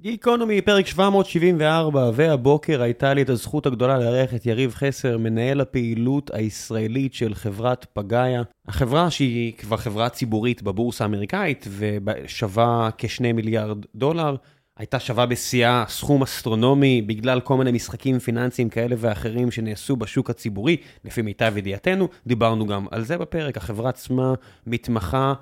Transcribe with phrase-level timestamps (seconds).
[0.00, 6.30] גיקונומי, פרק 774, והבוקר הייתה לי את הזכות הגדולה לארח את יריב חסר, מנהל הפעילות
[6.34, 8.42] הישראלית של חברת פגאיה.
[8.68, 14.36] החברה שהיא כבר חברה ציבורית בבורסה האמריקאית ושווה כשני מיליארד דולר,
[14.76, 20.76] הייתה שווה בשיאה סכום אסטרונומי בגלל כל מיני משחקים פיננסיים כאלה ואחרים שנעשו בשוק הציבורי,
[21.04, 24.34] לפי מיטב ידיעתנו, דיברנו גם על זה בפרק, החברה עצמה
[24.66, 25.34] מתמחה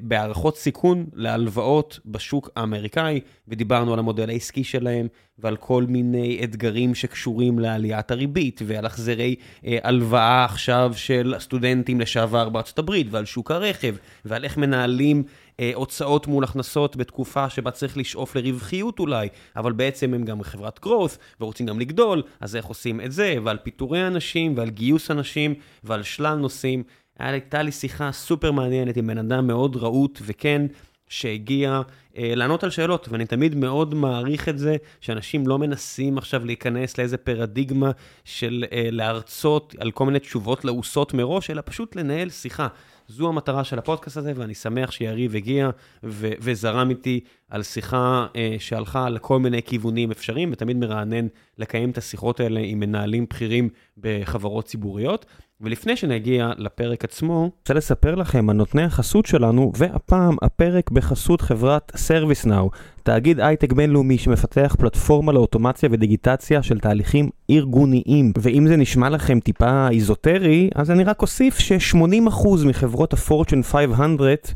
[0.00, 5.08] בהערכות סיכון להלוואות בשוק האמריקאי, ודיברנו על המודל העסקי שלהם,
[5.38, 9.34] ועל כל מיני אתגרים שקשורים לעליית הריבית, ועל החזרי
[9.66, 13.94] אה, הלוואה עכשיו של סטודנטים לשעבר בארצות הברית, ועל שוק הרכב,
[14.24, 15.22] ועל איך מנהלים
[15.60, 20.80] אה, הוצאות מול הכנסות בתקופה שבה צריך לשאוף לרווחיות אולי, אבל בעצם הם גם חברת
[20.84, 25.54] growth, ורוצים גם לגדול, אז איך עושים את זה, ועל פיטורי אנשים, ועל גיוס אנשים,
[25.84, 26.82] ועל שלל נושאים.
[27.18, 30.66] הייתה לי שיחה סופר מעניינת עם בן אדם מאוד רהוט וכן,
[31.08, 31.80] שהגיע
[32.16, 36.98] אה, לענות על שאלות, ואני תמיד מאוד מעריך את זה, שאנשים לא מנסים עכשיו להיכנס
[36.98, 37.90] לאיזה פרדיגמה
[38.24, 42.68] של אה, להרצות על כל מיני תשובות לעוסות מראש, אלא פשוט לנהל שיחה.
[43.08, 45.70] זו המטרה של הפודקאסט הזה, ואני שמח שיריב הגיע
[46.04, 51.26] ו- וזרם איתי על שיחה אה, שהלכה לכל מיני כיוונים אפשריים, ותמיד מרענן
[51.58, 55.26] לקיים את השיחות האלה עם מנהלים בכירים בחברות ציבוריות.
[55.60, 61.40] ולפני שנגיע לפרק עצמו, אני רוצה לספר לכם על נותני החסות שלנו, והפעם הפרק בחסות
[61.40, 68.32] חברת ServiceNow, תאגיד הייטק בינלאומי שמפתח פלטפורמה לאוטומציה ודיגיטציה של תהליכים ארגוניים.
[68.38, 74.52] ואם זה נשמע לכם טיפה איזוטרי, אז אני רק אוסיף ש-80% מחברות ה-Fortune 500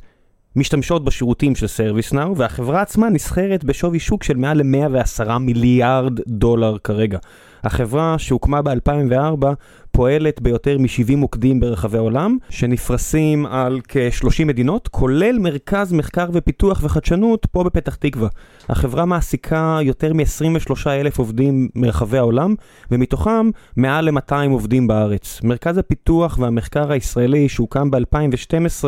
[0.57, 7.19] משתמשות בשירותים של ServiceNow, והחברה עצמה נסחרת בשווי שוק של מעל ל-110 מיליארד דולר כרגע.
[7.65, 9.47] החברה שהוקמה ב-2004
[9.91, 17.47] פועלת ביותר מ-70 מוקדים ברחבי העולם, שנפרסים על כ-30 מדינות, כולל מרכז מחקר ופיתוח וחדשנות
[17.47, 18.29] פה בפתח תקווה.
[18.69, 22.55] החברה מעסיקה יותר מ-23 אלף עובדים מרחבי העולם,
[22.91, 25.41] ומתוכם מעל ל-200 עובדים בארץ.
[25.45, 28.85] מרכז הפיתוח והמחקר הישראלי שהוקם ב-2012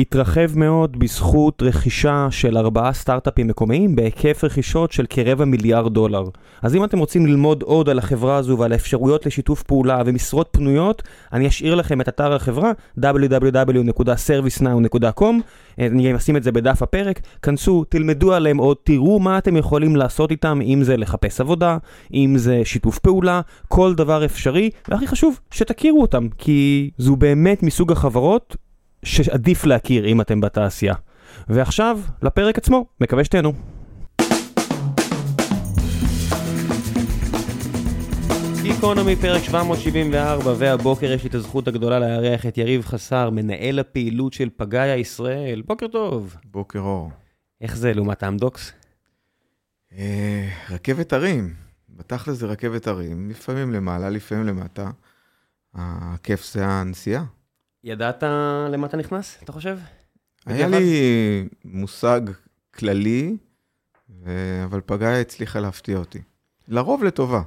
[0.00, 6.24] התרחב מאוד בזכות רכישה של ארבעה סטארט-אפים מקומיים בהיקף רכישות של כרבע מיליארד דולר.
[6.62, 11.02] אז אם אתם רוצים ללמוד עוד על החברה הזו ועל האפשרויות לשיתוף פעולה ומשרות פנויות,
[11.32, 15.34] אני אשאיר לכם את אתר החברה www.servicenow.com
[15.78, 20.30] אני אשים את זה בדף הפרק, כנסו, תלמדו עליהם עוד, תראו מה אתם יכולים לעשות
[20.30, 21.78] איתם, אם זה לחפש עבודה,
[22.14, 27.92] אם זה שיתוף פעולה, כל דבר אפשרי, והכי חשוב, שתכירו אותם, כי זו באמת מסוג
[27.92, 28.56] החברות
[29.04, 30.94] שעדיף להכיר אם אתם בתעשייה.
[31.48, 33.52] ועכשיו, לפרק עצמו, מקווה שתהנו.
[38.62, 44.32] גיקונומי פרק 774, והבוקר יש לי את הזכות הגדולה לארח את יריב חסר, מנהל הפעילות
[44.32, 45.62] של פגאיה ישראל.
[45.66, 46.36] בוקר טוב.
[46.44, 47.10] בוקר אור.
[47.60, 48.72] איך זה לעומת אמדוקס?
[49.92, 51.54] אה, רכבת הרים.
[51.88, 54.90] בתכל'ס זה רכבת הרים, לפעמים למעלה, לפעמים למטה.
[55.74, 57.24] הכיף זה הנסיעה.
[57.84, 58.22] ידעת
[58.70, 59.78] למה אתה נכנס, אתה חושב?
[60.46, 62.20] היה לי מושג
[62.74, 63.36] כללי,
[64.64, 66.18] אבל פגאיה הצליחה להפתיע אותי.
[66.68, 67.42] לרוב לטובה,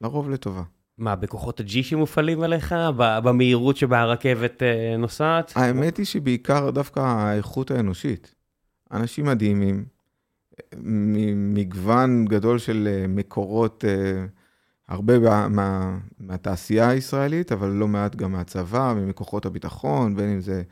[0.00, 0.62] לרוב לטובה.
[0.98, 2.74] מה, בכוחות הג'י שמופעלים עליך?
[2.96, 5.52] במהירות שבה הרכבת אה, נוסעת?
[5.56, 8.34] האמת היא שבעיקר דווקא האיכות האנושית.
[8.92, 9.84] אנשים מדהימים,
[11.34, 14.26] מגוון גדול של אה, מקורות אה,
[14.90, 20.62] הרבה מה, מהתעשייה הישראלית, אבל לא מעט גם מהצבא, ממכוחות הביטחון, בין אם זה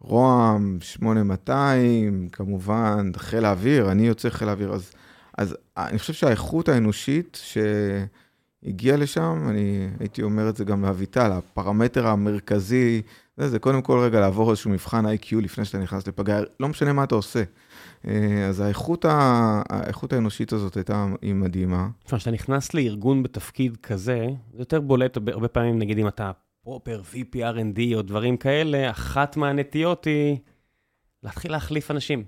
[0.00, 4.92] רוה"מ, 8200, כמובן, חיל האוויר, אני יוצא חיל האוויר, אז,
[5.38, 12.06] אז אני חושב שהאיכות האנושית שהגיעה לשם, אני הייתי אומר את זה גם לאביטל, הפרמטר
[12.06, 13.02] המרכזי,
[13.36, 16.92] זה, זה קודם כל רגע לעבור איזשהו מבחן IQ לפני שאתה נכנס לפגע, לא משנה
[16.92, 17.42] מה אתה עושה.
[18.08, 19.62] אה, אז האיכות, ה...
[19.68, 21.88] האיכות האנושית הזאת הייתה, היא מדהימה.
[22.04, 26.30] תשמע, כשאתה נכנס לארגון בתפקיד כזה, זה יותר בולט הרבה פעמים, נגיד אם אתה
[26.62, 30.36] פרופר, VP R&D או דברים כאלה, אחת מהנטיות היא
[31.22, 32.24] להתחיל להחליף אנשים.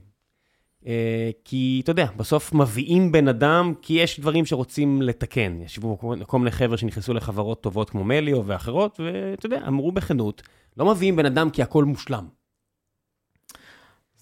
[0.86, 5.60] אה, כי אתה יודע, בסוף מביאים בן אדם, כי יש דברים שרוצים לתקן.
[5.60, 10.42] ישבו כל מיני חבר'ה שנכנסו לחברות טובות כמו מליו ואחרות, ואתה יודע, אמרו בכנות,
[10.76, 12.26] לא מביאים בן אדם כי הכל מושלם.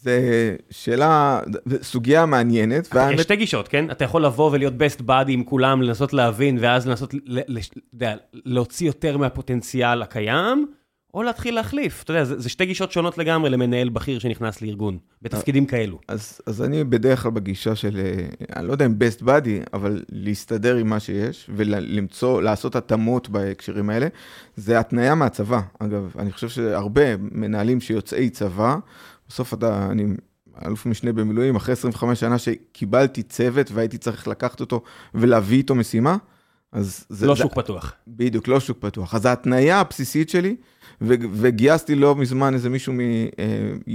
[0.02, 1.40] זה שאלה,
[1.82, 2.88] סוגיה מעניינת.
[2.94, 3.14] והאמת...
[3.14, 3.90] יש שתי גישות, כן?
[3.90, 7.60] אתה יכול לבוא ולהיות best buddy עם כולם, לנסות להבין, ואז לנסות ל-
[8.32, 10.66] להוציא יותר מהפוטנציאל הקיים,
[11.14, 12.02] או להתחיל להחליף.
[12.02, 15.98] אתה יודע, זה, זה שתי גישות שונות לגמרי למנהל בכיר שנכנס לארגון, בתפקידים כאלו.
[16.08, 18.26] אז, אז אני בדרך כלל בגישה של, אה,
[18.56, 23.90] אני לא יודע אם best buddy, אבל להסתדר עם מה שיש, ולמצוא, לעשות התאמות בהקשרים
[23.90, 24.06] האלה,
[24.56, 25.60] זה התניה מהצבא.
[25.78, 28.76] אגב, אני חושב שהרבה מנהלים שיוצאי צבא,
[29.30, 30.04] בסוף אתה, אני
[30.66, 34.82] אלוף משנה במילואים, אחרי 25 שנה שקיבלתי צוות והייתי צריך לקחת אותו
[35.14, 36.16] ולהביא איתו משימה,
[36.72, 37.26] אז זה...
[37.26, 37.92] לא זה, שוק פתוח.
[38.08, 39.14] בדיוק, לא שוק פתוח.
[39.14, 40.56] אז ההתניה הבסיסית שלי,
[41.02, 43.26] ו- וגייסתי לא מזמן איזה מישהו, מ- אה,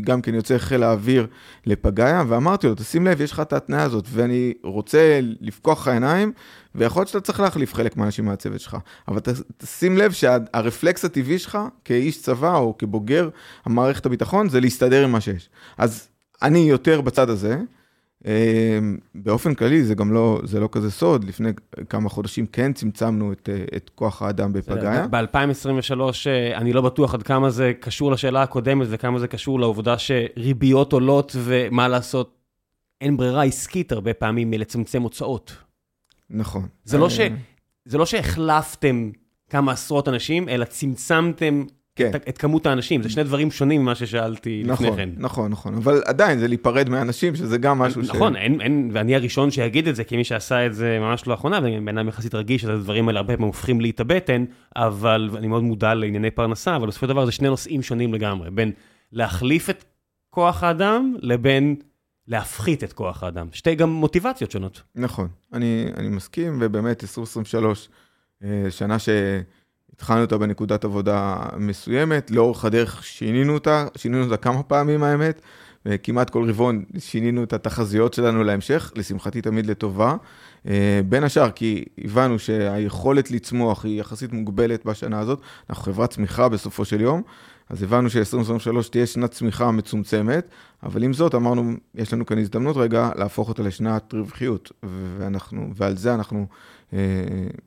[0.02, 1.28] גם כן יוצא חיל האוויר
[1.66, 6.32] לפגאיה, ואמרתי לו, תשים לב, יש לך את ההתניה הזאת, ואני רוצה לפקוח לך עיניים,
[6.76, 8.78] ויכול להיות שאתה צריך להחליף חלק מהאנשים מהצוות שלך.
[9.08, 13.30] אבל ת- תשים לב שהרפלקס הטבעי שלך, כאיש צבא או כבוגר
[13.66, 15.50] המערכת הביטחון, זה להסתדר עם מה שיש.
[15.78, 16.08] אז
[16.42, 17.58] אני יותר בצד הזה.
[18.26, 18.80] אה,
[19.16, 21.50] באופן כללי, זה גם לא, זה לא כזה סוד, לפני
[21.90, 25.08] כמה חודשים כן צמצמנו את, אה, את כוח האדם בפגאיה.
[25.08, 29.96] ב-2023, אה, אני לא בטוח עד כמה זה קשור לשאלה הקודמת וכמה זה קשור לעובדה
[29.98, 32.36] שריביות עולות ומה לעשות,
[33.02, 35.56] אין ברירה עסקית הרבה פעמים מלצמצם הוצאות.
[36.30, 36.68] נכון.
[36.84, 37.20] זה לא, ש...
[37.20, 37.28] אה,
[37.86, 39.12] זה לא שהחלפתם
[39.50, 41.66] כמה עשרות אנשים, אלא צמצמתם.
[42.02, 43.04] את, את כמות האנשים.
[43.04, 45.10] זה שני דברים שונים ממה ששאלתי נכון, לפני כן.
[45.18, 48.10] נכון, נכון, אבל עדיין זה להיפרד מאנשים, שזה גם משהו ש...
[48.10, 51.80] נכון, אין, אין, ואני הראשון שיגיד את זה, כמי שעשה את זה ממש לאחרונה, ואני
[51.80, 54.46] בן אדם יחסית רגיש, אז הדברים האלה הרבה פעמים הופכים לי את הבטן,
[54.76, 58.52] אבל אני מאוד מודע לענייני פרנסה, אבל בסופו של דבר זה שני נושאים שונים לגמרי,
[58.52, 58.72] בין
[59.12, 59.84] להחליף את
[60.30, 61.76] כוח האדם, לבין
[62.28, 63.48] להפחית את כוח האדם.
[63.52, 64.82] שתי גם מוטיבציות שונות.
[64.96, 67.90] נכון, אני, אני מסכים, ובאמת 2023,
[68.44, 69.00] אה, שנה
[69.96, 75.42] שהתחלנו אותה בנקודת עבודה מסוימת, לאורך הדרך שינינו אותה, שינינו אותה כמה פעמים האמת,
[75.86, 80.16] וכמעט כל רבעון שינינו את התחזיות שלנו להמשך, לשמחתי תמיד לטובה.
[80.68, 85.40] אה, בין השאר, כי הבנו שהיכולת לצמוח היא יחסית מוגבלת בשנה הזאת,
[85.70, 87.22] אנחנו חברת צמיחה בסופו של יום,
[87.70, 90.48] אז הבנו ש-2023 תהיה שנת צמיחה מצומצמת,
[90.84, 94.72] אבל עם זאת אמרנו, יש לנו כאן הזדמנות רגע להפוך אותה לשנת רווחיות,
[95.18, 96.48] ואנחנו, ועל זה אנחנו...
[96.96, 97.02] אה,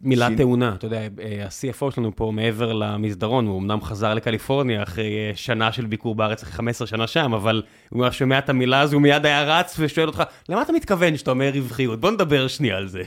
[0.03, 1.01] מילה שינו- טעונה, אתה יודע,
[1.45, 6.43] ה-CFO שלנו פה מעבר למסדרון, הוא אמנם חזר לקליפורניה אחרי אה, שנה של ביקור בארץ,
[6.43, 9.77] אחרי 15 שנה שם, אבל הוא היה שומע את המילה הזו, הוא מיד היה רץ
[9.79, 12.01] ושואל אותך, למה אתה מתכוון שאתה אומר רווחיות?
[12.01, 13.03] בוא נדבר שנייה על זה.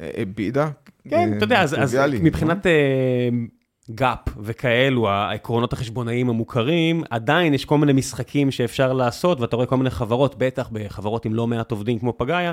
[0.00, 0.68] אה, בידה?
[1.08, 1.76] כן, אתה יודע, אז,
[2.22, 2.66] מבחינת
[3.90, 9.76] גאפ וכאלו, העקרונות החשבונאיים המוכרים, עדיין יש כל מיני משחקים שאפשר לעשות, ואתה רואה כל
[9.76, 12.52] מיני חברות, בטח בחברות עם לא מעט עובדים כמו פגאיה,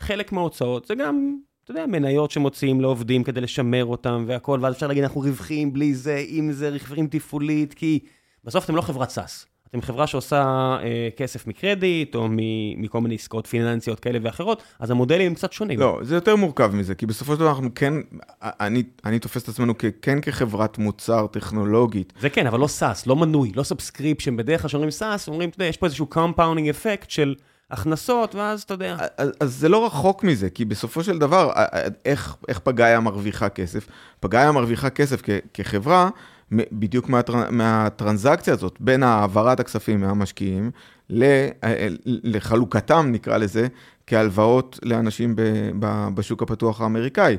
[0.00, 1.36] חלק מההוצאות זה גם,
[1.66, 5.94] אתה יודע, מניות שמוציאים לעובדים כדי לשמר אותם והכל, ואז אפשר להגיד, אנחנו רווחים בלי
[5.94, 7.98] זה, אם זה רווחים תפעולית, כי
[8.44, 9.46] בסוף אתם לא חברת SaaS.
[9.70, 10.42] אתם חברה שעושה
[10.82, 12.36] אה, כסף מקרדיט, או מ-
[12.82, 15.80] מכל מיני עסקאות פיננסיות כאלה ואחרות, אז המודלים הם קצת שונים.
[15.80, 17.92] לא, זה יותר מורכב מזה, כי בסופו של דבר אנחנו כן,
[18.42, 22.12] אני, אני תופס את עצמנו כ- כן כחברת מוצר טכנולוגית.
[22.20, 24.36] זה כן, אבל לא SaaS, לא מנוי, לא subscription.
[24.36, 27.34] בדרך כלל כשאומרים SaaS, אומרים, אתה יודע, יש פה איזשהו compounding effect של
[27.70, 28.96] הכנסות, ואז אתה יודע.
[29.16, 31.52] אז, אז זה לא רחוק מזה, כי בסופו של דבר,
[32.04, 33.86] איך, איך פגאיה מרוויחה כסף?
[34.20, 36.08] פגאיה מרוויחה כסף כ, כחברה,
[36.52, 40.70] בדיוק מהטר, מהטרנזקציה הזאת, בין העברת הכספים מהמשקיעים
[42.06, 43.66] לחלוקתם, נקרא לזה,
[44.06, 45.42] כהלוואות לאנשים ב,
[45.78, 47.36] ב, בשוק הפתוח האמריקאי.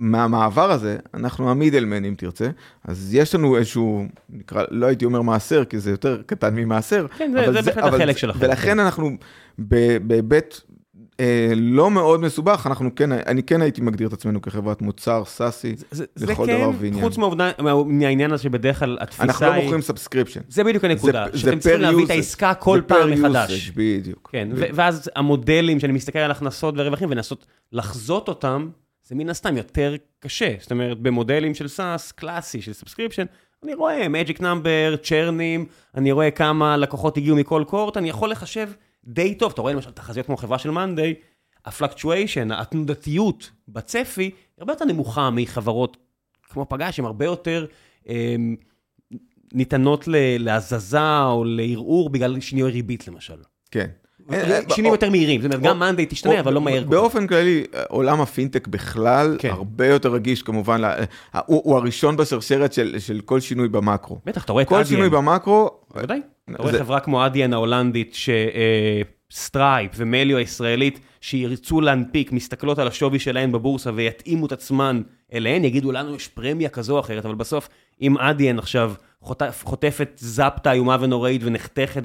[0.00, 2.48] ומהמעבר הזה, אנחנו המידלמן, אם תרצה,
[2.84, 7.06] אז יש לנו איזשהו, נקרא, לא הייתי אומר מעשר, כי זה יותר קטן ממעשר.
[7.18, 8.78] כן, זה- אבל זה בהחלט החלק זה- שלכם, ולכן כן.
[8.78, 9.10] אנחנו
[9.58, 10.60] בהיבט
[11.20, 15.74] אה, לא מאוד מסובך, אנחנו כן, אני כן הייתי מגדיר את עצמנו כחברת מוצר סאסי.
[15.90, 17.04] זה, זה לכל כן, דבר ועניין.
[17.04, 19.62] חוץ מהעובדה- מה- מהעניין הזה שבדרך כלל התפיסה אנחנו לא היא...
[19.64, 20.40] מוכרים subscription.
[20.48, 22.10] זה בדיוק הנקודה, זה- שאתם זה צריכים להביא את.
[22.10, 23.68] העסקה כל זה פעם מחדש.
[23.68, 24.28] usage, בדיוק.
[24.32, 24.68] כן, בדיוק.
[24.74, 28.68] ואז המודלים שאני מסתכל על הכנסות ורווחים ולנסות לחזות אותם,
[29.10, 30.54] זה מן הסתם יותר קשה.
[30.60, 33.24] זאת אומרת, במודלים של SaaS קלאסי, של subscription,
[33.62, 38.70] אני רואה magic number, צ'רנים, אני רואה כמה לקוחות הגיעו מכל cohort, אני יכול לחשב
[39.04, 39.52] די טוב.
[39.52, 41.14] אתה רואה למשל תחזיות כמו חברה של מאנדיי,
[41.64, 45.96] ה fluctuation, התנודתיות בצפי, היא הרבה יותר נמוכה מחברות
[46.42, 47.66] כמו פגאיה, שהן הרבה יותר
[48.08, 48.56] אמ,
[49.52, 50.04] ניתנות
[50.38, 53.38] להזזה או לערעור בגלל שינוי ריבית למשל.
[53.70, 53.88] כן.
[54.32, 56.84] אה, שינויים או- יותר מהירים, זאת אומרת, גם מאנדיי תשתנה, אבל לא מהר.
[56.84, 59.50] באופן כללי, עולם הפינטק בכלל, כן.
[59.50, 61.04] הרבה יותר רגיש כמובן, ל-
[61.46, 64.18] הוא הראשון בשרשרת של כל שינוי במקרו.
[64.26, 66.20] בטח, אתה רואה את כל שינוי אדיאן, במקרו, בוודאי.
[66.54, 68.16] אתה רואה חברה כמו אדיאן ההולנדית,
[69.30, 75.02] שסטרייפ ומליו הישראלית, שירצו להנפיק, מסתכלות על השווי שלהן בבורסה ויתאימו את עצמן
[75.34, 77.68] אליהן, יגידו לנו יש פרמיה כזו או אחרת, אבל בסוף,
[78.02, 78.92] אם אדיאן עכשיו
[79.62, 82.02] חוטפת זפטה איומה ונוראית ונחתכת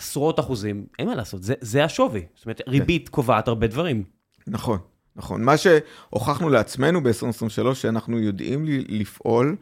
[0.00, 2.22] בעשרות אחוזים, אין מה לעשות, זה- זה השווי.
[2.34, 4.02] זאת אומרת, ריבית קובעת הרבה דברים.
[4.46, 4.78] נכון,
[5.16, 5.44] נכון.
[5.44, 9.56] מה שהוכחנו לעצמנו ב-2023, שאנחנו יודעים לפעול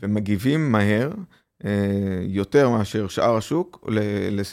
[0.00, 1.10] ומגיבים מהר,
[1.64, 1.70] אה,
[2.26, 3.88] יותר מאשר שאר השוק,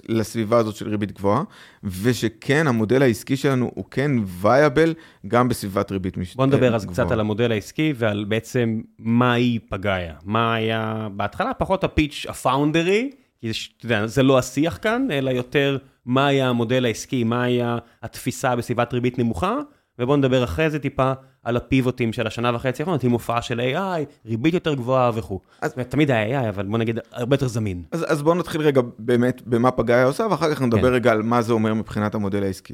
[0.09, 1.43] לסביבה הזאת של ריבית גבוהה,
[1.83, 4.93] ושכן, המודל העסקי שלנו הוא כן וייבל
[5.27, 6.35] גם בסביבת ריבית מש...
[6.35, 7.13] בוא נדבר אה, אז קצת גבוהה.
[7.13, 10.13] על המודל העסקי ועל בעצם מה היא פגאיה.
[10.25, 13.09] מה היה בהתחלה פחות הפיץ' הפאונדרי,
[13.41, 17.77] כי אתה יודע, זה לא השיח כאן, אלא יותר מה היה המודל העסקי, מה היה
[18.03, 19.57] התפיסה בסביבת ריבית נמוכה,
[19.99, 21.11] ובואו נדבר אחרי זה טיפה
[21.43, 25.39] על הפיבוטים של השנה וחצי האחרונות, עם הופעה של AI, ריבית יותר גבוהה וכו'.
[25.61, 27.83] אז תמיד היה AI, אבל בוא נגיד, הרבה יותר זמין.
[27.91, 30.93] אז, אז בואו נתחיל רגע באמת במה פגאיה עושה, ואחר כך נדבר כן.
[30.93, 32.73] רגע על מה זה אומר מבחינת המודל העסקי.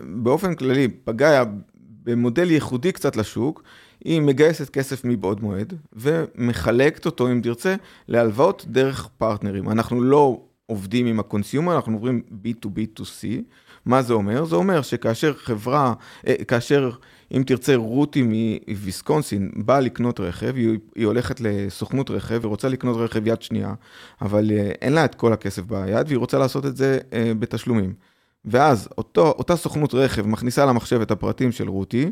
[0.00, 1.44] באופן כללי, פגאיה,
[2.02, 3.62] במודל ייחודי קצת לשוק,
[4.04, 7.74] היא מגייסת כסף מבעוד מועד, ומחלקת אותו, אם תרצה,
[8.08, 9.70] להלוואות דרך פרטנרים.
[9.70, 13.26] אנחנו לא עובדים עם ה consumer, אנחנו עובדים B2B2C.
[13.86, 14.44] מה זה אומר?
[14.44, 15.94] זה אומר שכאשר חברה,
[16.26, 16.90] אה, כאשר,
[17.32, 18.22] אם תרצה, רותי
[18.68, 23.74] מוויסקונסין באה לקנות רכב, היא, היא הולכת לסוכנות רכב ורוצה לקנות רכב יד שנייה,
[24.22, 27.94] אבל אה, אין לה את כל הכסף ביד, והיא רוצה לעשות את זה אה, בתשלומים.
[28.44, 32.10] ואז אותו, אותה סוכנות רכב מכניסה למחשב את הפרטים של רותי,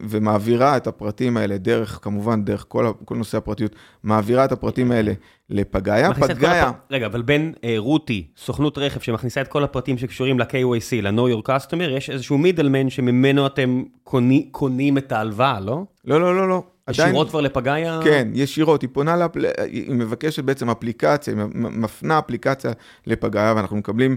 [0.00, 5.12] ומעבירה את הפרטים האלה דרך, כמובן, דרך כל, כל נושא הפרטיות, מעבירה את הפרטים האלה
[5.50, 6.14] לפגאיה.
[6.14, 6.68] פגאיה...
[6.68, 6.76] הפ...
[6.90, 11.48] רגע, אבל בין אה, רותי, סוכנות רכב שמכניסה את כל הפרטים שקשורים ל-KYC, ל-Know Your
[11.48, 15.84] Customer, יש איזשהו מידלמן שממנו אתם קוני, קונים את ההלוואה, לא?
[16.04, 16.62] לא, לא, לא, לא.
[16.90, 17.28] ישירות עדיין...
[17.28, 18.00] כבר לפגאיה?
[18.04, 18.82] כן, ישירות.
[18.82, 19.44] היא פונה, לפל...
[19.66, 22.72] היא מבקשת בעצם אפליקציה, היא מפנה אפליקציה
[23.06, 24.16] לפגאיה, ואנחנו מקבלים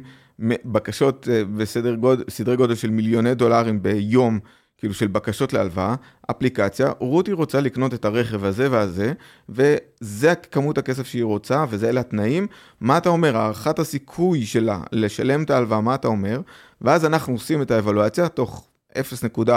[0.65, 4.39] בקשות אה, בסדרי גודל, גודל של מיליוני דולרים ביום.
[4.81, 5.95] כאילו של בקשות להלוואה,
[6.31, 9.13] אפליקציה, רותי רוצה לקנות את הרכב הזה והזה,
[9.49, 12.47] וזה כמות הכסף שהיא רוצה, וזה אלה התנאים.
[12.79, 13.37] מה אתה אומר?
[13.37, 16.41] הערכת הסיכוי שלה לשלם את ההלוואה, מה אתה אומר?
[16.81, 19.51] ואז אנחנו עושים את האבלואציה תוך 0.4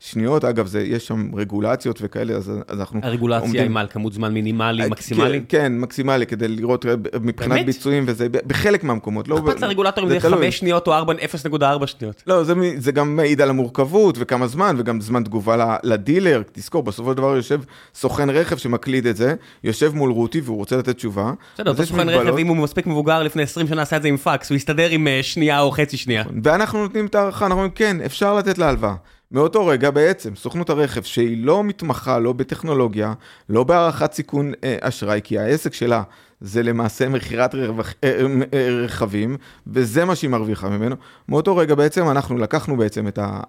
[0.00, 3.00] שניות, אגב, זה, יש שם רגולציות וכאלה, אז, אז אנחנו...
[3.02, 3.62] הרגולציה עומדים...
[3.62, 5.40] היא מה, על כמות זמן מינימלי, מקסימלי?
[5.48, 7.66] כן, כן, מקסימלי, כדי לראות אה, מבחינת באמת?
[7.66, 9.28] ביצועים וזה, בחלק מהמקומות.
[9.28, 12.22] לא אכפת לרגולטור אם זה 5 שניות או 0.4 שניות.
[12.26, 16.42] לא, זה, זה גם מעיד על המורכבות וכמה זמן, וגם זמן תגובה לדילר.
[16.52, 17.60] תזכור, בסופו של דבר יושב
[17.94, 21.32] סוכן רכב שמקליד את זה, יושב מול רותי והוא רוצה לתת תשובה.
[21.54, 24.16] בסדר, אותו סוכן רכב, אם הוא מספיק מבוגר לפני 20 שנה עשה את זה עם
[24.16, 26.24] פקס, הוא יסתדר עם אה, שנייה או חצי שנייה.
[26.42, 28.94] ואנחנו נותנים את ההערכה, אנחנו אומרים, כן, אפשר לתת לה הלוואה.
[29.32, 33.12] מאותו רגע בעצם, סוכנות הרכב, שהיא לא מתמחה, לא בטכנולוגיה,
[33.48, 36.02] לא בהערכת סיכון אה, אשראי, כי העסק שלה
[36.40, 37.60] זה למעשה מכירת אה,
[38.04, 40.96] אה, רכבים, וזה מה שהיא מרוויחה ממנו.
[41.28, 43.40] מאותו רגע בעצם אנחנו לקחנו בעצם את ה...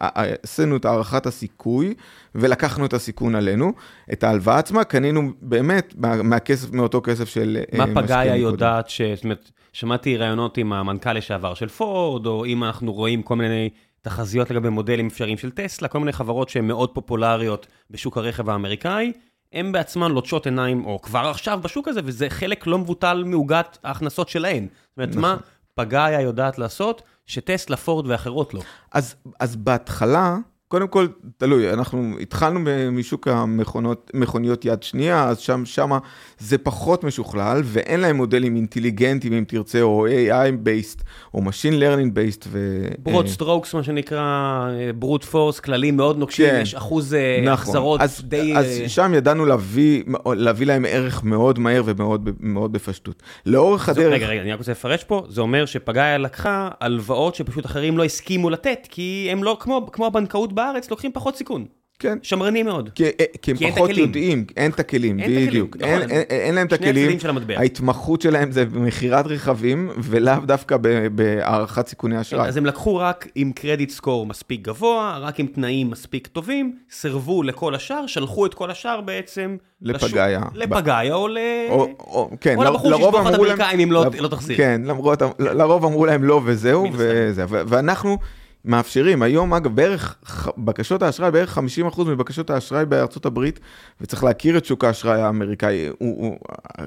[0.43, 1.93] עשינו את הערכת הסיכוי,
[2.35, 3.73] ולקחנו את הסיכון עלינו.
[4.13, 9.01] את ההלוואה עצמה קנינו באמת מהכסף, מאותו כסף של מה פגאיה יודעת ש...
[9.01, 13.69] זאת אומרת, שמעתי ראיונות עם המנכ"ל לשעבר של פורד, או אם אנחנו רואים כל מיני...
[14.03, 19.11] תחזיות לגבי מודלים אפשריים של טסלה, כל מיני חברות שהן מאוד פופולריות בשוק הרכב האמריקאי,
[19.53, 24.29] הן בעצמן לוטשות עיניים, או כבר עכשיו בשוק הזה, וזה חלק לא מבוטל מעוגת ההכנסות
[24.29, 24.67] שלהן.
[24.67, 25.45] זאת אומרת, מה נכון.
[25.75, 28.61] פגאיה יודעת לעשות, שטסלה, פורד ואחרות לא.
[28.91, 30.37] אז, אז בהתחלה,
[30.73, 32.59] קודם כל, תלוי, אנחנו התחלנו
[32.91, 35.97] משוק המכוניות יד שנייה, אז שם, שמה
[36.39, 41.01] זה פחות משוכלל, ואין להם מודלים אינטליגנטיים, אם תרצה, או AI-based,
[41.33, 42.45] או Machine Learning-based.
[42.47, 42.87] ו...
[42.99, 47.53] broad strokes, מה שנקרא, brute force, כללים מאוד נוקשים, כן, יש אחוז אה, נכון.
[47.53, 48.57] החזרות אז, די...
[48.57, 53.23] אז אה, שם ידענו להביא, להביא להם ערך מאוד מהר ומאוד בפשטות.
[53.45, 54.13] לאורך הדרך...
[54.13, 58.03] רגע, רגע, אני רק רוצה לפרש פה, זה אומר שפגאיה לקחה הלוואות שפשוט אחרים לא
[58.03, 61.65] הסכימו לתת, כי הם לא, כמו, כמו הבנקאות בארץ לוקחים פחות סיכון.
[61.99, 62.17] כן.
[62.21, 62.89] שמרני מאוד.
[62.95, 65.77] כי, אה, כי הם כי פחות יודעים, אין את הכלים, אין בדיוק.
[65.79, 66.09] אין, נכון.
[66.11, 67.17] אין, אין, אין להם את הכלים,
[67.57, 70.77] ההתמחות שלהם זה במכירת רכבים, ולאו דווקא
[71.15, 72.47] בהערכת סיכוני אשראי.
[72.47, 77.43] אז הם לקחו רק עם קרדיט סקור מספיק גבוה, רק עם תנאים מספיק טובים, סירבו
[77.43, 79.57] לכל השאר, שלחו את כל השאר בעצם...
[79.81, 80.41] לפגאיה.
[80.53, 81.37] לפגאיה או ל...
[81.69, 84.57] או, או, כן, או לבחור שישפוך את אמריקאים אם לא, לא תחזיר.
[84.57, 88.17] כן, למרות, לרוב אמרו להם לא וזהו, וזה, ואנחנו...
[88.65, 89.21] מאפשרים.
[89.21, 90.17] היום, אגב, בערך,
[90.57, 91.57] בקשות האשראי, בערך
[91.93, 93.59] 50% מבקשות האשראי בארצות הברית,
[94.01, 96.37] וצריך להכיר את שוק האשראי האמריקאי, הוא, הוא,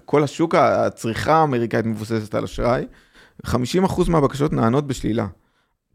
[0.04, 2.86] כל השוק, הצריכה האמריקאית מבוססת על אשראי,
[3.46, 3.50] 50%
[4.08, 5.26] מהבקשות נענות בשלילה.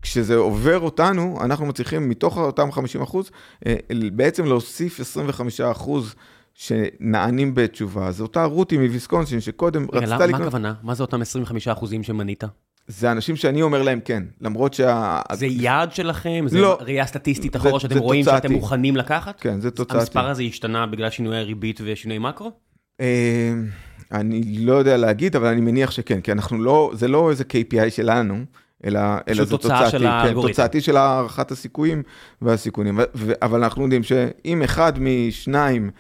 [0.01, 3.17] כשזה עובר אותנו, אנחנו מצליחים מתוך אותם 50%,
[3.65, 3.75] אה,
[4.13, 5.89] בעצם להוסיף 25%
[6.53, 8.11] שנענים בתשובה.
[8.11, 10.31] זו אותה רותי מוויסקונסין, שקודם רצתה לקנות...
[10.31, 10.73] מה הכוונה?
[10.83, 11.25] מה זה אותם 25%
[12.01, 12.43] שמנית?
[12.88, 15.19] זה אנשים שאני אומר להם כן, למרות שה...
[15.33, 16.45] זה יעד שלכם?
[16.47, 16.77] זה לא.
[16.81, 18.47] ראייה סטטיסטית אחורה שאתם רואים תוצאתי.
[18.47, 19.41] שאתם מוכנים לקחת?
[19.41, 20.00] כן, זה תוצאתי.
[20.00, 22.51] המספר הזה השתנה בגלל שינוי הריבית ושינוי מקרו?
[23.01, 23.53] אה,
[24.11, 27.89] אני לא יודע להגיד, אבל אני מניח שכן, כי אנחנו לא, זה לא איזה KPI
[27.89, 28.45] שלנו,
[28.85, 32.03] אלא, אלא זה תוצאתי, של כן, תוצאתי של הערכת הסיכויים
[32.41, 33.00] והסיכונים.
[33.15, 35.91] ו, אבל אנחנו יודעים שאם אחד משניים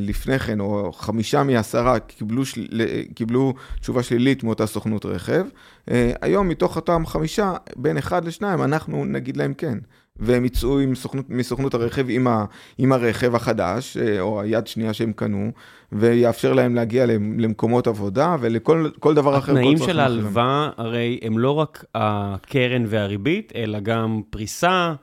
[0.00, 2.66] לפני כן, או חמישה מעשרה קיבלו, של...
[3.14, 5.44] קיבלו תשובה שלילית מאותה סוכנות רכב.
[5.90, 9.78] אה, היום מתוך אותם חמישה, בין אחד לשניים, אנחנו נגיד להם כן.
[10.16, 12.44] והם יצאו עם סוכנות, מסוכנות הרכב עם, ה,
[12.78, 15.50] עם הרכב החדש, אה, או היד שנייה שהם קנו,
[15.92, 17.06] ויאפשר להם להגיע
[17.38, 19.52] למקומות עבודה ולכל דבר אחר.
[19.52, 24.94] התנאים של ההלוואה הרי הם לא רק הקרן והריבית, אלא גם פריסה.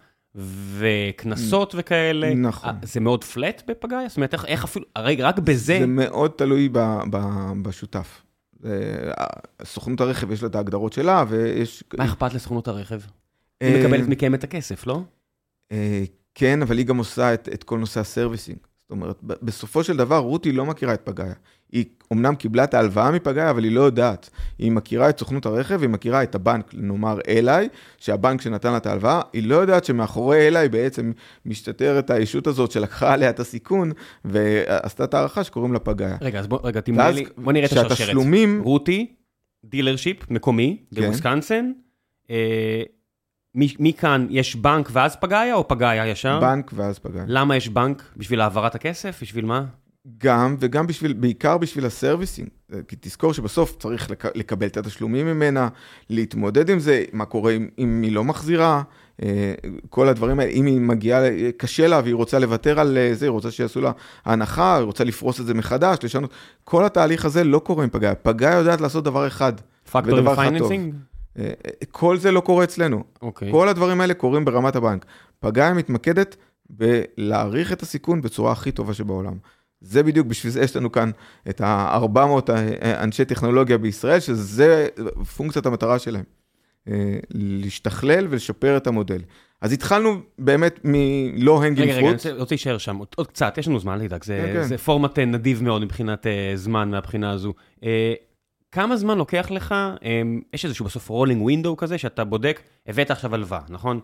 [0.77, 2.33] וקנסות וכאלה.
[2.35, 2.75] נכון.
[2.83, 4.07] זה מאוד פלט בפגאיה?
[4.07, 5.77] זאת אומרת, איך אפילו, רגע, רק בזה...
[5.79, 6.79] זה מאוד תלוי ב,
[7.11, 7.17] ב,
[7.61, 8.23] בשותף.
[9.63, 11.83] סוכנות הרכב יש לה את ההגדרות שלה, ויש...
[11.97, 12.99] מה אכפת לסוכנות הרכב?
[13.61, 15.01] היא אה, מקבלת מכם את הכסף, לא?
[15.71, 16.03] אה,
[16.35, 18.57] כן, אבל היא גם עושה את, את כל נושא הסרוויסינג.
[18.87, 21.33] זאת אומרת, בסופו של דבר, רותי לא מכירה את פגאיה.
[21.71, 24.29] היא אמנם קיבלה את ההלוואה מפגאיה, אבל היא לא יודעת.
[24.57, 28.85] היא מכירה את סוכנות הרכב, היא מכירה את הבנק, נאמר אליי, שהבנק שנתן לה את
[28.85, 31.11] ההלוואה, היא לא יודעת שמאחורי אליי בעצם
[31.45, 33.91] מסתתרת הישות הזאת שלקחה עליה את הסיכון,
[34.25, 36.17] ועשתה את הערכה שקוראים לה פגאיה.
[36.21, 37.97] רגע, אז בוא, רגע, תמנה לי, בוא נראה את השרשרת.
[37.97, 38.61] שהתשלומים...
[38.63, 39.15] רותי,
[39.65, 41.11] dealership, מקומי, כן.
[43.61, 46.39] אה, מכאן יש בנק ואז פגאיה, או פגאיה ישר?
[46.39, 47.25] בנק ואז פגאיה.
[47.27, 48.03] למה יש בנק?
[48.17, 49.19] בשביל העברת הכסף?
[49.21, 49.65] בשביל מה?
[50.17, 52.49] גם, וגם בשביל, בעיקר בשביל הסרוויסינג.
[52.87, 55.67] כי תזכור שבסוף צריך לק, לקבל את התשלומים ממנה,
[56.09, 58.81] להתמודד עם זה, מה קורה אם, אם היא לא מחזירה,
[59.23, 59.53] אה,
[59.89, 61.21] כל הדברים האלה, אם היא מגיעה,
[61.57, 63.91] קשה לה והיא רוצה לוותר על אה, זה, היא רוצה שיעשו לה
[64.25, 66.31] הנחה, היא רוצה לפרוס את זה מחדש, לשנות,
[66.63, 68.15] כל התהליך הזה לא קורה עם פגאיה.
[68.15, 69.53] פגאיה יודעת לעשות דבר אחד,
[70.59, 70.71] טוב.
[70.71, 71.16] אה,
[71.91, 72.97] כל זה לא קורה אצלנו.
[72.97, 73.21] Okay.
[73.21, 73.51] אוקיי.
[73.51, 75.05] כל הדברים האלה קורים ברמת הבנק.
[75.39, 76.35] פגאיה מתמקדת
[76.69, 79.37] בלהעריך את הסיכון בצורה הכי טובה שבעולם.
[79.81, 81.11] זה בדיוק, בשביל זה יש לנו כאן
[81.49, 82.51] את ה-400
[82.83, 84.87] אנשי טכנולוגיה בישראל, שזה
[85.35, 86.23] פונקציית המטרה שלהם.
[86.89, 89.21] אה, להשתכלל ולשפר את המודל.
[89.61, 92.03] אז התחלנו באמת מלא הנגינג פרוט.
[92.03, 94.47] רגע, רגע, אני רוצה להישאר שם עוד קצת, יש לנו זמן, לדאג, זה, okay.
[94.47, 94.63] כן, כן.
[94.63, 97.53] זה פורמט נדיב מאוד מבחינת uh, זמן מהבחינה הזו.
[97.79, 97.83] Uh,
[98.71, 100.01] כמה זמן לוקח לך, um,
[100.53, 103.99] יש איזשהו בסוף rolling window כזה, שאתה בודק, הבאת עכשיו הלוואה, נכון?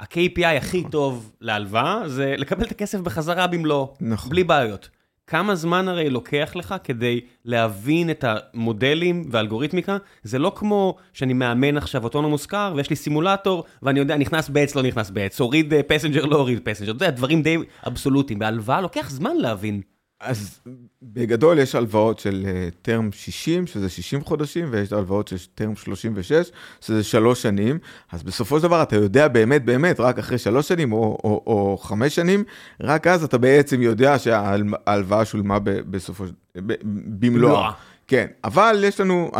[0.00, 0.90] ה-KPI הכי נכון.
[0.90, 4.30] טוב להלוואה זה לקבל את הכסף בחזרה במלואו, נכון.
[4.30, 4.88] בלי בעיות.
[5.26, 9.96] כמה זמן הרי לוקח לך כדי להבין את המודלים והאלגוריתמיקה?
[10.22, 14.74] זה לא כמו שאני מאמן עכשיו autonomous car ויש לי סימולטור ואני יודע, נכנס בעץ,
[14.74, 16.92] לא נכנס בעץ, הוריד passenger, לא הוריד passenger.
[16.92, 18.38] אתה יודע, דברים די אבסולוטיים.
[18.38, 19.80] בהלוואה לוקח זמן להבין.
[20.22, 20.60] אז
[21.02, 22.46] בגדול יש הלוואות של
[22.82, 27.78] טרם uh, 60, שזה 60 חודשים, ויש הלוואות של טרם 36, שזה שלוש שנים.
[28.12, 31.78] אז בסופו של דבר אתה יודע באמת באמת, רק אחרי שלוש שנים או, או, או
[31.82, 32.44] חמש שנים,
[32.80, 36.32] רק אז אתה בעצם יודע שההלוואה שולמה בסופו של...
[36.56, 36.74] דבר,
[37.18, 37.70] במלואה.
[38.06, 39.30] כן, אבל יש לנו,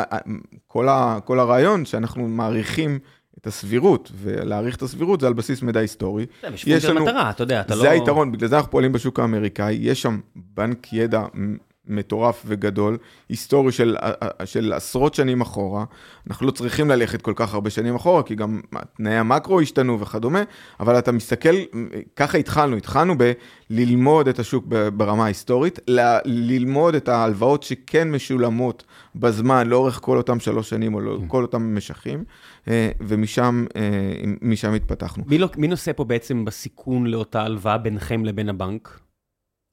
[0.67, 2.99] כל, ה, כל הרעיון שאנחנו מעריכים
[3.43, 6.27] את הסבירות, ולהעריך את הסבירות זה על בסיס מידע היסטורי.
[6.43, 7.05] זה יש לנו...
[7.05, 7.83] מטרה, אתה יודע, אתה זה לא...
[7.83, 11.23] זה היתרון, בגלל זה אנחנו פועלים בשוק האמריקאי, יש שם בנק ידע
[11.87, 13.97] מטורף וגדול, היסטורי של,
[14.45, 15.85] של עשרות שנים אחורה.
[16.31, 18.61] אנחנו לא צריכים ללכת כל כך הרבה שנים אחורה, כי גם
[18.97, 20.43] תנאי המקרו השתנו וכדומה,
[20.81, 21.55] אבל אתה מסתכל,
[22.17, 23.15] ככה התחלנו, התחלנו
[23.71, 24.65] בללמוד את השוק
[24.97, 28.85] ברמה ההיסטורית, ל- ללמוד את ההלוואות שכן משולמות
[29.17, 31.29] בזמן, לאורך כל אותם שלוש שנים, או לא, כן.
[31.29, 32.25] כל אותם משכים, אה,
[33.01, 33.65] ומשם
[34.65, 35.25] אה, התפתחנו.
[35.27, 39.01] מי, לא, מי נושא פה בעצם בסיכון לאותה הלוואה ביניכם לבין הבנק?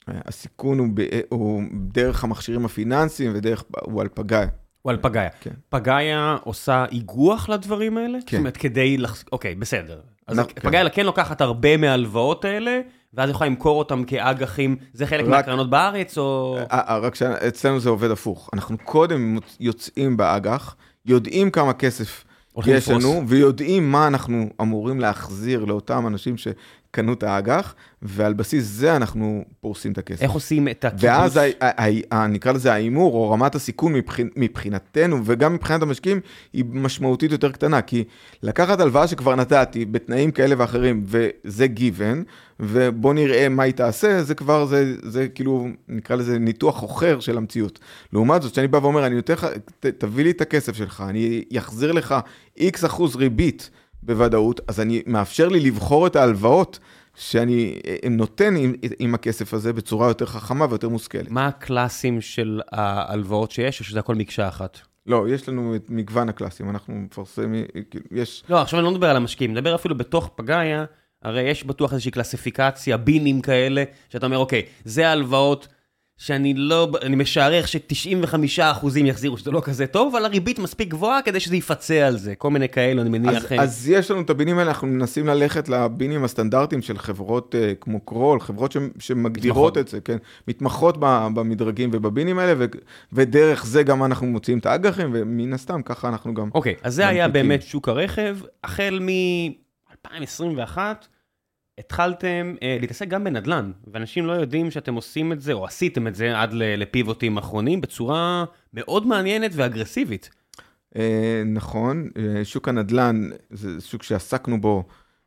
[0.07, 4.47] הסיכון הוא, ב, הוא דרך המכשירים הפיננסיים ודרך, הוא על פגאיה.
[4.81, 5.29] הוא על פגאיה.
[5.41, 5.51] כן.
[5.69, 8.17] פגאיה עושה איגוח לדברים האלה?
[8.25, 8.37] כן.
[8.37, 9.23] זאת אומרת, כדי לח...
[9.31, 10.01] אוקיי, בסדר.
[10.27, 10.61] אז כן.
[10.61, 12.81] פגאיה כן לוקחת הרבה מההלוואות האלה,
[13.13, 16.57] ואז יכולה למכור אותם כאג"חים, זה חלק רק, מהקרנות בארץ, או...
[16.71, 18.49] אה, אה, רק שאצלנו זה עובד הפוך.
[18.53, 20.75] אנחנו קודם יוצאים באג"ח,
[21.05, 22.25] יודעים כמה כסף
[22.65, 26.47] יש לנו, ויודעים מה אנחנו אמורים להחזיר לאותם אנשים ש...
[26.91, 30.21] קנו את האג"ח, ועל בסיס זה אנחנו פורסים את הכסף.
[30.21, 31.03] איך עושים את הקיבוץ?
[31.03, 31.39] ואז
[32.29, 33.93] נקרא לזה ההימור, או רמת הסיכון
[34.35, 36.19] מבחינתנו, וגם מבחינת המשקיעים,
[36.53, 38.03] היא משמעותית יותר קטנה, כי
[38.43, 42.23] לקחת הלוואה שכבר נתתי, בתנאים כאלה ואחרים, וזה גיוון,
[42.59, 47.37] ובוא נראה מה היא תעשה, זה כבר, זה, זה כאילו, נקרא לזה ניתוח אחר של
[47.37, 47.79] המציאות.
[48.13, 49.47] לעומת זאת, שאני בא ואומר, אני נותן לך,
[49.79, 52.15] תביא לי את הכסף שלך, אני אחזיר לך
[52.57, 53.69] איקס אחוז ריבית.
[54.03, 56.79] בוודאות, אז אני מאפשר לי לבחור את ההלוואות
[57.15, 61.31] שאני נותן עם, עם הכסף הזה בצורה יותר חכמה ויותר מושכלת.
[61.31, 64.79] מה הקלאסים של ההלוואות שיש, או שזה הכל מקשה אחת?
[65.05, 67.65] לא, יש לנו את מגוון הקלאסים, אנחנו מפרסמים,
[68.11, 68.43] יש...
[68.49, 70.85] לא, עכשיו אני לא מדבר על המשקיעים, מדבר אפילו בתוך פגאיה,
[71.23, 75.67] הרי יש בטוח איזושהי קלאסיפיקציה, בינים כאלה, שאתה אומר, אוקיי, זה ההלוואות
[76.19, 81.39] שאני לא, אני משערך ש-95% יחזירו שזה לא כזה טוב, אבל הריבית מספיק גבוהה כדי
[81.39, 83.51] שזה יפצה על זה, כל מיני כאלו, אני מניח.
[83.51, 87.57] אז, אז יש לנו את הבינים האלה, אנחנו מנסים ללכת לבינים הסטנדרטיים של חברות uh,
[87.81, 89.77] כמו קרול, חברות ש, שמגדירות מתמחות.
[89.77, 90.17] את זה, כן?
[90.47, 90.97] מתמחות
[91.33, 92.65] במדרגים ובבינים האלה, ו,
[93.13, 96.49] ודרך זה גם אנחנו מוציאים את האג"חים, ומן הסתם ככה אנחנו גם...
[96.53, 100.77] אוקיי, אז זה היה באמת שוק הרכב, החל מ-2021.
[101.79, 106.15] התחלתם אה, להתעסק גם בנדל"ן, ואנשים לא יודעים שאתם עושים את זה, או עשיתם את
[106.15, 110.29] זה עד לפיבוטים אחרונים, בצורה מאוד מעניינת ואגרסיבית.
[110.95, 114.83] אה, נכון, אה, שוק הנדל"ן זה שוק שעסקנו בו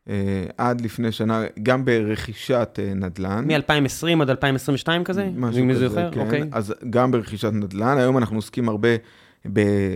[0.09, 3.45] אה, עד לפני שנה, גם ברכישת אה, נדל"ן.
[3.47, 5.29] מ-2020 עד 2022 כזה?
[5.37, 6.11] משהו כזה, זוכר?
[6.11, 6.21] כן.
[6.21, 6.43] אוקיי.
[6.53, 8.89] אז גם ברכישת נדל"ן, היום אנחנו עוסקים הרבה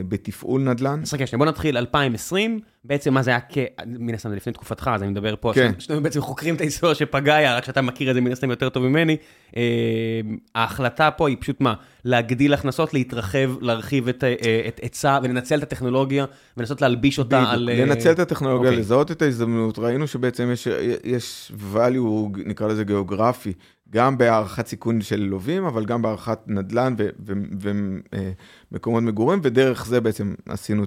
[0.08, 1.00] בתפעול נדל"ן.
[1.02, 3.58] אז רגע, בוא נתחיל 2020, בעצם מה זה היה כ...
[3.86, 5.72] מן הסתם לפני תקופתך, אז אני מדבר פה, כן.
[5.78, 8.68] שאתם בעצם חוקרים את ההיסטוריה של פגאיה, רק שאתה מכיר את זה מן הסתם יותר
[8.68, 9.16] טוב ממני.
[9.56, 9.62] אה,
[10.54, 11.74] ההחלטה פה היא פשוט מה?
[12.04, 14.24] להגדיל הכנסות, להתרחב, להרחיב את
[14.82, 16.24] היצע אה, ולנצל את הטכנולוגיה
[16.56, 17.68] ולנסות להלביש אותה בדיוק, על...
[17.72, 18.72] אה, לנצל את הטכנולוגיה, okay.
[18.72, 18.80] אוקיי.
[18.80, 20.68] לזהות את ההזדמנות, ראינו שבעצם יש,
[21.04, 23.52] יש value, נקרא לזה גיאוגרפי,
[23.90, 26.94] גם בהערכת סיכון של לווים, אבל גם בהערכת נדל"ן
[28.72, 30.84] ומקומות מגורים, ודרך זה בעצם עשינו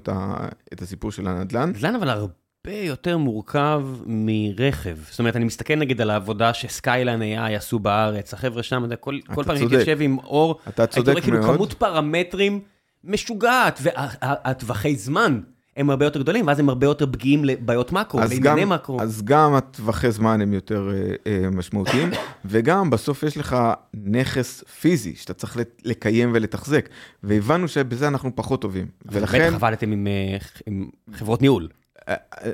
[0.72, 1.68] את הסיפור של הנדל"ן.
[1.68, 2.32] נדל"ן אבל הרבה
[2.72, 4.96] יותר מורכב מרכב.
[5.10, 9.44] זאת אומרת, אני מסתכל נגיד על העבודה שסקיילן AI עשו בארץ, החבר'ה שם, כל, כל
[9.44, 11.16] פעם הייתי יושב עם אור, אתה צודק מאוד.
[11.16, 12.60] הייתי רואה כאילו כמות פרמטרים
[13.04, 15.40] משוגעת, והטווחי זמן.
[15.80, 19.00] הם הרבה יותר גדולים, ואז הם הרבה יותר פגיעים לבעיות מקרו, לענייני מקרו.
[19.00, 22.10] אז גם הטווחי זמן הם יותר uh, uh, משמעותיים,
[22.50, 23.56] וגם בסוף יש לך
[23.94, 26.88] נכס פיזי שאתה צריך לקיים ולתחזק,
[27.22, 28.86] והבנו שבזה אנחנו פחות טובים.
[29.06, 29.38] ולכן...
[29.38, 31.68] בטח עבדתם עם, אה, עם חברות ניהול.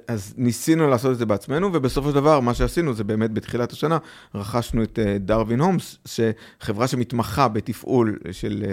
[0.08, 3.98] אז ניסינו לעשות את זה בעצמנו, ובסופו של דבר, מה שעשינו זה באמת בתחילת השנה,
[4.34, 8.64] רכשנו את דרווין הומס, שחברה שמתמחה בתפעול של...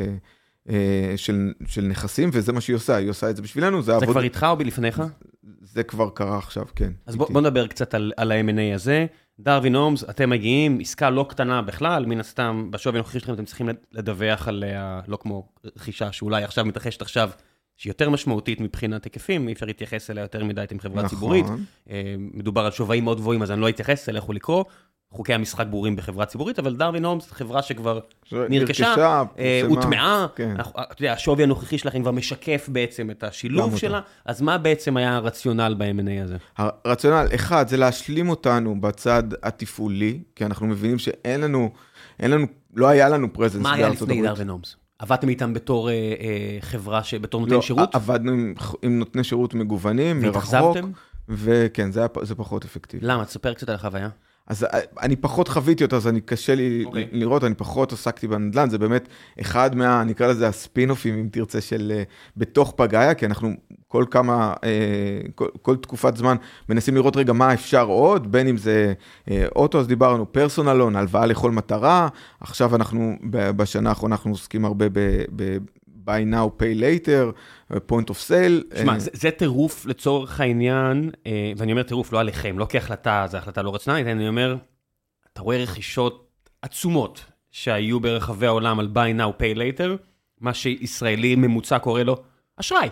[0.69, 3.95] אה, של, של נכסים, וזה מה שהיא עושה, היא עושה את זה בשבילנו, זה, זה
[3.95, 4.09] עבוד...
[4.09, 5.03] כבר איתך או בלפניך?
[5.61, 6.91] זה כבר קרה עכשיו, כן.
[7.05, 9.05] אז בוא, בוא נדבר קצת על, על ה-M&A הזה.
[9.39, 13.69] דרווין הומס, אתם מגיעים, עסקה לא קטנה בכלל, מן הסתם, בשווי הנוכחי שלכם אתם צריכים
[13.91, 17.29] לדווח עליה, לא כמו רכישה שאולי עכשיו מתרחשת עכשיו,
[17.77, 21.09] שהיא יותר משמעותית מבחינת היקפים, אי אפשר להתייחס אליה יותר מדי, אתם חברה נכון.
[21.09, 21.45] ציבורית.
[21.89, 24.63] אה, מדובר על שווים מאוד גבוהים, אז אני לא אתייחס אליה, לכו לקרוא.
[25.13, 27.99] חוקי המשחק ברורים בחברה ציבורית, אבל דרווין הומס זו חברה שכבר
[28.31, 30.55] נרכשה, אה, הוטמעה, כן.
[30.59, 35.15] אתה יודע, השווי הנוכחי שלכם כבר משקף בעצם את השילוב שלה, אז מה בעצם היה
[35.15, 36.37] הרציונל ב-M&A הזה?
[36.57, 41.69] הרציונל, אחד, זה להשלים אותנו בצד התפעולי, כי אנחנו מבינים שאין לנו,
[42.19, 42.45] אין לנו,
[42.75, 43.99] לא היה לנו פרזנס בארצות הברית.
[43.99, 44.75] מה היה לפני דרווין הומס?
[44.99, 47.95] עבדתם איתם בתור אה, אה, חברה, בתור נותן לא, שירות?
[47.95, 50.35] עבדנו עם, עם נותני שירות מגוונים, מרחוק.
[50.35, 50.91] והתאכזבתם?
[51.29, 53.05] וכן, זה, זה פחות אפקטיבי.
[53.05, 53.25] למה?
[53.25, 54.09] תספר קצת על החוויה.
[54.47, 56.87] אז אה, אני פחות חוויתי אותה, אז אני קשה לי okay.
[56.87, 57.07] אוקיי.
[57.11, 59.07] לראות, אני פחות עסקתי בנדל"ן, זה באמת
[59.41, 63.49] אחד מה, נקרא לזה הספינופים, אם תרצה, של uh, בתוך פגאיה, כי אנחנו
[63.87, 66.35] כל כמה, uh, כל, כל תקופת זמן
[66.69, 68.93] מנסים לראות רגע מה אפשר עוד, בין אם זה
[69.55, 72.07] אוטו, אז דיברנו פרסונלון, הלוואה לכל מטרה,
[72.39, 74.99] עכשיו אנחנו, בשנה האחרונה אנחנו עוסקים הרבה ב...
[75.35, 75.57] ב
[76.05, 77.33] buy now, pay later,
[77.91, 78.79] point of sale.
[78.81, 81.11] שמע, זה, זה טירוף לצורך העניין,
[81.57, 84.55] ואני אומר טירוף לא עליכם, לא כהחלטה, זו החלטה לא רצונלית, אני אומר,
[85.33, 86.27] אתה רואה רכישות
[86.61, 89.89] עצומות שהיו ברחבי העולם על buy now, pay later,
[90.41, 92.17] מה שישראלי ממוצע קורא לו
[92.57, 92.89] אשראי.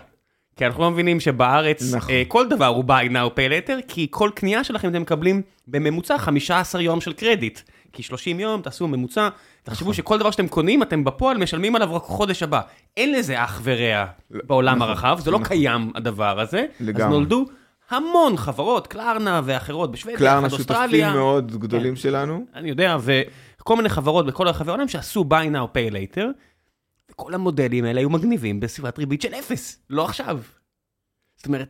[0.55, 2.11] כי אנחנו לא מבינים שבארץ נכון.
[2.27, 6.81] כל דבר הוא buy now, pay later, כי כל קנייה שלכם אתם מקבלים בממוצע 15
[6.81, 7.59] יום של קרדיט.
[7.93, 9.29] כי 30 יום, תעשו ממוצע,
[9.63, 9.93] תחשבו נכון.
[9.93, 12.61] שכל דבר שאתם קונים, אתם בפועל משלמים עליו רק חודש הבא.
[12.97, 15.47] אין לזה אח ורע בעולם נכון, הרחב, זה לא נכון.
[15.47, 16.65] קיים הדבר הזה.
[16.79, 17.03] לגמרי.
[17.03, 17.45] אז נולדו
[17.89, 22.01] המון חברות, קלרנה ואחרות בשוודיה, קלרנה שותפים מאוד גדולים כן.
[22.01, 22.45] שלנו.
[22.55, 26.25] אני יודע, וכל מיני חברות בכל רחבי העולם שעשו buy now pay later,
[27.21, 30.41] וכל המודלים האלה היו מגניבים בסביבת ריבית של אפס, לא עכשיו.
[31.38, 31.69] זאת אומרת,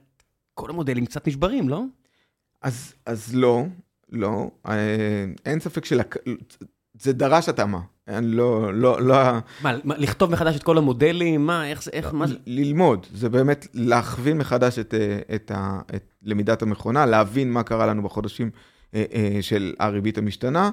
[0.54, 1.84] כל המודלים קצת נשברים, לא?
[2.62, 3.64] אז, אז לא,
[4.10, 6.00] לא, אה, אין ספק של...
[6.94, 7.80] זה דרש התאמה.
[8.08, 9.16] אני לא, לא, לא...
[9.62, 11.46] מה, לכתוב מחדש את כל המודלים?
[11.46, 12.36] מה, איך זה, איך, מה זה?
[12.46, 17.86] ללמוד, זה באמת להכווין מחדש את, אה, את, ה, את למידת המכונה, להבין מה קרה
[17.86, 18.52] לנו בחודשים
[19.42, 20.70] של הריבית המשתנה,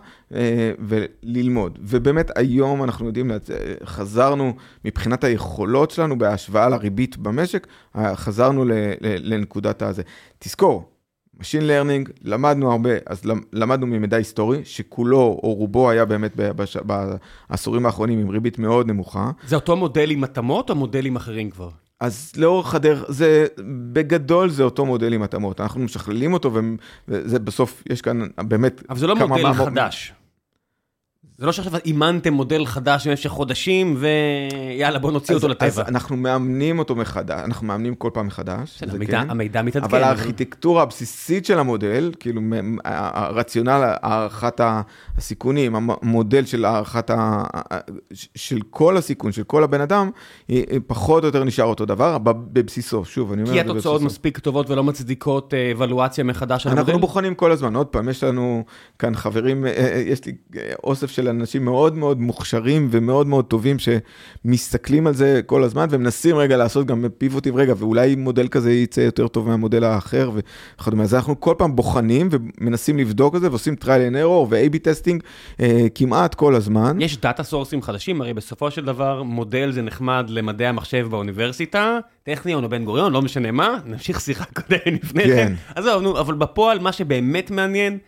[0.79, 1.79] וללמוד.
[1.83, 3.31] ובאמת היום אנחנו יודעים,
[3.85, 4.53] חזרנו
[4.85, 7.67] מבחינת היכולות שלנו בהשוואה לריבית במשק,
[8.15, 8.65] חזרנו
[9.01, 10.03] לנקודת הזה.
[10.39, 10.93] תזכור,
[11.41, 16.77] Machine Learning, למדנו הרבה, אז למדנו ממידע היסטורי, שכולו או רובו היה באמת בש...
[17.51, 19.31] בעשורים האחרונים עם ריבית מאוד נמוכה.
[19.47, 21.69] זה אותו מודל עם התאמות או מודלים אחרים כבר?
[22.01, 23.47] אז לאורך הדרך, זה,
[23.93, 25.61] בגדול זה אותו מודל עם התאמות.
[25.61, 26.53] אנחנו משכללים אותו,
[27.09, 28.83] וזה בסוף, יש כאן באמת...
[28.91, 29.53] אבל זה לא מודל.
[29.53, 30.13] חדש.
[31.39, 35.67] זה לא שעכשיו אימנתם מודל חדש במשך חודשים, ויאללה, בוא נוציא אותו לטבע.
[35.67, 38.77] אז אנחנו מאמנים אותו מחדש, אנחנו מאמנים כל פעם מחדש.
[38.77, 39.31] בסדר, המידע, כן.
[39.31, 39.89] המידע מתעדכן.
[39.89, 42.41] אבל הארכיטקטורה הבסיסית של המודל, כאילו,
[42.85, 44.61] הרציונל, הערכת
[45.17, 47.45] הסיכונים, המודל של הערכת ה...
[48.35, 50.11] של כל הסיכון, של כל הבן אדם,
[50.87, 53.53] פחות או יותר נשאר אותו דבר, בבסיסו, שוב, אני אומר...
[53.53, 56.83] כי התוצאות מספיק טובות ולא מצדיקות אבלואציה מחדש של המודל?
[56.83, 58.65] אנחנו בוחנים כל הזמן, עוד פעם, יש לנו
[58.99, 59.65] כאן חברים,
[60.07, 60.33] יש לי
[60.85, 66.37] אוסף של אנשים מאוד מאוד מוכשרים ומאוד מאוד טובים שמסתכלים על זה כל הזמן ומנסים
[66.37, 71.03] רגע לעשות גם פיבוטים רגע, ואולי מודל כזה יצא יותר טוב מהמודל האחר וכדומה.
[71.03, 75.23] אז אנחנו כל פעם בוחנים ומנסים לבדוק את זה ועושים trial and error ו-AB testing
[75.61, 77.01] אה, כמעט כל הזמן.
[77.01, 82.65] יש data sourceים חדשים, הרי בסופו של דבר מודל זה נחמד למדעי המחשב באוניברסיטה, טכניון
[82.65, 85.29] או בן גוריון, לא משנה מה, נמשיך שיחה קודם לפני כן.
[85.37, 85.53] כן.
[85.75, 87.99] עזוב, נו, אבל בפועל מה שבאמת מעניין,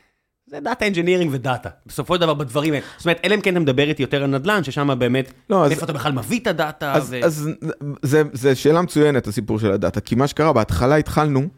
[0.50, 2.84] זה data engineering ודאטה, בסופו של דבר בדברים האלה.
[2.96, 5.76] זאת אומרת, אלא אם כן אתה מדבר איתי יותר על נדל"ן, ששם באמת, לא, איפה
[5.76, 6.92] אז, אתה בכלל מביא את הדאטה.
[6.92, 7.24] אז, ו...
[7.24, 7.48] אז
[8.02, 11.48] זה, זה שאלה מצוינת, הסיפור של הדאטה, כי מה שקרה, בהתחלה התחלנו,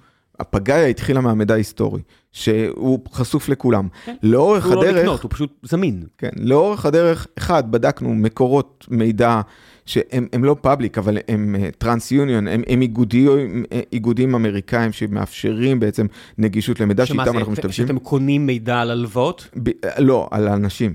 [0.40, 2.02] הפגאיה התחילה מהמידע ההיסטורי,
[2.32, 3.88] שהוא חשוף לכולם.
[4.04, 4.16] כן.
[4.22, 4.84] לאורך הוא הדרך...
[4.84, 6.02] הוא לא לקנות, הוא פשוט זמין.
[6.18, 9.40] כן, לאורך הדרך, אחד, בדקנו מקורות מידע
[9.86, 16.06] שהם לא public, אבל הם TransUnion, הם, הם איגודים, איגודים אמריקאים שמאפשרים בעצם
[16.38, 17.86] נגישות למידע שאיתם אנחנו משתמשים.
[17.86, 19.48] שאתם קונים מידע על הלוואות?
[19.62, 20.94] ב, לא, על אנשים,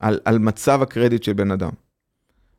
[0.00, 1.70] על, על מצב הקרדיט של בן אדם.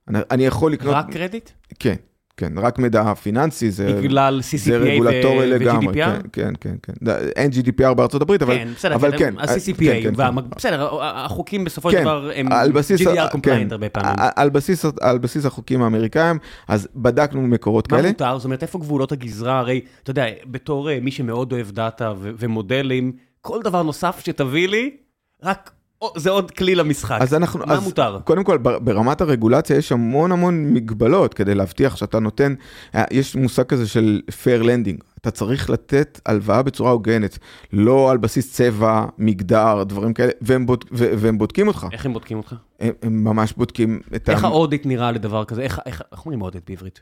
[0.07, 0.95] אני, אני יכול לקנות...
[0.95, 1.49] רק קרדיט?
[1.79, 1.95] כן.
[2.37, 5.93] כן, רק מידע פיננסי, זה, בגלל CCPA זה רגולטורי לגמרי.
[5.93, 6.93] כן, כן, כן, כן.
[7.35, 8.67] אין GDPR בארצות הברית, אבל כן.
[8.75, 9.33] בסדר, אבל כן.
[9.37, 10.29] ה-CCPA, כן, כן, וה...
[10.29, 10.49] כן.
[10.55, 14.15] בסדר, החוקים בסופו של דבר הם GDPR compliant הרבה פעמים.
[14.35, 18.07] על בסיס, על בסיס החוקים האמריקאים, אז בדקנו מקורות מידע כאלה.
[18.07, 18.37] מה מותר?
[18.37, 19.59] זאת אומרת, איפה גבולות הגזרה?
[19.59, 24.97] הרי, אתה יודע, בתור מי שמאוד אוהב דאטה ומודלים, כל דבר נוסף שתביא לי,
[25.43, 25.71] רק
[26.15, 28.19] זה עוד כלי למשחק, אז אנחנו, מה אז מותר?
[28.23, 32.53] קודם כל, ברמת הרגולציה יש המון המון מגבלות כדי להבטיח שאתה נותן,
[32.95, 37.37] אה, יש מושג כזה של fair lending, אתה צריך לתת הלוואה בצורה הוגנת,
[37.73, 41.87] לא על בסיס צבע, מגדר, דברים כאלה, והם, בוד, ו, והם בודקים אותך.
[41.91, 42.55] איך הם בודקים אותך?
[42.79, 44.31] הם, הם ממש בודקים את ה...
[44.31, 45.61] איך האודיט נראה לדבר כזה?
[45.61, 47.01] איך, איך, איך אומרים אודיט בעברית?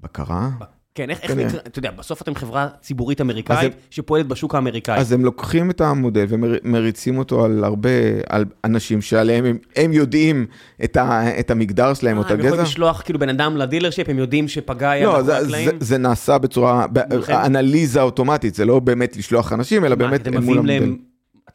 [0.00, 0.50] בקרה?
[0.94, 4.98] כן, איך, איך נקרא, אתה יודע, בסוף אתם חברה ציבורית אמריקאית הם, שפועלת בשוק האמריקאי.
[4.98, 7.90] אז הם לוקחים את המודל ומריצים אותו על הרבה,
[8.28, 10.46] על אנשים שעליהם הם, הם יודעים
[10.84, 12.40] את, ה, את המגדר שלהם, או את הגזע.
[12.42, 15.98] הם יכולים לשלוח כאילו בן אדם ל dealership, הם יודעים שפגאיה לא, זה, זה, זה
[15.98, 16.86] נעשה בצורה,
[17.30, 20.96] אנליזה אוטומטית, זה לא באמת לשלוח אנשים, אלא מה, באמת מול המודל.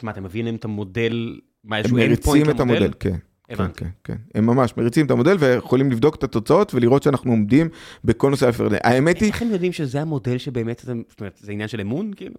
[0.04, 1.98] מה, אתם מביאים להם את המודל, מה, איזשהו?
[1.98, 3.16] הם מריצים את המודל, כן.
[3.58, 4.16] כן, כן, כן.
[4.36, 7.70] הם ממש מריצים את המודל ויכולים לבדוק את התוצאות ולראות שאנחנו עומדים
[8.04, 8.78] בכל נושא האפליה.
[8.84, 9.28] האמת היא...
[9.32, 12.36] איך הם יודעים שזה המודל שבאמת, זאת אומרת, זה עניין של אמון, כאילו?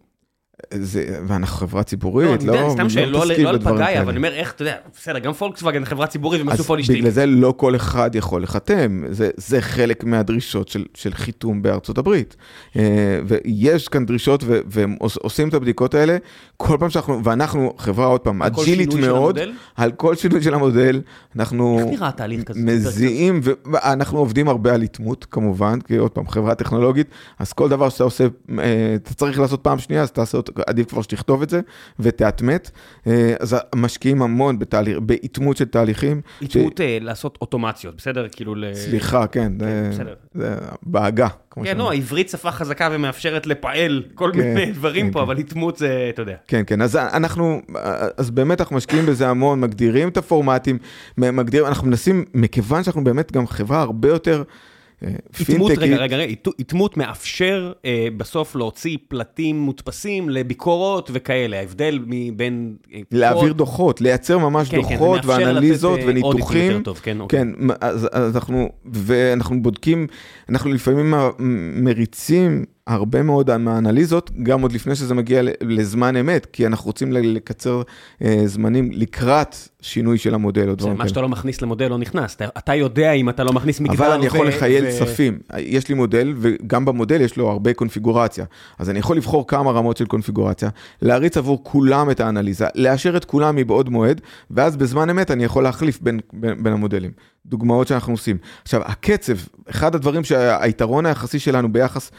[0.74, 4.32] זה, ואנחנו חברה ציבורית, לא, לא, סתם שאלה, לא, לא על פגאיה, אבל אני אומר,
[4.32, 6.98] איך, אתה יודע, בסדר, גם פולקסווגן חברה ציבורית, והם עשו פולישטיק.
[6.98, 11.98] בגלל זה לא כל אחד יכול לחתם, זה, זה חלק מהדרישות של, של חיתום בארצות
[11.98, 12.36] הברית.
[12.76, 16.16] אה, ויש כאן דרישות, ו, והם עושים את הבדיקות האלה,
[16.56, 19.38] כל פעם שאנחנו, ואנחנו חברה, עוד פעם, אג'ילית מאוד,
[19.76, 21.00] על כל שינוי של המודל,
[21.36, 21.90] אנחנו...
[22.56, 23.40] מזיעים,
[23.72, 27.06] ואנחנו עובדים הרבה על התמות, כמובן, כי עוד פעם, חברה טכנולוגית,
[27.38, 28.26] אז כל דבר שאתה עושה,
[28.58, 30.49] אה, אתה צריך לעשות פעם שנייה, אז תעשה אותו.
[30.66, 31.60] עדיף כבר שתכתוב את זה
[31.98, 32.70] ותאטמת.
[33.06, 36.20] אה, אז משקיעים המון בתהליך, באיתמות של תהליכים.
[36.42, 36.80] איתמות ש...
[36.80, 38.26] אה, לעשות אוטומציות, בסדר?
[38.32, 38.74] כאילו ל...
[38.74, 40.14] סליחה, כן, כן זה, בסדר.
[40.34, 41.28] זה בעגה.
[41.64, 45.22] כן, לא, עברית שפה חזקה ומאפשרת לפעל כל כן, מיני דברים כן, פה, כן.
[45.22, 46.36] אבל איתמות זה, אתה יודע.
[46.48, 47.60] כן, כן, אז אנחנו,
[48.16, 50.78] אז באמת אנחנו משקיעים בזה המון, מגדירים את הפורמטים,
[51.18, 54.42] מגדירים, אנחנו מנסים, מכיוון שאנחנו באמת גם חברה הרבה יותר...
[55.40, 62.76] איתמות, רגע, רגע, רגע, איתמות מאפשר אה, בסוף להוציא פלטים מודפסים לביקורות וכאלה, ההבדל מבין...
[62.94, 63.52] אה, להעביר.
[63.52, 66.82] דוחות, לייצר ממש כן, כן דוחות כן, ואנליזות לתת, וניתוחים.
[66.82, 67.40] טוב, כן, אוקיי.
[67.40, 67.48] כן,
[67.80, 70.06] אז, אז אנחנו, ואנחנו בודקים,
[70.48, 71.14] אנחנו לפעמים
[71.82, 77.82] מריצים הרבה מאוד מהאנליזות, גם עוד לפני שזה מגיע לזמן אמת, כי אנחנו רוצים לקצר
[78.24, 81.04] אה, זמנים לקראת שינוי של המודל או דברים כאלה.
[81.04, 83.94] מה שאתה לא מכניס למודל לא נכנס, אתה, אתה יודע אם אתה לא מכניס מגדר.
[83.94, 84.98] אבל אני יכול לחייל ו...
[84.98, 88.44] צפים, יש לי מודל, וגם במודל יש לו הרבה קונפיגורציה.
[88.78, 90.68] אז אני יכול לבחור כמה רמות של קונפיגורציה,
[91.02, 95.62] להריץ עבור כולם את האנליזה, לאשר את כולם מבעוד מועד, ואז בזמן אמת אני יכול
[95.62, 97.10] להחליף בין, בין, בין המודלים.
[97.46, 98.38] דוגמאות שאנחנו עושים.
[98.62, 99.32] עכשיו, הקצב,
[99.70, 102.10] אחד הדברים שהיתרון היחסי שלנו ביחס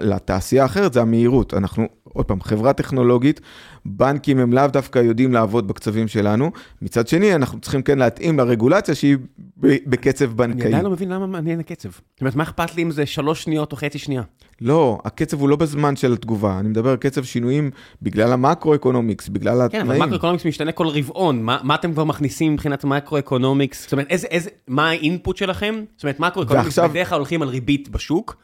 [0.00, 1.54] לתעשייה האחרת זה המהירות.
[1.54, 3.40] אנחנו, עוד פעם, חברה טכנולוגית,
[3.88, 6.50] בנקים הם לאו דווקא יודעים לעבוד בקצבים שלנו.
[6.82, 9.16] מצד שני, אנחנו צריכים כן להתאים לרגולציה שהיא
[9.60, 10.60] בקצב בנקאי.
[10.60, 11.88] אני עדיין לא מבין למה מעניין הקצב.
[11.90, 14.22] זאת אומרת, מה אכפת לי אם זה שלוש שניות או חצי שנייה?
[14.60, 17.70] לא, הקצב הוא לא בזמן של התגובה, אני מדבר על קצב שינויים
[18.02, 19.86] בגלל ה macroeconomics, בגלל התנאים.
[19.86, 23.82] כן, אבל macroeconomics משתנה כל רבעון, מה, מה אתם כבר מכניסים מבחינת macroeconomics?
[23.82, 25.74] זאת אומרת, איזה, איזה, מה ה input שלכם?
[25.96, 26.88] זאת אומרת, macroeconomics ועכשיו...
[26.90, 28.36] בדרך כלל הולכים על ריבית בשוק.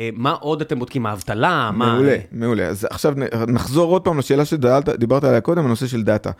[0.00, 1.06] אה, מה עוד אתם בודקים?
[1.06, 1.70] האבטלה?
[1.74, 2.38] מעולה, מה...
[2.46, 2.66] מעולה.
[2.66, 3.14] אז עכשיו
[3.48, 6.30] נחזור עוד פעם לשאלה שדיברת עליה קודם, הנושא של דאטה.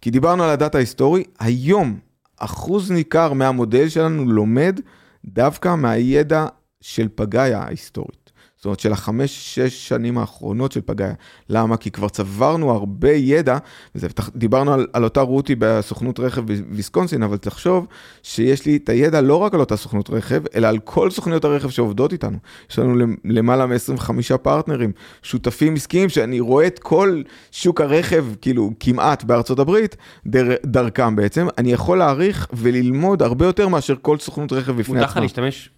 [0.00, 1.98] כי דיברנו על הדאטה ההיסטורי, היום
[2.38, 4.80] אחוז ניכר מהמודל שלנו לומד
[5.24, 6.46] דווקא מהידע
[6.80, 8.19] של פגאיה ההיסטורית.
[8.60, 11.12] זאת אומרת, של החמש, שש שנים האחרונות של פגאיה.
[11.48, 11.76] למה?
[11.76, 13.58] כי כבר צברנו הרבה ידע,
[13.94, 17.86] ודיברנו על, על אותה רותי בסוכנות רכב בוויסקונסין, אבל תחשוב
[18.22, 21.68] שיש לי את הידע לא רק על אותה סוכנות רכב, אלא על כל סוכניות הרכב
[21.70, 22.38] שעובדות איתנו.
[22.70, 24.92] יש לנו למעלה מ-25 פרטנרים,
[25.22, 29.96] שותפים עסקיים, שאני רואה את כל שוק הרכב, כאילו, כמעט בארצות הברית,
[30.26, 31.46] דר, דרכם בעצם.
[31.58, 34.94] אני יכול להעריך וללמוד הרבה יותר מאשר כל סוכנות רכב בפני עצמה.
[35.00, 35.70] מותר לך להשתמש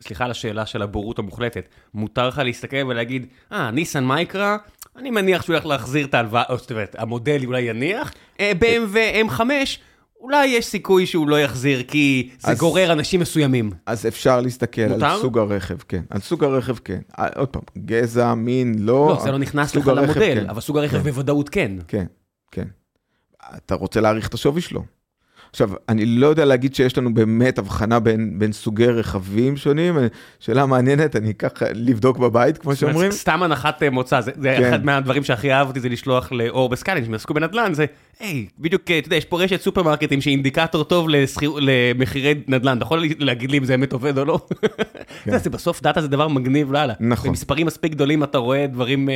[0.00, 4.56] סליחה על השאלה של הבורות המוחלטת, מותר לך להסתכל ולהגיד, אה, ניסן מייקרה,
[4.96, 9.40] אני מניח שהוא הולך להחזיר את ההלוואה, זאת אומרת, המודל אולי יניח, אה, BMW M5,
[10.20, 13.70] אולי יש סיכוי שהוא לא יחזיר, כי זה אז, גורר אנשים מסוימים.
[13.86, 15.06] אז אפשר להסתכל מותר?
[15.06, 16.02] על סוג הרכב, כן.
[16.10, 17.00] על סוג הרכב, כן.
[17.18, 19.08] אה, עוד פעם, גזע, מין, לא...
[19.08, 20.46] לא, זה לא נכנס לך למודל, כן.
[20.50, 21.02] אבל סוג הרכב כן.
[21.02, 21.72] בוודאות כן.
[21.88, 22.06] כן,
[22.50, 22.68] כן.
[23.56, 24.84] אתה רוצה להעריך את השווי שלו.
[25.54, 29.98] עכשיו, אני לא יודע להגיד שיש לנו באמת הבחנה בין, בין סוגי רכבים שונים,
[30.40, 33.10] שאלה מעניינת, אני אקח לבדוק בבית, כמו שאומרים.
[33.10, 34.68] סתם הנחת אה, מוצא, זה, זה כן.
[34.68, 37.84] אחד מהדברים שהכי אהבתי, זה לשלוח לאור בסקאלין, שהם עסקו בנדל"ן, זה,
[38.20, 41.08] היי, בדיוק, אה, אתה יודע, יש פה רשת סופרמרקטים שהיא אינדיקטור טוב
[41.60, 44.38] למחירי נדל"ן, אתה יכול להגיד לי אם זה אמת עובד או לא?
[45.24, 45.38] כן.
[45.44, 46.94] זה בסוף דאטה זה דבר מגניב לאללה.
[47.00, 47.28] נכון.
[47.28, 49.08] במספרים מספיק גדולים אתה רואה דברים...
[49.08, 49.14] אה,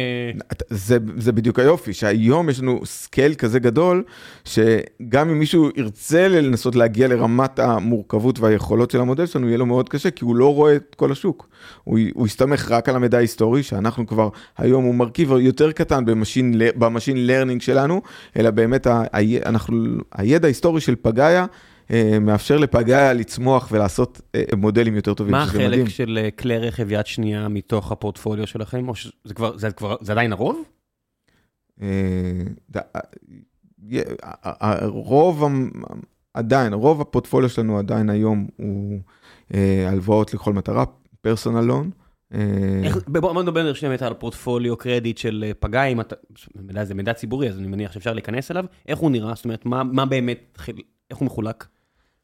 [1.17, 4.05] זה בדיוק היופי, שהיום יש לנו scale כזה גדול,
[4.45, 9.89] שגם אם מישהו ירצה לנסות להגיע לרמת המורכבות והיכולות של המודל שלנו, יהיה לו מאוד
[9.89, 11.49] קשה, כי הוא לא רואה את כל השוק.
[11.85, 16.10] הוא, הוא יסתמך רק על המידע ההיסטורי, שאנחנו כבר, היום הוא מרכיב יותר קטן ב
[16.10, 18.03] machine, ב machine learning שלנו,
[18.37, 19.77] אלא באמת ה, ה, אנחנו,
[20.13, 21.47] הידע ההיסטורי של פגאיה,
[21.91, 25.33] אה, מאפשר לפגאיה לצמוח ולעשות אה, מודלים יותר טובים.
[25.33, 25.87] מה החלק מדהים.
[25.87, 30.13] של אה, כלי רכב יד שנייה מתוך הפורטפוליו שלכם, או שזה כבר, זה כבר, זה
[30.13, 30.63] עדיין הרוב?
[34.61, 35.45] הרוב
[36.35, 39.01] עדיין, רוב הפורטפוליו שלנו עדיין היום הוא
[39.89, 40.85] הלוואות לכל מטרה,
[41.21, 41.91] פרסונל לון.
[42.35, 42.41] אה,
[43.07, 45.95] בוא נדבר שנייה על פורטפוליו קרדיט של אה, פגאי,
[46.83, 48.65] זה מידע ציבורי, אז אני מניח שאפשר להיכנס אליו.
[48.89, 49.35] איך הוא נראה?
[49.35, 50.59] זאת אומרת, מה מה באמת,
[51.11, 51.67] איך הוא מחולק?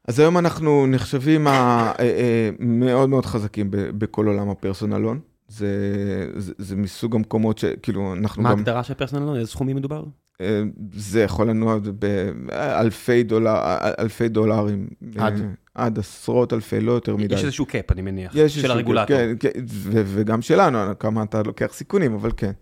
[0.09, 5.21] אז היום אנחנו נחשבים אה, מאוד מאוד חזקים בכל עולם הפרסונל לון.
[5.55, 8.55] זה, זה, זה מסוג המקומות שכאילו אנחנו מה גם...
[8.55, 9.37] מה ההגדרה של פרסונל לון?
[9.37, 10.05] איזה סכומים מדובר?
[10.41, 10.63] אה,
[10.93, 13.57] זה יכול לנוע באלפי דולר,
[13.99, 14.89] אלפי דולרים.
[15.17, 15.35] עד?
[15.75, 17.35] עד עשרות אלפי, לא יותר מדי.
[17.35, 19.17] יש איזשהו קאפ, אני מניח, יש של הרגולטור.
[19.17, 19.51] כן, כן,
[19.87, 22.53] וגם שלנו, כמה אתה לוקח סיכונים, אבל כן.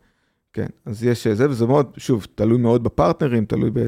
[0.53, 3.79] כן, אז יש זה, וזה מאוד, שוב, תלוי מאוד בפרטנרים, תלוי ב...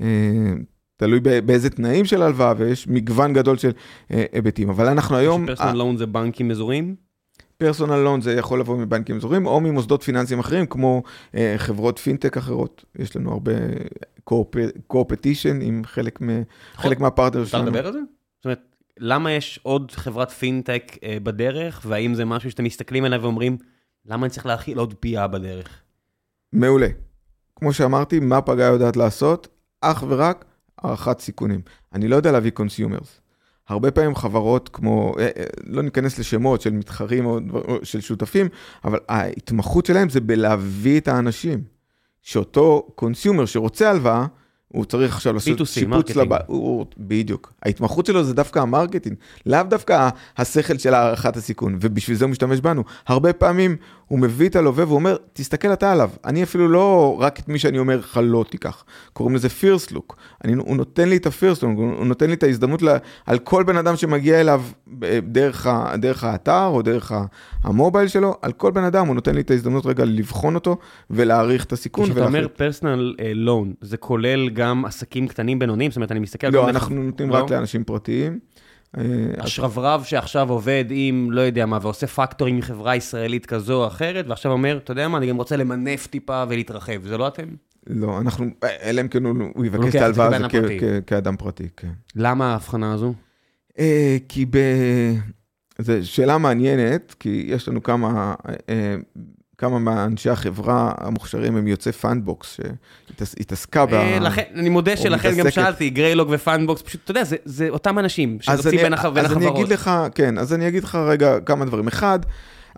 [0.00, 0.52] אה,
[0.96, 3.70] תלוי באיזה תנאים של הלוואה, ויש מגוון גדול של
[4.10, 4.68] אה, היבטים.
[4.68, 5.46] אבל אנחנו היום...
[5.46, 7.05] פרסונל לון זה בנקים אזוריים?
[7.58, 11.02] פרסונל לון זה יכול לבוא מבנקים אזוריים או ממוסדות פיננסיים אחרים כמו
[11.34, 12.84] אה, חברות פינטק אחרות.
[12.98, 13.52] יש לנו הרבה
[14.86, 16.42] קורפטישן עם חלק, מ,
[16.74, 17.64] חלק מהפרטנר שלנו.
[17.64, 17.98] אפשר לדבר על זה?
[18.36, 23.22] זאת אומרת, למה יש עוד חברת פינטק אה, בדרך והאם זה משהו שאתם מסתכלים עליו
[23.22, 23.56] ואומרים
[24.06, 25.82] למה אני צריך להכיל עוד פייה בדרך?
[26.52, 26.88] מעולה.
[27.56, 29.48] כמו שאמרתי, מה פגאיה יודעת לעשות?
[29.80, 30.44] אך ורק
[30.78, 31.60] הערכת סיכונים.
[31.92, 33.20] אני לא יודע להביא consumers.
[33.68, 37.38] הרבה פעמים חברות כמו, אה, אה, לא ניכנס לשמות של מתחרים או
[37.82, 38.48] של שותפים,
[38.84, 41.76] אבל ההתמחות שלהם זה בלהביא את האנשים.
[42.22, 44.26] שאותו consumer שרוצה הלוואה,
[44.68, 46.40] הוא צריך עכשיו לעשות שיפוץ לבית,
[46.98, 47.52] בדיוק.
[47.62, 52.60] ההתמחות שלו זה דווקא המרקטינג, לאו דווקא השכל של הערכת הסיכון, ובשביל זה הוא משתמש
[52.60, 52.82] בנו.
[53.06, 53.76] הרבה פעמים
[54.08, 57.78] הוא מביא את הלווה ואומר, תסתכל אתה עליו, אני אפילו לא רק את מי שאני
[57.78, 60.16] אומר לך לא תיקח, קוראים לזה פירסט לוק.
[60.58, 63.76] הוא נותן לי את הפירסט לוק, הוא נותן לי את ההזדמנות לה, על כל בן
[63.76, 64.62] אדם שמגיע אליו
[65.04, 67.12] אה, דרך, ה, דרך האתר או דרך
[67.62, 70.76] המובייל שלו, על כל בן אדם הוא נותן לי את ההזדמנות רגע לבחון אותו
[71.10, 72.04] ולהעריך את הסיכון.
[72.04, 75.90] כשאתה אומר פרסונל לון, אה, זה כולל גם עסקים קטנים בינוניים?
[75.90, 76.48] זאת אומרת, אני מסתכל...
[76.48, 77.56] לא, אנחנו נותנים רק לא?
[77.56, 78.38] לאנשים פרטיים.
[78.96, 79.02] אה,
[79.38, 84.24] השרברב שעכשיו עובד עם, לא יודע מה, ועושה factoring עם חברה ישראלית כזו או אחרת,
[84.28, 87.44] ועכשיו אומר, אתה יודע מה, אני גם רוצה למנף טיפה ולהתרחב, זה לא אתם?
[87.86, 88.46] לא, אנחנו,
[88.82, 90.46] אלא אם כן הוא יבקש את ההלוואה הזה
[91.06, 91.90] כאדם פרטי, כן.
[92.16, 93.14] למה ההבחנה הזו?
[93.78, 94.58] אה, כי ב...
[95.78, 98.34] זו שאלה מעניינת, כי יש לנו כמה
[98.68, 98.96] אה,
[99.58, 102.56] כמה מאנשי החברה המוכשרים הם יוצאי פאנבוקס,
[103.16, 103.94] שהתעסקה ב...
[103.94, 107.98] אה, לכן, אני מודה שלכן גם שאלתי, גריילוג ופאנבוקס, פשוט, אתה יודע, זה, זה אותם
[107.98, 109.24] אנשים שרוצים בין החברות.
[109.24, 111.88] אז אני אגיד לך, כן, אז אני אגיד לך רגע כמה דברים.
[111.88, 112.18] אחד,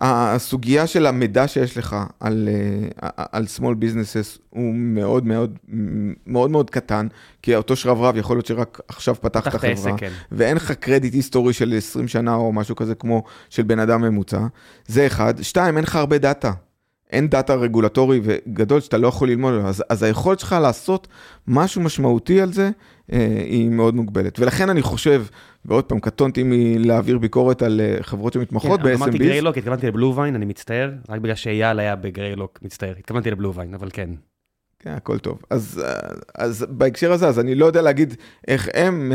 [0.01, 2.49] הסוגיה של המידע שיש לך על,
[3.01, 5.57] אה, על small businesses הוא מאוד מאוד
[6.27, 7.07] מאוד מאוד קטן,
[7.41, 10.11] כי אותו שרברב יכול להיות שרק עכשיו פתח את החברה, עסק, כן.
[10.31, 14.39] ואין לך credit history של 20 שנה או משהו כזה כמו של בן אדם ממוצע,
[14.87, 15.41] זה אחד.
[15.41, 16.51] שתיים, אין לך הרבה דאטה.
[17.09, 21.07] אין דאטה רגולטורי וגדול שאתה לא יכול ללמוד, אז, אז היכולת שלך לעשות
[21.47, 22.69] משהו משמעותי על זה
[23.11, 24.39] אה, היא מאוד מוגבלת.
[24.39, 25.25] ולכן אני חושב,
[25.65, 28.95] ועוד פעם, קטונתי מלהעביר ביקורת על אה, חברות שמתמחות כן, ב-SMBs.
[28.95, 33.53] אמרתי גריילוק, התכוונתי לבלו ויין, אני מצטער, רק בגלל שאייל היה בגריילוק, מצטער, התכוונתי לבלו
[33.53, 34.09] ויין, אבל כן.
[34.79, 35.41] כן, הכל טוב.
[35.49, 35.81] אז,
[36.35, 38.13] אז בהקשר הזה, אז אני לא יודע להגיד
[38.47, 39.11] איך הן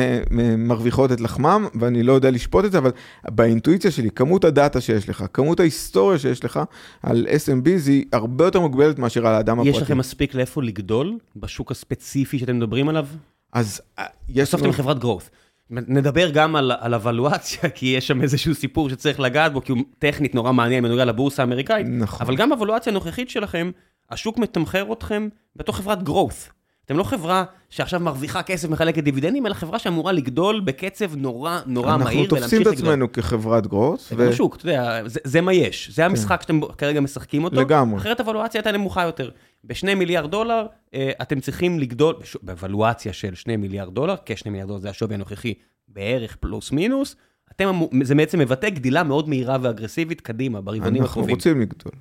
[0.58, 2.90] מרוויחות את לחמם, ואני לא יודע לשפוט את זה, אבל
[3.24, 6.60] באינטואיציה שלי, כמות הדאטה שיש לך, כמות ההיסטוריה שיש לך
[7.02, 9.76] על SMB, היא הרבה יותר מוגבלת מאשר על האדם הפרטי.
[9.76, 13.06] יש לכם מספיק לאיפה לגדול בשוק הספציפי שאתם מדברים עליו?
[13.52, 14.48] אז אה, יש...
[14.48, 15.43] בסוף אתם חברת growth.
[15.70, 19.80] נדבר גם על, על אבלואציה, כי יש שם איזשהו סיפור שצריך לגעת בו, כי הוא
[19.98, 21.86] טכנית נורא מעניין בנוגע לבורסה האמריקאית.
[21.90, 22.26] נכון.
[22.26, 23.70] אבל גם אבלואציה הנוכחית שלכם,
[24.10, 26.54] השוק מתמחר אתכם בתור חברת growth.
[26.86, 31.96] אתם לא חברה שעכשיו מרוויחה כסף, מחלקת דיבידנדים, אלא חברה שאמורה לגדול בקצב נורא נורא
[31.96, 32.38] מהיר ולהמשיך לגדול.
[32.38, 34.10] אנחנו תופסים את עצמנו כחברת גרוס.
[34.10, 34.32] זה ו...
[34.32, 35.90] שוק, אתה יודע, זה, זה מה יש.
[35.90, 36.10] זה כן.
[36.10, 37.60] המשחק שאתם כרגע משחקים אותו.
[37.60, 37.98] לגמרי.
[37.98, 39.30] אחרת הוולואציה הייתה נמוכה יותר.
[39.66, 44.80] בשני מיליארד דולר, אה, אתם צריכים לגדול, בוולואציה של שני מיליארד דולר, כשני מיליארד דולר
[44.80, 45.54] זה השווי הנוכחי
[45.88, 47.16] בערך פלוס מינוס,
[47.56, 51.22] אתם, זה בעצם מבטא גדילה מאוד מהירה ואגרסיבית קדימה, ברבעונים הקרובים.
[51.22, 51.92] אנחנו רוצים לגדול.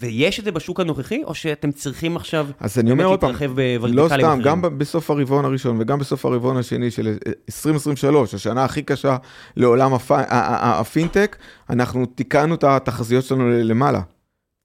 [0.00, 3.34] ויש את זה בשוק הנוכחי, או שאתם צריכים עכשיו אז אני אומר עוד פעם,
[3.82, 7.16] לא סתם, גם בסוף הרבעון הראשון וגם בסוף הרבעון השני של
[7.48, 9.16] 2023, השנה הכי קשה
[9.56, 9.90] לעולם
[10.40, 11.36] הפינטק,
[11.70, 14.00] אנחנו תיקנו את התחזיות שלנו למעלה.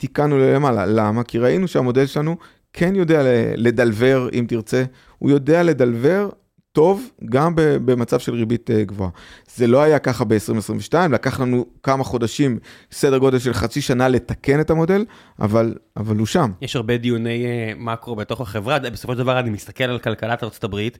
[0.02, 0.86] תיקנו למעלה.
[0.86, 1.24] למה?
[1.24, 2.38] כי ראינו שהמודל שלנו
[2.74, 3.22] כן יודע
[3.56, 4.84] לדלבר, אם תרצה,
[5.20, 6.30] הוא יודע לדלבר
[6.72, 9.10] טוב גם במצב של ריבית אה, גבוהה.
[9.56, 12.60] זה לא היה ככה ב-2022, לקח לנו כמה חודשים,
[12.92, 15.06] סדר גודל של חצי שנה לתקן את המודל,
[15.40, 16.52] אבל, אבל הוא שם.
[16.62, 20.98] יש הרבה דיוני uh, מקרו בתוך החברה, בסופו של דבר אני מסתכל על כלכלת uh,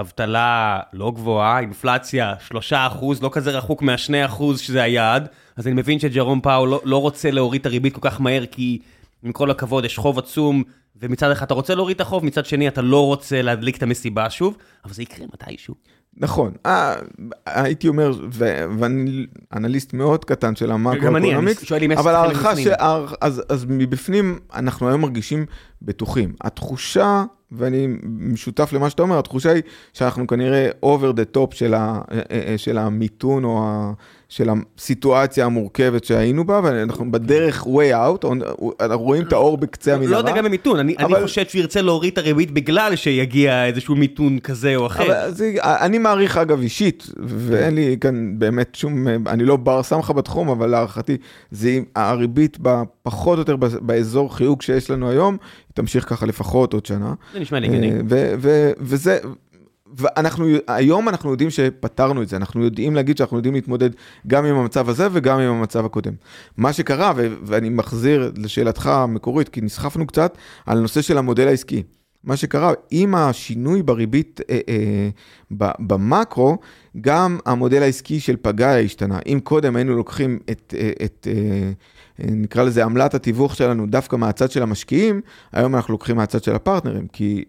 [0.00, 2.72] אבטלה לא גבוהה, אינפלציה 3
[3.22, 4.10] לא כזה רחוק מה-2
[4.56, 8.20] שזה היעד, אז אני מבין שג'רום פאוול לא, לא רוצה להוריד את הריבית כל כך
[8.20, 8.78] מהר, כי
[9.22, 10.62] עם כל הכבוד יש חוב עצום.
[11.00, 14.30] ומצד אחד אתה רוצה להוריד את החוב, מצד שני אתה לא רוצה להדליק את המסיבה
[14.30, 15.74] שוב, אבל זה יקרה מתישהו.
[16.16, 16.94] נכון, אה,
[17.46, 18.12] הייתי אומר,
[18.78, 19.26] ואני
[19.56, 22.66] אנליסט מאוד קטן של המאקרו-אקונומיקס, אבל הערכה ש...
[23.20, 25.46] אז, אז מבפנים אנחנו היום מרגישים
[25.82, 26.34] בטוחים.
[26.40, 32.00] התחושה, ואני משותף למה שאתה אומר, התחושה היא שאנחנו כנראה over the top של, ה,
[32.56, 33.92] של המיתון או ה,
[34.28, 38.26] של הסיטואציה המורכבת שהיינו בה, ואנחנו בדרך way out,
[38.80, 40.12] אנחנו רואים את האור בקצה המנהרה.
[40.12, 41.16] לא יודע גם במיתון, אני, אבל...
[41.16, 45.30] אני חושב שהוא ירצה להוריד את הריבית בגלל שיגיע איזשהו מיתון כזה או אחר.
[45.30, 50.48] זה, אני מעריך אגב אישית, ואין לי כאן באמת שום, אני לא בר סמכה בתחום,
[50.48, 51.16] אבל להערכתי,
[51.50, 52.58] זה הריבית
[53.02, 55.36] פחות או יותר באזור חיוג שיש לנו היום,
[55.76, 57.14] תמשיך ככה לפחות עוד שנה.
[57.32, 57.92] זה נשמע לי הגיוני.
[57.92, 58.34] אה,
[58.78, 59.18] וזה...
[59.98, 63.90] ואנחנו, היום אנחנו יודעים שפתרנו את זה, אנחנו יודעים להגיד שאנחנו יודעים להתמודד
[64.26, 66.12] גם עם המצב הזה וגם עם המצב הקודם.
[66.56, 71.82] מה שקרה, ו- ואני מחזיר לשאלתך המקורית, כי נסחפנו קצת על הנושא של המודל העסקי.
[72.24, 75.08] מה שקרה, עם השינוי בריבית אה, אה,
[75.80, 76.58] במקרו,
[77.00, 79.18] גם המודל העסקי של פגאיה השתנה.
[79.26, 81.70] אם קודם היינו לוקחים את, אה, את אה,
[82.18, 85.20] נקרא לזה עמלת התיווך שלנו דווקא מהצד של המשקיעים,
[85.52, 87.44] היום אנחנו לוקחים מהצד של הפרטנרים, כי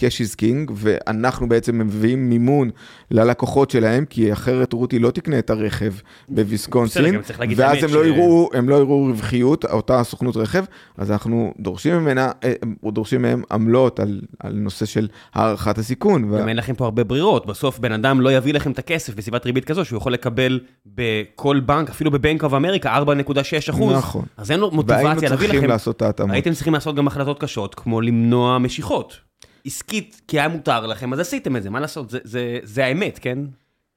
[0.00, 2.70] cash is king, ואנחנו בעצם מביאים מימון
[3.10, 5.92] ללקוחות שלהם, כי אחרת רותי לא תקנה את הרכב
[6.28, 7.20] בוויסקונסין,
[7.56, 7.92] ואז הם, ש...
[7.92, 10.64] לא יראו, הם לא יראו רווחיות, אותה סוכנות רכב,
[10.96, 12.52] אז אנחנו דורשים ממנה, אה,
[12.92, 16.22] דורשים מהם עמלות על, על נושא של הערכת הסיכון.
[16.22, 16.48] גם ו...
[16.48, 19.64] אין לכם פה הרבה ברירות, בסוף בן אדם לא יביא לכם את הכסף בסביבת ריבית
[19.64, 23.96] כזו, שהוא יכול לקבל בכל בנק, אפילו בבנק אוף אמריקה, 4.6 אחוז.
[23.96, 24.24] נכון.
[24.36, 25.28] אז אין לו מוטיבציה להביא לכם.
[25.28, 26.32] והיינו צריכים לעשות את ההתאמות.
[26.32, 29.30] הייתם צריכים לעשות גם החלטות קשות, כמו למנוע משיכות.
[29.64, 32.10] עסקית, כי היה מותר לכם, אז עשיתם את זה, מה לעשות?
[32.10, 33.38] זה, זה, זה האמת, כן?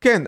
[0.02, 0.24] כן,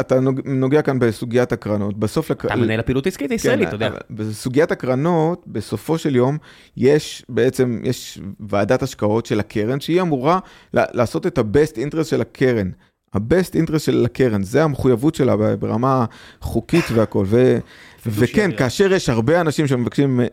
[0.00, 1.98] אתה נוגע כאן בסוגיית הקרנות.
[1.98, 2.30] בסוף...
[2.30, 3.90] אתה מנהל הפעילות העסקית הישראלית, אתה יודע.
[4.10, 6.38] בסוגיית הקרנות, בסופו של יום,
[6.76, 10.38] יש בעצם, יש ועדת השקעות של הקרן, שהיא אמורה
[10.72, 12.70] לעשות את ה-best interest של הקרן.
[13.14, 16.04] ה-best interest של הקרן, זה המחויבות שלה ברמה
[16.40, 17.24] חוקית והכל.
[17.28, 17.58] ו...
[18.06, 20.26] וכן, כאשר יש הרבה אנשים שמבקשים, אה,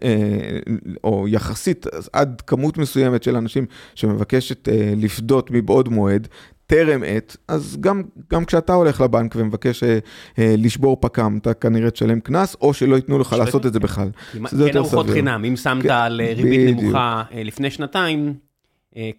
[1.03, 3.65] או יחסית עד כמות מסוימת של אנשים
[3.95, 6.27] שמבקשת אה, לפדות מבעוד מועד,
[6.69, 9.99] טרם עת, אז גם, גם כשאתה הולך לבנק ומבקש אה,
[10.39, 14.09] אה, לשבור פק"ם, אתה כנראה תשלם קנס, או שלא ייתנו לך לעשות את זה בכלל.
[14.33, 18.48] כן ארוחות חינם, אם שמת כן, על ריבית נמוכה לפני שנתיים, אה,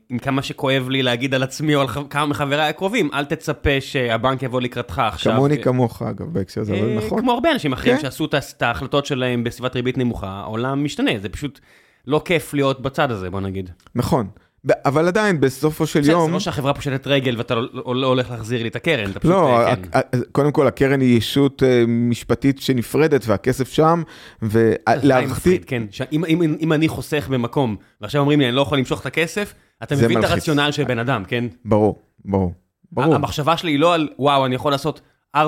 [0.09, 4.43] עם כמה שכואב לי להגיד על עצמי או על כמה מחבריי הקרובים, אל תצפה שהבנק
[4.43, 5.33] יבוא לקראתך עכשיו.
[5.33, 7.21] כמוני כמוך, אגב, בהקשר הזה, אבל נכון.
[7.21, 8.03] כמו הרבה אנשים אחרים כן.
[8.03, 11.61] שעשו את ההחלטות שלהם בסביבת ריבית נמוכה, העולם משתנה, זה פשוט
[12.07, 13.71] לא כיף להיות בצד הזה, בוא נגיד.
[13.95, 14.27] נכון.
[14.69, 16.27] אבל עדיין, בסופו של יום...
[16.27, 19.11] זה לא שהחברה פושטת רגל ואתה לא, לא, לא הולך להחזיר לי את הקרן.
[19.25, 19.61] לא,
[19.93, 19.99] כן.
[20.33, 24.03] קודם כל, הקרן היא ישות אה, משפטית שנפרדת והכסף שם,
[24.43, 25.59] ולהערכתי...
[25.59, 25.83] כן,
[26.13, 29.55] אם, אם, אם אני חוסך במקום, ועכשיו אומרים לי, אני לא יכול למשוך את הכסף,
[29.83, 31.45] אתה מבין את הרציונל של בן אדם, כן?
[31.65, 32.53] ברור, ברור.
[32.93, 33.15] ברור.
[33.15, 35.01] המחשבה שלי היא לא על, וואו, אני יכול לעשות
[35.37, 35.41] 4.6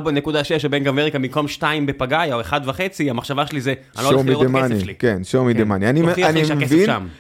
[0.64, 2.50] בבנק אמריקה במקום 2 בפגאיה או 1.5,
[3.10, 4.94] המחשבה שלי זה, אני לא הולך לראות כסף שלי.
[4.94, 5.84] כן, show me the money.
[5.84, 6.26] אני, מבין,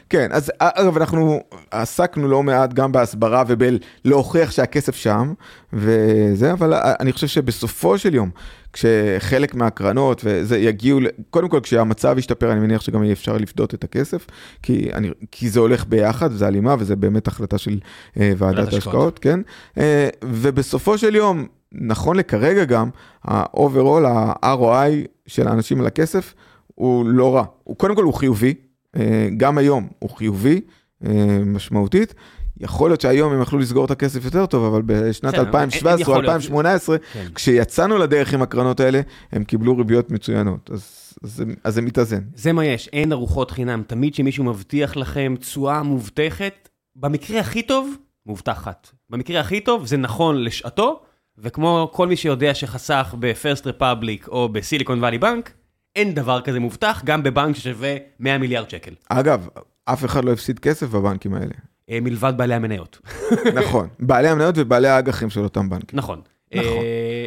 [0.08, 1.40] כן, אז אגב, אנחנו
[1.70, 5.32] עסקנו לא מעט גם בהסברה ובלהוכיח שהכסף שם,
[5.72, 8.30] וזה, אבל אני חושב שבסופו של יום,
[8.72, 11.00] כשחלק מהקרנות וזה יגיעו,
[11.30, 14.26] קודם כל כשהמצב ישתפר, אני מניח שגם יהיה אפשר לפדות את הכסף,
[14.62, 17.78] כי, אני, כי זה הולך ביחד, זה הלימה וזה באמת החלטה של
[18.14, 19.40] uh, ועדת ההשקעות, כן?
[19.74, 19.80] Uh,
[20.24, 22.90] ובסופו של יום, נכון לכרגע גם,
[23.24, 26.34] ה-overall, ה-ROI של האנשים על הכסף
[26.74, 27.44] הוא לא רע.
[27.64, 28.54] הוא, קודם כל הוא חיובי,
[28.96, 30.60] אה, גם היום הוא חיובי
[31.06, 32.14] אה, משמעותית.
[32.60, 36.96] יכול להיות שהיום הם יכלו לסגור את הכסף יותר טוב, אבל בשנת 2017 או 2018,
[36.98, 37.26] כן.
[37.34, 39.00] כשיצאנו לדרך עם הקרנות האלה,
[39.32, 40.70] הם קיבלו ריביות מצוינות.
[40.72, 42.20] אז, אז, אז זה מתאזן.
[42.34, 43.82] זה מה יש, אין ארוחות חינם.
[43.86, 47.94] תמיד כשמישהו מבטיח לכם תשואה מובטחת, במקרה הכי טוב,
[48.26, 48.90] מובטחת.
[49.10, 51.00] במקרה הכי טוב, זה נכון לשעתו,
[51.38, 55.52] וכמו כל מי שיודע שחסך ב-First Republic או בסיליקון וואלי בנק,
[55.96, 58.94] אין דבר כזה מובטח, גם בבנק ששווה 100 מיליארד שקל.
[59.08, 59.48] אגב,
[59.84, 61.54] אף אחד לא הפסיד כסף בבנקים האלה.
[61.90, 62.98] אה, מלבד בעלי המניות.
[63.64, 65.98] נכון, בעלי המניות ובעלי האג"חים של אותם בנקים.
[65.98, 66.20] נכון.
[66.54, 66.66] נכון.
[66.66, 67.26] אה,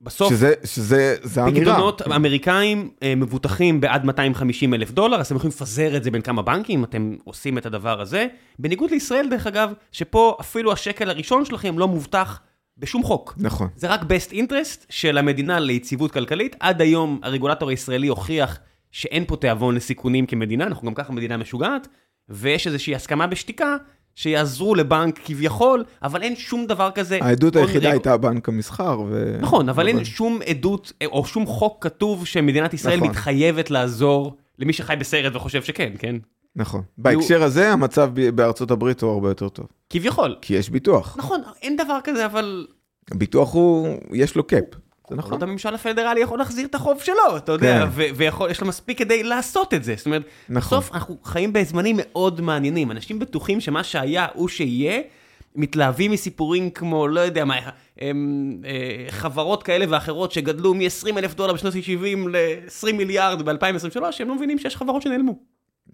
[0.00, 1.74] בסוף, שזה, שזה, זה אמירה.
[1.74, 6.22] פקדונות אמריקאים אה, מבוטחים בעד 250 אלף דולר, אז אתם יכולים לפזר את זה בין
[6.22, 8.26] כמה בנקים, אתם עושים את הדבר הזה.
[8.58, 12.40] בניגוד לישראל, דרך אגב, שפה אפילו השקל הראשון שלכם לא מובטח
[12.80, 13.34] בשום חוק.
[13.36, 13.68] נכון.
[13.76, 16.56] זה רק best interest של המדינה ליציבות כלכלית.
[16.60, 18.58] עד היום הרגולטור הישראלי הוכיח
[18.90, 21.88] שאין פה תיאבון לסיכונים כמדינה, אנחנו גם ככה מדינה משוגעת,
[22.28, 23.76] ויש איזושהי הסכמה בשתיקה
[24.14, 27.18] שיעזרו לבנק כביכול, אבל אין שום דבר כזה.
[27.22, 27.92] העדות היחידה רג...
[27.92, 29.00] הייתה בנק המסחר.
[29.08, 29.36] ו...
[29.40, 33.08] נכון, אבל אין שום עדות או שום חוק כתוב שמדינת ישראל נכון.
[33.08, 36.16] מתחייבת לעזור למי שחי בסרט וחושב שכן, כן?
[36.56, 36.82] נכון.
[36.98, 39.66] בהקשר הזה, המצב בארצות הברית הוא הרבה יותר טוב.
[39.90, 40.36] כביכול.
[40.40, 41.16] כי יש ביטוח.
[41.18, 42.66] נכון, אין דבר כזה, אבל...
[43.10, 44.64] הביטוח הוא, יש לו קאפ.
[45.10, 45.32] זה נכון.
[45.32, 48.12] עוד הממשל הפדרלי יכול להחזיר את החוב שלו, אתה יודע, כן.
[48.16, 49.94] ויש לו מספיק כדי לעשות את זה.
[49.96, 50.78] זאת אומרת, נכון.
[50.78, 52.90] בסוף אנחנו חיים בזמנים מאוד מעניינים.
[52.90, 55.00] אנשים בטוחים שמה שהיה הוא שיהיה,
[55.56, 57.54] מתלהבים מסיפורים כמו, לא יודע מה,
[57.98, 64.28] הם, אה, חברות כאלה ואחרות שגדלו מ-20 אלף דולר בשנות ה-70 ל-20 מיליארד ב-2023, הם
[64.28, 65.38] לא מבינים שיש חברות שנעלמו.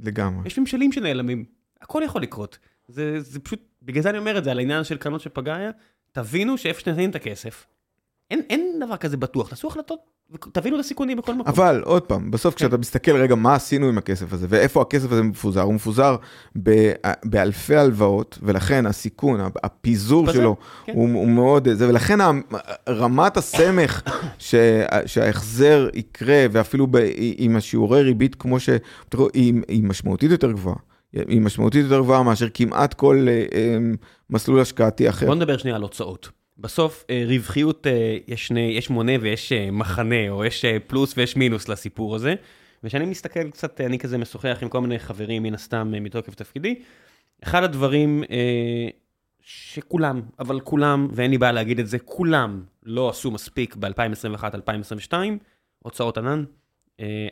[0.00, 0.46] לגמרי.
[0.46, 1.44] יש ממשלים שנעלמים,
[1.80, 2.58] הכל יכול לקרות.
[2.88, 5.70] זה, זה פשוט, בגלל זה אני אומר את זה, על העניין של קרנות של פגאיה,
[6.12, 7.66] תבינו שאיפה שנתנים את הכסף,
[8.30, 10.15] אין, אין דבר כזה בטוח, תעשו החלטות,
[10.52, 11.46] תבינו את הסיכונים בכל מקום.
[11.46, 12.58] אבל עוד פעם, בסוף כן.
[12.58, 16.16] כשאתה מסתכל רגע מה עשינו עם הכסף הזה, ואיפה הכסף הזה מפוזר, הוא מפוזר
[16.62, 16.92] ב,
[17.24, 20.92] באלפי הלוואות, ולכן הסיכון, הפיזור פזר, שלו, כן.
[20.94, 22.18] הוא, הוא מאוד, זה, ולכן
[22.88, 24.02] רמת הסמך
[25.06, 26.96] שההחזר יקרה, ואפילו ב,
[27.36, 28.68] עם השיעורי ריבית כמו ש...
[29.34, 30.76] היא, היא משמעותית יותר גבוהה.
[31.12, 33.78] היא משמעותית יותר גבוהה מאשר כמעט כל אה, אה,
[34.30, 35.26] מסלול השקעתי אחר.
[35.26, 36.35] בוא נדבר שנייה על הוצאות.
[36.58, 41.68] בסוף אה, רווחיות, אה, יש, יש מונה ויש אה, מחנה, או יש פלוס ויש מינוס
[41.68, 42.34] לסיפור הזה.
[42.84, 46.74] וכשאני מסתכל קצת, אני כזה משוחח עם כל מיני חברים מן הסתם מתוקף תפקידי,
[47.42, 48.24] אחד הדברים
[49.40, 55.12] שכולם, אבל כולם, ואין לי בעיה להגיד את זה, כולם לא עשו מספיק ב-2021-2022,
[55.78, 56.44] הוצאות ענן.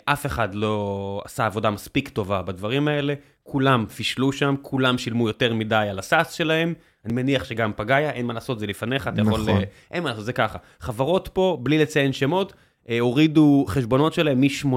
[0.04, 5.54] אף אחד לא עשה עבודה מספיק טובה בדברים האלה, כולם פישלו שם, כולם שילמו יותר
[5.54, 6.74] מדי על הסאס שלהם,
[7.04, 9.40] אני מניח שגם פגאיה, אין מה לעשות, זה לפניך, אתה יכול...
[9.40, 9.62] נכון.
[9.90, 10.58] אין מה לעשות, זה ככה.
[10.80, 12.52] חברות פה, בלי לציין שמות,
[12.88, 14.68] אה, הורידו חשבונות שלהם מ-80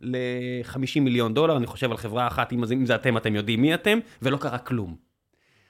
[0.00, 3.98] ל-50 מיליון דולר, אני חושב על חברה אחת, אם זה אתם, אתם יודעים מי אתם,
[4.22, 5.06] ולא קרה כלום.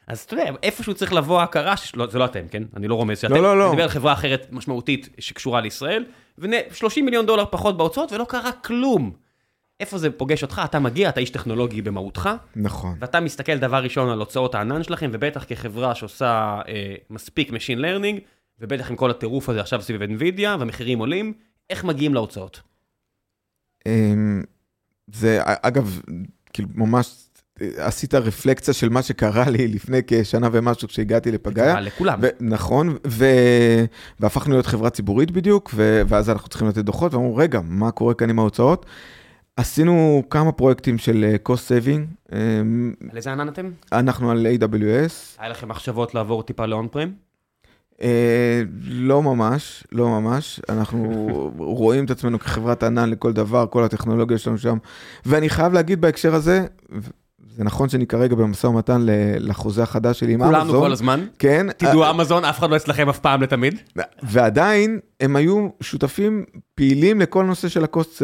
[0.07, 2.63] אז אתה יודע, איפשהו צריך לבוא הכרה, שלא, זה לא אתם, כן?
[2.77, 3.65] אני לא רומז שאתם, לא, לא, לא.
[3.65, 6.05] אני מדבר על חברה אחרת משמעותית שקשורה לישראל,
[6.39, 9.13] ו-30 מיליון דולר פחות בהוצאות ולא קרה כלום.
[9.81, 10.62] איפה זה פוגש אותך?
[10.64, 12.31] אתה מגיע, אתה איש טכנולוגי במהותך.
[12.57, 12.97] נכון.
[13.01, 18.20] ואתה מסתכל דבר ראשון על הוצאות הענן שלכם, ובטח כחברה שעושה אה, מספיק Machine Learning,
[18.61, 21.33] ובטח עם כל הטירוף הזה עכשיו סביב NVIDIA, והמחירים עולים,
[21.70, 22.61] איך מגיעים להוצאות?
[23.87, 24.43] אמ,
[25.14, 26.01] זה, אגב,
[26.53, 27.27] כאילו ממש
[27.77, 31.74] עשית רפלקציה של מה שקרה לי לפני כשנה ומשהו כשהגעתי לפגאיה.
[31.74, 32.18] זה לכולם.
[32.22, 33.85] ו- נכון, ו-
[34.20, 38.14] והפכנו להיות חברה ציבורית בדיוק, ו- ואז אנחנו צריכים לתת דוחות, ואמרו, רגע, מה קורה
[38.14, 38.87] כאן עם ההוצאות?
[39.57, 42.33] עשינו כמה פרויקטים של אה, cost saving.
[43.11, 43.71] על איזה ענן אתם?
[43.93, 45.39] אנחנו על AWS.
[45.39, 47.13] היה לכם מחשבות לעבור טיפה לאון פרם?
[48.03, 50.61] אה, לא ממש, לא ממש.
[50.69, 50.99] אנחנו
[51.59, 54.79] רואים את עצמנו כחברת ענן לכל דבר, כל הטכנולוגיה שלנו שם.
[55.27, 56.67] ואני חייב להגיד בהקשר הזה,
[57.57, 59.07] זה נכון שאני כרגע במשא ומתן
[59.39, 60.61] לחוזה החדש שלי עם אמזון.
[60.67, 61.27] כולנו כל הזמן.
[61.39, 61.67] כן.
[61.77, 63.81] תדעו אמזון, אף אחד לא אצלכם אף פעם לתמיד.
[64.23, 66.45] ועדיין, הם היו שותפים
[66.75, 68.19] פעילים לכל נושא של ה-cost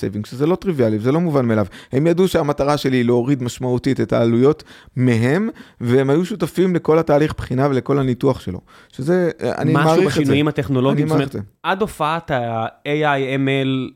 [0.00, 1.66] saving, שזה לא טריוויאלי, זה לא מובן מאליו.
[1.92, 4.64] הם ידעו שהמטרה שלי היא להוריד משמעותית את העלויות
[4.96, 5.48] מהם,
[5.80, 8.60] והם היו שותפים לכל התהליך בחינה ולכל הניתוח שלו.
[8.92, 10.06] שזה, אני מעריך את זה.
[10.06, 13.92] משהו בשינויים הטכנולוגיים, זאת אומרת, עד הופעת ה-AI/ML,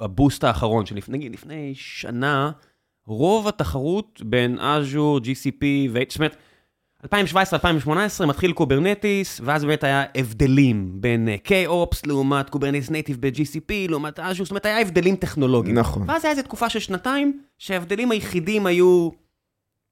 [0.00, 2.50] ה-boost האחרון, שלפני לפני שנה,
[3.06, 5.98] רוב התחרות בין Azure, GCP, ו...
[6.08, 6.36] זאת אומרת,
[7.04, 14.42] 2017-2018 מתחיל Kubernetes, ואז באמת היה הבדלים בין kOps לעומת Kubernetes native ב-GCP, לעומת Azure,
[14.42, 15.78] זאת אומרת, היה הבדלים טכנולוגיים.
[15.78, 16.04] נכון.
[16.06, 19.10] ואז היה איזו תקופה של שנתיים, שההבדלים היחידים היו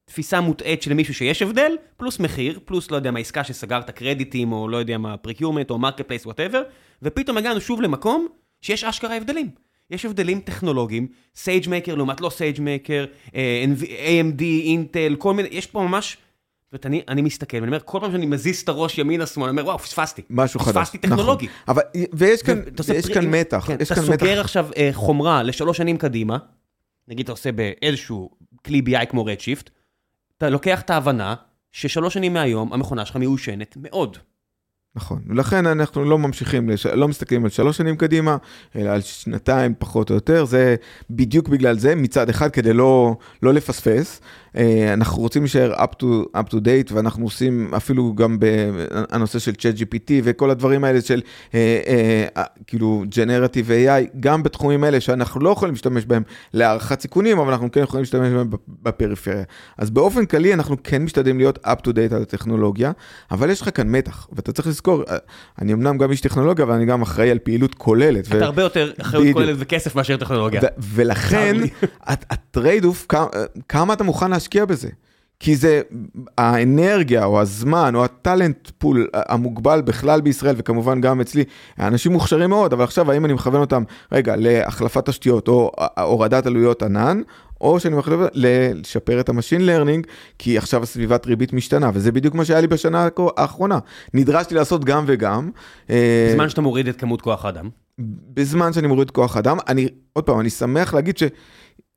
[0.05, 4.53] תפיסה מוטעית של מישהו שיש הבדל, פלוס מחיר, פלוס לא יודע מה עסקה שסגרת קרדיטים,
[4.53, 6.63] או לא יודע מה, procurement, או marketplace, whatever,
[7.03, 8.27] ופתאום הגענו שוב למקום
[8.61, 9.51] שיש אשכרה הבדלים.
[9.95, 16.17] יש הבדלים טכנולוגיים, SageMaker לעומת לא SageMaker, AMD, Intel, כל מיני, יש פה ממש...
[16.73, 19.61] זאת אומרת, אני מסתכל ואני אומר, כל פעם שאני מזיז את הראש ימינה שמאלה, אני
[19.61, 20.23] אומר, וואו, פספסתי.
[20.31, 20.77] משהו חדש.
[20.77, 21.47] פספסתי טכנולוגי.
[21.47, 21.63] נכון.
[21.69, 21.83] אבל,
[22.13, 22.61] ויש כאן,
[22.95, 23.65] יש כאן מתח.
[23.67, 23.95] כן, אתה.
[23.95, 26.39] סוגר עכשיו אה, חומרה לשלוש שנים קדימה,
[27.09, 28.31] נגיד אתה עושה באיזשהו
[28.65, 29.71] כלי BI כמו רדשיפט,
[30.39, 31.35] אתה לוקח את ההבנה
[31.73, 34.19] ששלוש שנים מהיום המכונה שלך מיושנת מאוד.
[34.97, 36.87] נכון, ולכן אנחנו לא ממשיכים, לש...
[36.87, 38.37] לא מסתכלים על שלוש שנים קדימה,
[38.77, 40.77] אלא על שנתיים פחות או יותר, זה
[41.11, 44.21] בדיוק בגלל זה, מצד אחד כדי לא, לא לפספס,
[44.57, 49.53] אה, אנחנו רוצים להישאר up to, up to date, ואנחנו עושים אפילו גם בנושא של
[49.53, 51.23] ChatGPT וכל הדברים האלה של
[51.55, 51.81] אה,
[52.37, 56.23] אה, כאילו Generative AI, גם בתחומים האלה שאנחנו לא יכולים להשתמש בהם
[56.53, 58.51] להערכת סיכונים, אבל אנחנו כן יכולים להשתמש בהם
[58.83, 59.45] בפריפריה.
[59.79, 62.93] אז באופן כללי אנחנו כן משתדלים להיות up to date על הטכנולוגיה,
[63.31, 64.84] אבל יש לך כאן מתח, ואתה צריך לזכור,
[65.61, 68.29] אני אמנם גם איש טכנולוגיה, אבל אני גם אחראי על פעילות כוללת.
[68.29, 68.45] אתה ו...
[68.45, 70.61] הרבה יותר אחריות כוללת וכסף מאשר טכנולוגיה.
[70.63, 71.57] ו- ולכן,
[72.07, 73.27] ה-trade-off, כמה,
[73.69, 74.89] כמה אתה מוכן להשקיע בזה?
[75.41, 75.83] כי זה
[76.39, 81.45] האנרגיה או הזמן או ה-talent pool המוגבל בכלל בישראל וכמובן גם אצלי,
[81.81, 83.83] אנשים מוכשרים מאוד, אבל עכשיו האם אני מכוון אותם,
[84.13, 87.21] רגע, להחלפת תשתיות או הורדת עלויות ענן,
[87.61, 90.07] או שאני מחליט לשפר את ה-machine learning,
[90.39, 93.79] כי עכשיו הסביבת ריבית משתנה, וזה בדיוק מה שהיה לי בשנה האחרונה.
[94.15, 95.51] נדרשתי לעשות גם וגם.
[96.29, 97.69] בזמן שאתה מוריד את כמות כוח האדם.
[98.35, 101.23] בזמן שאני מוריד כוח אדם, אני, עוד פעם, אני שמח להגיד ש...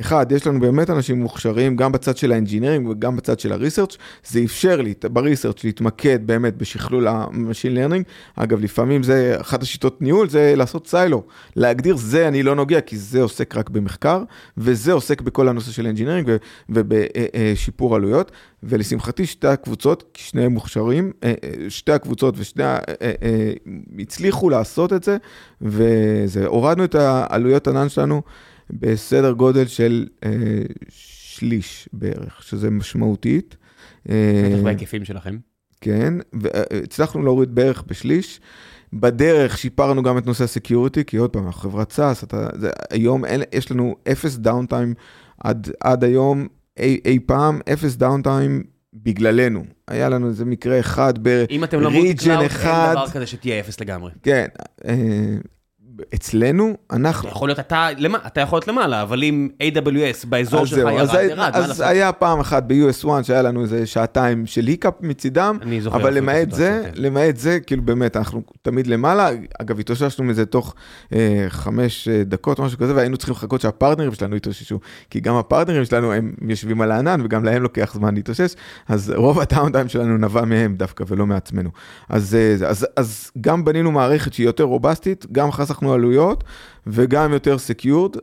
[0.01, 3.97] אחד, יש לנו באמת אנשים מוכשרים, גם בצד של ה-engineering וגם בצד של ה-research,
[4.27, 8.05] זה אפשר לי ב-research להתמקד באמת בשכלול ה-machine learning.
[8.35, 11.23] אגב, לפעמים זה, אחת השיטות ניהול זה לעשות silo,
[11.55, 14.23] להגדיר זה אני לא נוגע, כי זה עוסק רק במחקר,
[14.57, 16.31] וזה עוסק בכל הנושא של engineering
[16.69, 18.31] ובשיפור עלויות.
[18.63, 21.11] ולשמחתי שתי הקבוצות, שניהם מוכשרים,
[21.69, 22.63] שתי הקבוצות ושני
[23.99, 25.17] הצליחו לעשות את זה,
[25.61, 28.21] וזה, הורדנו את העלויות ענן שלנו.
[28.69, 30.29] בסדר גודל של אה,
[30.89, 33.57] שליש בערך, שזה משמעותית.
[34.05, 35.37] בטח בהיקפים שלכם.
[35.81, 38.39] כן, והצלחנו להוריד בערך בשליש.
[38.93, 43.25] בדרך שיפרנו גם את נושא ה-security, כי עוד פעם, אנחנו חברת SaaS, אתה, זה, היום
[43.25, 44.93] אין, יש לנו אפס downtime
[45.43, 46.47] עד, עד היום,
[46.77, 48.63] אי, אי פעם, אפס downtime
[48.93, 49.63] בגללנו.
[49.87, 51.51] היה לנו איזה מקרה אחד ב-region אחד.
[51.51, 54.11] אם אתם לא multi-cloud, אין דבר כזה שתהיה אפס לגמרי.
[54.23, 54.47] כן.
[56.15, 57.29] אצלנו, אנחנו...
[57.29, 57.89] יכול להיות אתה,
[58.27, 62.39] אתה יכול להיות למעלה, אבל אם AWS באזור שלך ירד, אז ירד, אז היה פעם
[62.39, 66.91] אחת ב-US1 שהיה לנו איזה שעתיים של hiccup מצידם, אבל למעט זה, כן.
[66.95, 69.29] למעט זה, כאילו באמת, אנחנו תמיד למעלה,
[69.61, 70.75] אגב, התאוששנו מזה תוך
[71.13, 74.79] אה, חמש אה, דקות, משהו כזה, והיינו צריכים לחכות שה-partners שלנו יתאוששו,
[75.09, 78.53] כי גם ה-partners שלנו, הם יושבים על הענן, וגם להם לוקח זמן להתאושש,
[78.87, 81.69] אז רוב ה-downtime שלנו נבע מהם דווקא, ולא מעצמנו.
[82.09, 86.43] אז, אה, אז, אז גם בנינו מערכת שהיא יותר robust-ית, גם חסכנו עלויות
[86.87, 88.15] וגם יותר secured,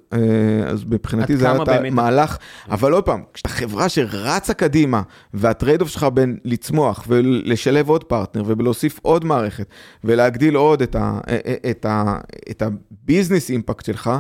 [0.67, 1.93] אז מבחינתי זה היה באמת...
[1.93, 2.37] מהלך,
[2.71, 5.03] אבל עוד פעם, כשאתה חברה שרצה קדימה
[5.35, 9.67] וה-trade-off שלך בין לצמוח ולשלב עוד פרטנר ובלהוסיף עוד מערכת
[10.05, 11.19] ולהגדיל עוד את, ה,
[11.71, 12.19] את, ה,
[12.51, 14.11] את ה-business impact שלך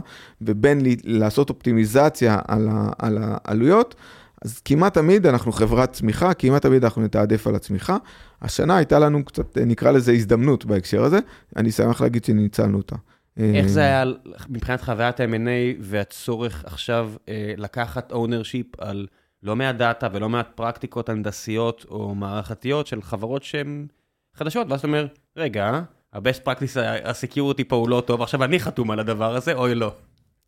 [0.42, 3.94] ובין לעשות אופטימיזציה על, ה, על העלויות,
[4.44, 7.96] אז כמעט תמיד אנחנו חברת צמיחה, כמעט תמיד אנחנו נתעדף על הצמיחה.
[8.42, 11.18] השנה הייתה לנו קצת, נקרא לזה הזדמנות בהקשר הזה,
[11.56, 12.96] אני שמח להגיד שניצלנו אותה.
[13.36, 14.04] איך זה היה
[14.48, 19.06] מבחינת חוויית ה-M&A והצורך עכשיו אה, לקחת ownership על
[19.42, 23.86] לא מעט דאטה ולא מעט פרקטיקות הנדסיות או מערכתיות של חברות שהן
[24.34, 25.06] חדשות, ואז אתה אומר,
[25.36, 25.80] רגע,
[26.12, 29.92] ה-best practice, ה-security פה הוא לא טוב, עכשיו אני חתום על הדבר הזה, אוי לא.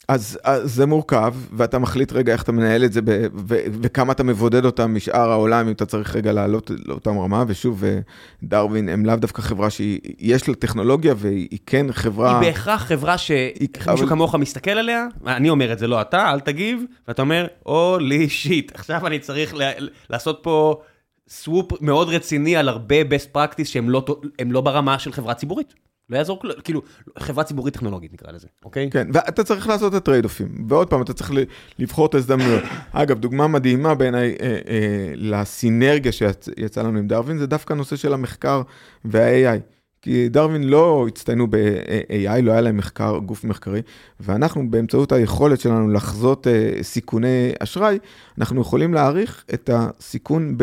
[0.09, 3.11] אז, אז זה מורכב, ואתה מחליט רגע איך אתה מנהל את זה, ב,
[3.49, 7.85] ו, וכמה אתה מבודד אותם משאר העולם, אם אתה צריך רגע לעלות לאותם רמה, ושוב,
[7.85, 7.99] אה,
[8.43, 12.41] דרווין הם לאו דווקא חברה שיש לה טכנולוגיה, והיא כן חברה...
[12.41, 14.09] היא בהכרח חברה שמישהו אבל...
[14.09, 18.73] כמוך מסתכל עליה, אני אומר את זה, לא אתה, אל תגיב, ואתה אומר, holy shit,
[18.75, 19.71] עכשיו אני צריך לה,
[20.11, 20.81] לעשות פה
[21.29, 24.05] swap מאוד רציני על הרבה best practice שהם לא,
[24.47, 25.75] לא ברמה של חברה ציבורית.
[26.11, 26.83] לא יעזור, כאילו,
[27.19, 28.91] חברה ציבורית טכנולוגית נקרא לזה, אוקיי?
[28.91, 31.33] כן, ואתה צריך לעשות את ה-trade-off-ים, ועוד פעם, אתה צריך
[31.79, 32.63] לבחור את ההזדמנויות.
[32.93, 38.15] אגב, דוגמה מדהימה בעיניי אה, אה, לסינרגיה שיצא לנו עם דרווין, זה דווקא הנושא של
[38.15, 38.63] המחקר
[39.05, 39.61] וה-AI.
[40.03, 43.83] כי דרווין לא הצטיינו ב-AI, לא היה להם מחקר, גוף מחקרי,
[44.21, 47.99] ואנחנו באמצעות היכולת שלנו לחזות uh, סיכוני אשראי,
[48.39, 50.57] אנחנו יכולים להעריך את הסיכון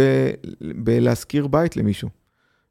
[0.62, 2.23] בלהשכיר בית למישהו.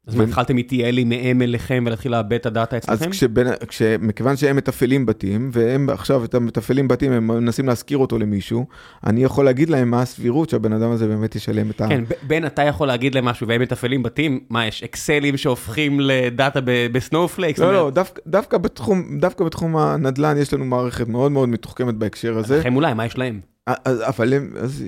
[0.07, 3.09] אז מה, התחלתם איתי אלי מהם אליכם ולהתחיל לאבד את הדאטה אצלכם?
[3.09, 8.65] אז מכיוון שהם מתפעלים בתים, והם עכשיו, את המתפעלים בתים, הם מנסים להשכיר אותו למישהו,
[9.05, 11.87] אני יכול להגיד להם מה הסבירות שהבן אדם הזה באמת ישלם את ה...
[11.87, 16.59] כן, בן, אתה יכול להגיד להם משהו, והם מתפעלים בתים, מה יש, אקסלים שהופכים ל-data
[16.91, 17.59] ב-Snowflake?
[17.59, 17.91] לא, לא,
[18.27, 22.59] דווקא בתחום, דווקא בתחום הנדל"ן יש לנו מערכת מאוד מאוד מתוחכמת בהקשר הזה.
[22.59, 23.39] לכם אולי, מה יש להם?
[23.85, 24.85] אבל הם, אז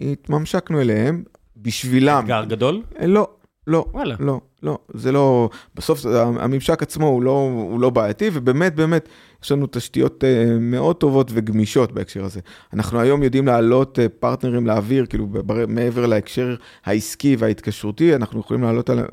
[0.00, 1.22] התממשקנו אליהם,
[1.56, 2.20] בשבילם.
[2.22, 2.82] אתגר גדול?
[3.06, 3.28] לא.
[3.66, 4.14] לא, וואלה.
[4.20, 6.06] לא, לא, זה לא, בסוף
[6.38, 9.08] הממשק עצמו הוא לא, הוא לא בעייתי, ובאמת, באמת,
[9.44, 12.40] יש לנו תשתיות uh, מאוד טובות וגמישות בהקשר הזה.
[12.72, 16.54] אנחנו היום יודעים להעלות אה, פרטנרים לאוויר, כאילו בר, מעבר להקשר
[16.84, 19.12] העסקי וההתקשרותי, אנחנו יכולים לעלות, על, אה,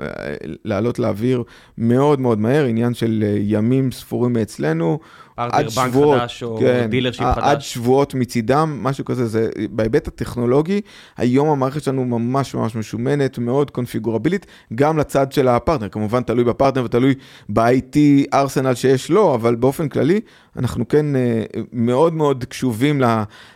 [0.65, 1.43] לעלות לאוויר
[1.77, 4.99] מאוד מאוד מהר, עניין של ימים ספורים מאצלנו.
[5.35, 7.43] פרטנר בנק שבועות, חדש או כן, dealership חדש.
[7.43, 10.81] עד שבועות מצידם, משהו כזה, זה בהיבט הטכנולוגי,
[11.17, 16.83] היום המערכת שלנו ממש ממש משומנת, מאוד קונפיגורבילית, גם לצד של הפרטנר, כמובן תלוי בפרטנר
[16.83, 17.13] ותלוי
[17.49, 17.97] ב-IT
[18.33, 20.19] ארסנל שיש לו, אבל באופן כללי,
[20.57, 23.01] אנחנו כן אה, מאוד מאוד קשובים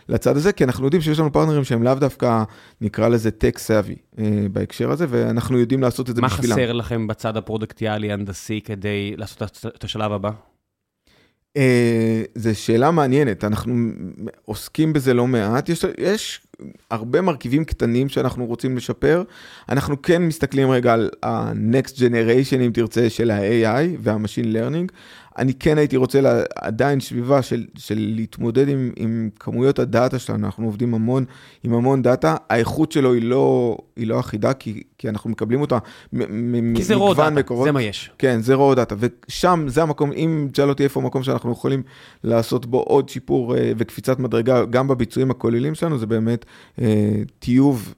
[0.08, 2.42] לצד הזה, כי אנחנו יודעים שיש לנו פרטנרים שהם לאו דווקא,
[2.80, 6.48] נקרא לזה tech savvy אה, בהקשר הזה, ואנחנו יודעים לעשות את זה בשבילם.
[6.50, 10.30] מה חסר לכם בצד הפרודקטיאלי, הנדסי, כדי לעשות את השלב הבא?
[11.58, 13.74] אה, זו שאלה מעניינת, אנחנו
[14.44, 16.40] עוסקים בזה לא מעט, יש, יש
[16.90, 19.22] הרבה מרכיבים קטנים שאנחנו רוצים לשפר.
[19.68, 24.92] אנחנו כן מסתכלים רגע על ה-next generation, אם תרצה, של ה-AI וה-machine learning.
[25.38, 30.46] אני כן הייתי רוצה לה, עדיין סביבה של, של להתמודד עם, עם כמויות הדאטה שלנו,
[30.46, 31.24] אנחנו עובדים המון
[31.64, 35.78] עם המון דאטה, האיכות שלו היא לא, היא לא אחידה, כי, כי אנחנו מקבלים אותה
[36.12, 37.64] ממגוון מקורות.
[37.64, 38.10] זה מה יש.
[38.18, 41.82] כן, זה raw data, ושם זה המקום, אם תשאל אותי איפה המקום שאנחנו יכולים
[42.24, 46.44] לעשות בו עוד שיפור אה, וקפיצת מדרגה, גם בביצועים הכוללים שלנו, זה באמת
[46.80, 47.94] אה, טיוב,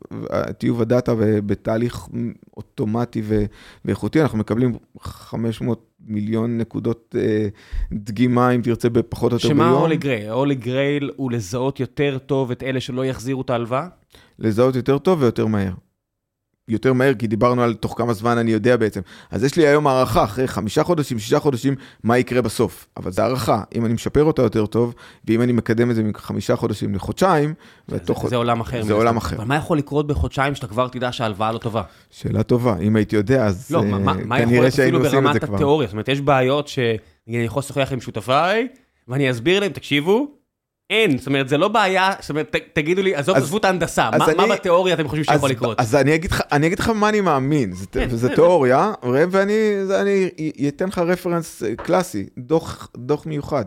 [0.58, 1.14] טיוב הדאטה
[1.46, 2.08] בתהליך
[2.56, 3.22] אוטומטי
[3.84, 7.48] ואיכותי, אנחנו מקבלים 500 מיליון נקודות אה,
[7.92, 9.58] דגימה, אם תרצה, בפחות או יותר ביום.
[9.58, 10.28] שמה הולי גרייל?
[10.28, 13.88] הולי גרייל הוא לזהות יותר טוב את אלה שלא יחזירו את ההלוואה?
[14.38, 15.72] לזהות יותר טוב ויותר מהר.
[16.70, 19.00] יותר מהר, כי דיברנו על תוך כמה זמן אני יודע בעצם.
[19.30, 22.88] אז יש לי היום הערכה, אחרי חמישה חודשים, שישה חודשים, מה יקרה בסוף.
[22.96, 24.94] אבל זו הערכה, אם אני משפר אותה יותר טוב,
[25.24, 27.54] ואם אני מקדם את זה מחמישה חודשים לחודשיים,
[27.88, 28.22] ותוך...
[28.22, 28.82] זה, זה עולם אחר.
[28.82, 29.36] זה עולם אחר.
[29.36, 31.82] אבל מה יכול לקרות בחודשיים שאתה כבר תדע שההלוואה לא טובה?
[32.10, 35.40] שאלה טובה, אם הייתי יודע, אז לא, uh, מה, מה כנראה שהיינו עושים את זה
[35.40, 35.40] כבר.
[35.40, 35.86] מה יכול להיות אפילו ברמת התיאוריה?
[35.86, 38.68] זאת אומרת, יש בעיות שאני יכול לשוחח עם שותפיי,
[39.08, 40.39] ואני אסביר להם, תקשיבו,
[40.90, 44.10] אין, זאת אומרת, זה לא בעיה, זאת אומרת, ת, תגידו לי, עזוב, עזבו את ההנדסה,
[44.18, 45.80] מה, מה בתיאוריה אתם חושבים שיכול לקרות?
[45.80, 48.92] אז אני אגיד לך, אני אגיד לך מה אני מאמין, זה, כן, זה, זה תיאוריה,
[49.02, 50.28] ואני אני
[50.68, 53.64] אתן לך רפרנס אה, קלאסי, דוח, דוח מיוחד.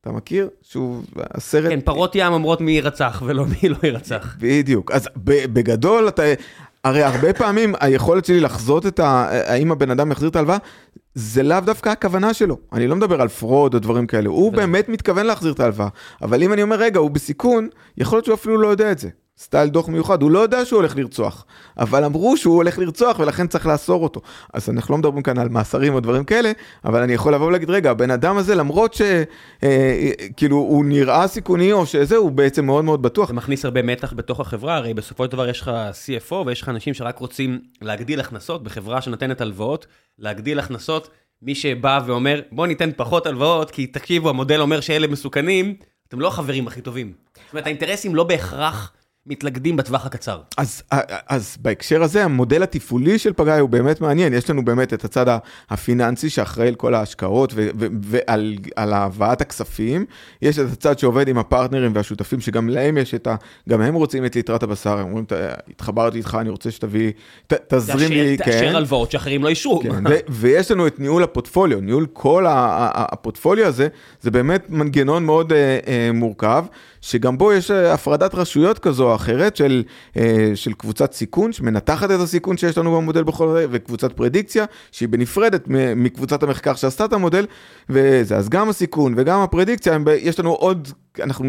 [0.00, 0.48] אתה מכיר?
[0.62, 1.70] שהוא הסרט...
[1.70, 4.36] כן, פרות ים אומרות מי ירצח ולא מי לא ירצח.
[4.40, 6.22] בדיוק, אז בגדול אתה...
[6.84, 9.28] הרי הרבה פעמים היכולת שלי לחזות את ה...
[9.30, 10.56] האם הבן אדם יחזיר את ההלוואה,
[11.14, 12.58] זה לאו דווקא הכוונה שלו.
[12.72, 15.88] אני לא מדבר על fraud או דברים כאלה, הוא באמת מתכוון להחזיר את ההלוואה.
[16.22, 19.08] אבל אם אני אומר, רגע, הוא בסיכון, יכול להיות שהוא אפילו לא יודע את זה.
[19.38, 21.44] סטייל דוח מיוחד, הוא לא יודע שהוא הולך לרצוח,
[21.78, 24.20] אבל אמרו שהוא הולך לרצוח ולכן צריך לאסור אותו.
[24.52, 26.52] אז אנחנו לא מדברים כאן על מאסרים או דברים כאלה,
[26.84, 31.72] אבל אני יכול לבוא ולהגיד, רגע, הבן אדם הזה, למרות שכאילו אה, הוא נראה סיכוני
[31.72, 33.28] או שזה, הוא בעצם מאוד מאוד בטוח.
[33.28, 36.68] זה מכניס הרבה מתח בתוך החברה, הרי בסופו של דבר יש לך CFO ויש לך
[36.68, 39.86] אנשים שרק רוצים להגדיל הכנסות בחברה שנותנת הלוואות,
[40.18, 41.08] להגדיל הכנסות,
[41.42, 45.74] מי שבא ואומר, בוא ניתן פחות הלוואות, כי תקשיבו, המודל אומר שאלה מסוכנים,
[46.08, 47.12] אתם לא החברים הכי טובים.
[47.34, 48.92] זאת אומרת, האינטרסים לא בהכרח...
[49.26, 50.40] מתלכדים בטווח הקצר.
[50.56, 50.82] אז,
[51.28, 54.32] אז בהקשר הזה, המודל התפעולי של פגאי הוא באמת מעניין.
[54.32, 55.38] יש לנו באמת את הצד
[55.70, 60.04] הפיננסי שאחראי על כל ההשקעות ו- ו- ועל על הבאת הכספים.
[60.42, 63.36] יש את הצד שעובד עם הפרטנרים והשותפים, שגם להם יש את ה...
[63.68, 65.24] גם הם רוצים את ליטרת הבשר, הם אומרים,
[65.70, 67.12] התחברתי איתך, אני רוצה שתביא,
[67.46, 68.44] ת, תזרים לי, כן.
[68.44, 69.80] תאשר הלוואות שאחרים לא אישרו.
[69.80, 73.88] כן, ו- ויש לנו את ניהול הפורטפוליו, ניהול כל הפורטפוליו הזה,
[74.20, 76.64] זה באמת מנגנון מאוד uh, uh, מורכב.
[77.04, 79.82] שגם בו יש אה, הפרדת רשויות כזו או אחרת של,
[80.16, 85.08] אה, של קבוצת סיכון, שמנתחת את הסיכון שיש לנו במודל בכל רגע, וקבוצת פרדיקציה, שהיא
[85.08, 85.64] בנפרדת
[85.96, 87.46] מקבוצת המחקר שעשתה את המודל,
[87.90, 90.88] וזה, אז גם הסיכון וגם הפרדיקציה, יש לנו עוד,
[91.22, 91.44] אנחנו,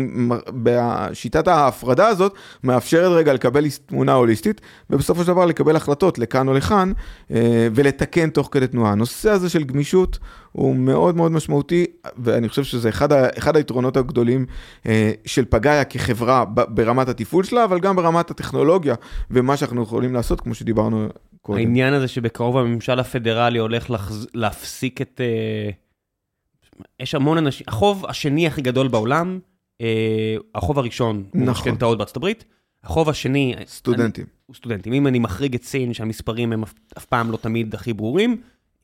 [0.64, 6.54] בשיטת ההפרדה הזאת, מאפשרת רגע לקבל תמונה הוליסטית, ובסופו של דבר לקבל החלטות לכאן או
[6.54, 6.92] לכאן,
[7.32, 8.92] אה, ולתקן תוך כדי תנועה.
[8.92, 10.20] הנושא הזה של גמישות
[10.52, 11.86] הוא מאוד מאוד משמעותי,
[12.18, 14.46] ואני חושב שזה אחד, אחד היתרונות הגדולים
[15.26, 18.96] של של פגאיה כחברה ברמת התפעול שלה, אבל גם ברמת הטכנולוגיה
[19.32, 21.08] ומה שאנחנו יכולים לעשות, כמו שדיברנו
[21.42, 21.60] קודם.
[21.60, 24.28] העניין הזה שבקרוב הממשל הפדרלי הולך לחז...
[24.34, 25.22] להפסיק את...
[25.22, 26.82] Uh...
[27.00, 29.40] יש המון אנשים, החוב השני הכי גדול בעולם,
[30.56, 31.42] החוב הראשון נכון.
[31.42, 32.46] הוא משכנתאות בארצות הברית,
[32.84, 33.56] החוב השני...
[33.66, 34.24] סטודנטים.
[34.24, 34.94] אני, הוא סטודנטים.
[34.94, 38.42] אם אני מחריג את סין, שהמספרים הם אף, אף פעם לא תמיד הכי ברורים,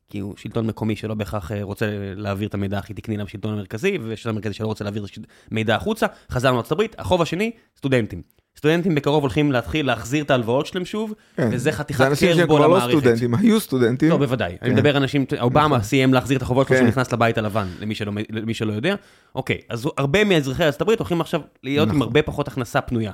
[0.09, 1.85] כי הוא שלטון מקומי שלא בהכרח אה, רוצה
[2.15, 5.05] להעביר את המידע הכי תקני לשלטון המרכזי, ושלטון המרכזי שלא רוצה להעביר
[5.51, 8.21] מידע החוצה, חזרנו לארצות הברית, החוב השני, סטודנטים.
[8.57, 11.49] סטודנטים בקרוב הולכים להתחיל להחזיר את ההלוואות שלהם שוב, כן.
[11.51, 12.19] וזה חתיכת קרבו למערכת.
[12.19, 14.09] זה אנשים שכבר לא סטודנטים, היו סטודנטים.
[14.09, 14.57] לא, בוודאי.
[14.59, 14.65] כן.
[14.65, 15.81] אני מדבר אנשים, אובמה נכון.
[15.81, 16.81] סיים להחזיר את החובות שלו כן.
[16.81, 18.95] שהוא נכנס לבית הלבן, למי שלא, למי שלא יודע.
[19.35, 21.95] אוקיי, אז הרבה מאזרחי ארצות הברית הולכים עכשיו להיות נכון.
[21.95, 23.11] עם הרבה פחות הכנסה פנויה.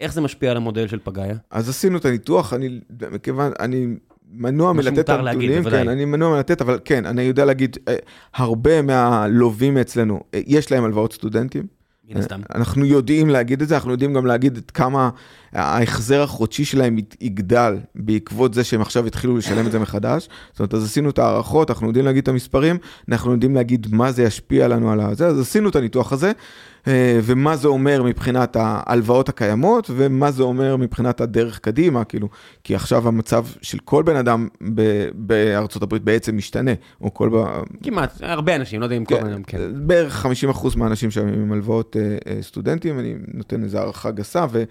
[0.00, 1.36] איך זה משפיע על המודל של פגאיה?
[1.50, 2.80] אז עשינו את הניתוח, אני,
[3.10, 3.86] מכיוון, אני
[4.32, 7.96] מנוע מלתת את הנתונים, כן, אני מנוע מלתת, אבל כן, אני יודע להגיד, אה,
[8.34, 11.81] הרבה מהלווים אצלנו, אה, יש להם הלוואות סטודנטים.
[12.08, 12.40] מן הסתם.
[12.54, 15.10] אנחנו יודעים להגיד את זה, אנחנו יודעים גם להגיד את כמה
[15.52, 20.28] ההחזר החודשי שלהם יגדל בעקבות זה שהם עכשיו התחילו לשלם את זה מחדש.
[20.50, 22.78] זאת אומרת, אז עשינו את ההערכות, אנחנו יודעים להגיד את המספרים,
[23.08, 26.32] אנחנו יודעים להגיד מה זה ישפיע לנו על זה, אז עשינו את הניתוח הזה.
[26.88, 32.28] אה, ומה זה אומר מבחינת ההלוואות הקיימות, ומה זה אומר מבחינת הדרך קדימה, כאילו,
[32.64, 34.48] כי עכשיו המצב של כל בן אדם
[35.14, 37.44] בארצות הברית בעצם משתנה, או כל...
[37.82, 39.58] כמעט, הרבה אנשים, לא יודע אם כל כן, בן אדם, כן.
[39.74, 44.62] בערך 50% מהאנשים שם עם הלוואות אה, אה, סטודנטים, אני נותן איזו הערכה גסה, ו...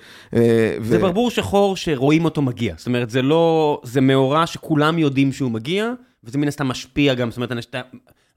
[0.82, 5.52] זה ברבור שחור שרואים אותו מגיע, זאת אומרת, זה לא, זה מאורע שכולם יודעים שהוא
[5.52, 5.92] מגיע,
[6.24, 7.52] וזה מן הסתם משפיע גם, זאת אומרת,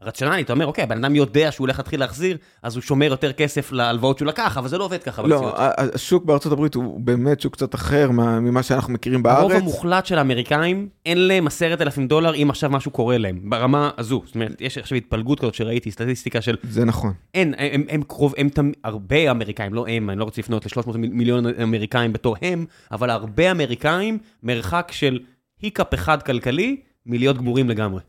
[0.04, 3.32] רציונלי, אתה אומר, אוקיי, הבן אדם יודע שהוא הולך להתחיל להחזיר, אז הוא שומר יותר
[3.32, 5.58] כסף להלוואות שהוא לקח, אבל זה לא עובד ככה לא, במציאות.
[5.58, 9.38] לא, השוק בארצות הברית הוא באמת שוק קצת אחר ממה שאנחנו מכירים בארץ.
[9.38, 13.90] הרוב המוחלט של האמריקאים, אין להם עשרת אלפים דולר אם עכשיו משהו קורה להם, ברמה
[13.98, 14.22] הזו.
[14.26, 16.56] זאת אומרת, יש עכשיו התפלגות כזאת שראיתי, סטטיסטיקה של...
[16.62, 17.12] זה נכון.
[17.34, 18.70] אין, הם, הם, הם קרוב, הם תמ...
[18.84, 23.50] הרבה אמריקאים, לא הם, אני לא רוצה לפנות ל-300 מיליון אמריקאים בתור הם, אבל הרבה
[23.50, 25.18] אמריקאים, מרחק של
[25.62, 26.76] היקאפ אחד כלכלי,
[27.06, 28.00] מלהיות גמורים לגמרי.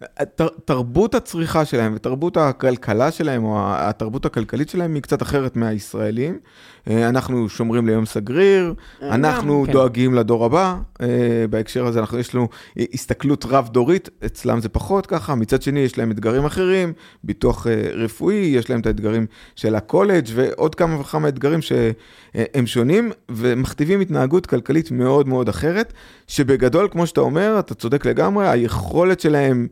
[0.65, 6.39] תרבות הצריכה שלהם ותרבות הכלכלה שלהם, או התרבות הכלכלית שלהם, היא קצת אחרת מהישראלים.
[6.89, 9.71] אה, אנחנו שומרים ליום סגריר, אה, אנחנו כן.
[9.71, 11.07] דואגים לדור הבא, אה,
[11.49, 12.47] בהקשר הזה אנחנו, יש לנו
[12.93, 18.69] הסתכלות רב-דורית, אצלם זה פחות ככה, מצד שני יש להם אתגרים אחרים, ביטוח רפואי, יש
[18.69, 19.25] להם את האתגרים
[19.55, 25.93] של הקולג' ועוד כמה וכמה אתגרים שהם שונים, ומכתיבים התנהגות כלכלית מאוד מאוד אחרת,
[26.27, 29.67] שבגדול, כמו שאתה אומר, אתה צודק לגמרי, היכולת שלהם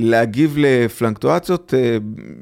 [0.00, 1.74] להגיב לפלנקטואציות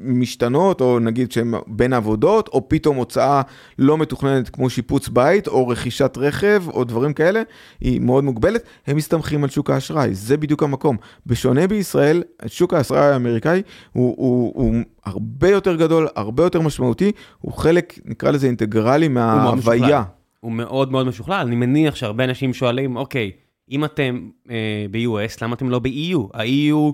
[0.03, 3.41] משתנות, או נגיד שהם בין עבודות, או פתאום הוצאה
[3.79, 7.41] לא מתוכננת כמו שיפוץ בית או רכישת רכב או דברים כאלה,
[7.81, 10.97] היא מאוד מוגבלת, הם מסתמכים על שוק האשראי, זה בדיוק המקום.
[11.25, 14.75] בשונה בישראל, שוק האשראי האמריקאי הוא, הוא, הוא
[15.05, 20.03] הרבה יותר גדול, הרבה יותר משמעותי, הוא חלק, נקרא לזה אינטגרלי מההוויה.
[20.39, 23.31] הוא מאוד מאוד משוכלל, אני מניח שהרבה אנשים שואלים, אוקיי,
[23.71, 26.19] אם אתם אה, ב-US, למה אתם לא ב-EU?
[26.33, 26.93] ה-EU...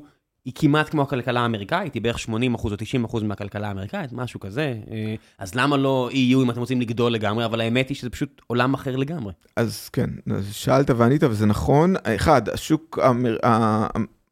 [0.50, 4.40] היא כמעט כמו הכלכלה האמריקאית, היא בערך 80 אחוז או 90 אחוז מהכלכלה האמריקאית, משהו
[4.40, 4.76] כזה.
[4.92, 8.42] אה, אז למה לא EU אם אתם רוצים לגדול לגמרי, אבל האמת היא שזה פשוט
[8.48, 9.34] עולם אחר לגמרי.
[9.56, 10.10] אז כן,
[10.52, 11.96] שאלת וענית וזה נכון.
[12.06, 13.38] אחד, השוק האמר...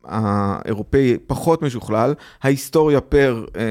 [0.07, 3.63] האירופאי פחות משוכלל, ההיסטוריה פר, אה,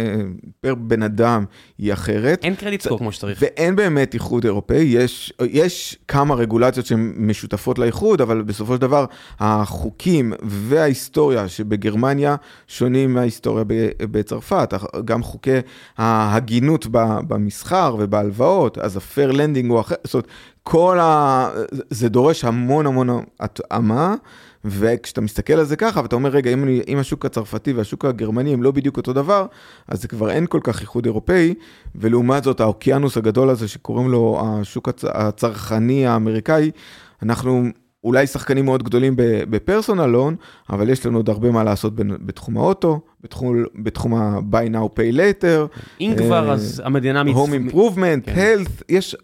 [0.61, 1.45] פר בן אדם
[1.78, 2.45] היא אחרת.
[2.45, 3.39] אין קרדיט סקור כמו שצריך.
[3.43, 9.05] ואין באמת איחוד אירופאי, יש, יש כמה רגולציות שהן משותפות לאיחוד, אבל בסופו של דבר
[9.39, 12.37] החוקים וההיסטוריה שבגרמניה
[12.68, 13.64] שונים מההיסטוריה
[14.01, 14.74] בצרפת,
[15.05, 15.59] גם חוקי
[15.99, 16.87] ההגינות
[17.28, 20.26] במסחר ובהלוואות, אז ה-fair lending הוא אחר, זאת אומרת,
[20.62, 21.49] כל ה...
[21.91, 24.14] זה דורש המון המון התאמה,
[24.67, 28.53] וכשאתה מסתכל על זה ככה, ואתה אומר, רגע, אם, אני, אם השוק הצרפתי והשוק הגרמני
[28.53, 29.47] הם לא בדיוק אותו דבר,
[29.89, 31.55] אז זה כבר אין כל כך איחוד אירופאי,
[31.95, 35.05] ולעומת זאת, האוקיינוס הגדול הזה שקוראים לו השוק הצ...
[35.09, 36.71] הצרכני האמריקאי,
[37.23, 37.64] אנחנו
[38.07, 39.14] אולי שחקנים מאוד גדולים
[39.51, 40.37] ב-personal loan,
[40.70, 45.78] אבל יש לנו עוד הרבה מה לעשות בתחום האוטו, בתחום, בתחום ה-buy now pay later.
[46.00, 47.22] אם אה, כבר, אז המדינה...
[47.24, 47.36] מצ...
[47.36, 48.34] home improvement, כן.
[48.34, 49.16] health, יש,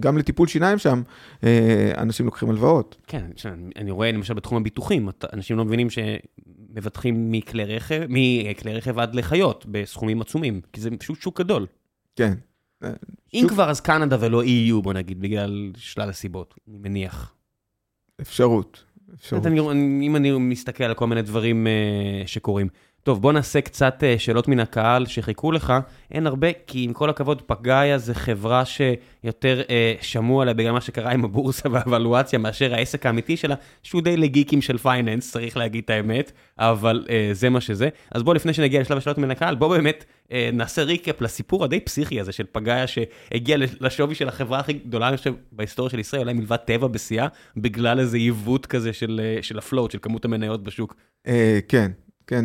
[0.00, 1.02] גם לטיפול שיניים שם,
[1.40, 1.44] uh,
[1.96, 2.96] אנשים לוקחים הלוואות.
[3.06, 3.26] כן,
[3.76, 9.66] אני רואה למשל בתחום הביטוחים, אנשים לא מבינים שמבטחים מכלי רכב, מכלי רכב עד לחיות,
[9.68, 11.66] בסכומים עצומים, כי זה פשוט שוק גדול.
[12.16, 12.34] כן.
[13.34, 13.50] אם שוק...
[13.50, 17.34] כבר, אז קנדה ולא EU, בוא נגיד, בגלל שלל הסיבות, אני מניח.
[18.20, 18.84] אפשרות.
[19.14, 19.46] אפשרות.
[19.46, 19.60] אני,
[20.06, 22.68] אם אני מסתכל על כל מיני דברים uh, שקורים.
[23.04, 25.72] טוב, בוא נעשה קצת uh, שאלות מן הקהל שחיכו לך.
[26.10, 29.70] אין הרבה, כי עם כל הכבוד, פגאיה זה חברה שיותר אה,
[30.04, 34.62] שמעו עליה בגלל מה שקרה עם הבורסה והוולואציה, מאשר העסק האמיתי שלה, שהוא די לגיקים
[34.62, 37.88] של finance, צריך להגיד את האמת, אבל אה, זה מה שזה.
[38.10, 41.80] אז בוא, לפני שנגיע לשלב השאלות מן הקהל, בוא באמת אה, נעשה recap לסיפור הדי
[41.80, 46.22] פסיכי הזה של פגאיה, שהגיע לשווי של החברה הכי גדולה, אני חושב, בהיסטוריה של ישראל,
[46.22, 47.26] אולי מלבד טבע בשיאה,
[47.56, 50.94] בגלל איזה עיוות כזה של, אה, של ה-float, של כמות המניות בשוק.
[51.26, 51.30] Uh,
[51.68, 51.90] כן.
[52.32, 52.44] כן,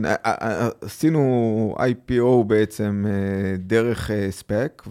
[0.81, 3.05] עשינו IPO בעצם
[3.57, 4.83] דרך ספק,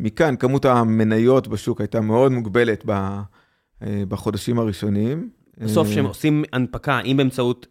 [0.00, 2.84] ומכאן כמות המניות בשוק הייתה מאוד מוגבלת
[3.82, 5.30] בחודשים הראשונים.
[5.58, 7.66] בסוף כשהם עושים הנפקה, אם באמצעות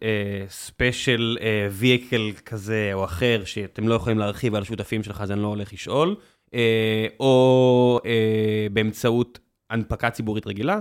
[0.48, 1.38] ספיישל
[1.70, 5.72] וייקל כזה או אחר, שאתם לא יכולים להרחיב על השותפים שלך, אז אני לא הולך
[5.72, 6.16] לשאול,
[7.20, 8.00] או
[8.72, 9.38] באמצעות
[9.70, 10.78] הנפקה ציבורית רגילה,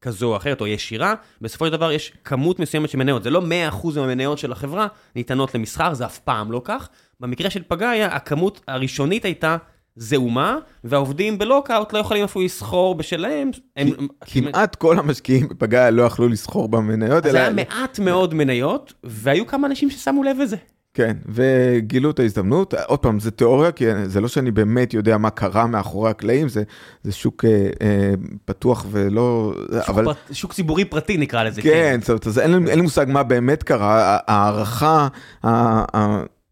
[0.00, 3.22] כזו או אחרת, או ישירה, בסופו של דבר יש כמות מסוימת של מניות.
[3.22, 3.42] זה לא
[3.72, 4.86] 100% מהמניות של החברה
[5.16, 6.88] ניתנות למסחר, זה אף פעם לא כך.
[7.20, 9.56] במקרה של פגאיה, הכמות הראשונית הייתה
[9.96, 13.50] זעומה, והעובדים בלוקאוט לא יכולים אפילו לסחור בשלהם.
[13.76, 13.88] הם...
[14.20, 17.26] כמעט כל המשקיעים בפגאיה לא יכלו לסחור במניות.
[17.26, 17.38] אז אלא...
[17.38, 20.56] היה מעט מאוד מניות, והיו כמה אנשים ששמו לב לזה.
[20.96, 22.74] כן, וגילו את ההזדמנות.
[22.86, 26.62] עוד פעם, זה תיאוריה, כי זה לא שאני באמת יודע מה קרה מאחורי הקלעים, זה,
[27.02, 27.50] זה שוק אה,
[27.82, 29.54] אה, פתוח ולא...
[29.54, 30.04] שוק, אבל...
[30.04, 31.62] פרט, שוק ציבורי פרטי נקרא לזה.
[31.62, 31.98] כן, כן.
[32.00, 34.18] זאת אומרת, אז אין, אין לי מושג מה באמת קרה.
[34.26, 35.08] ההערכה,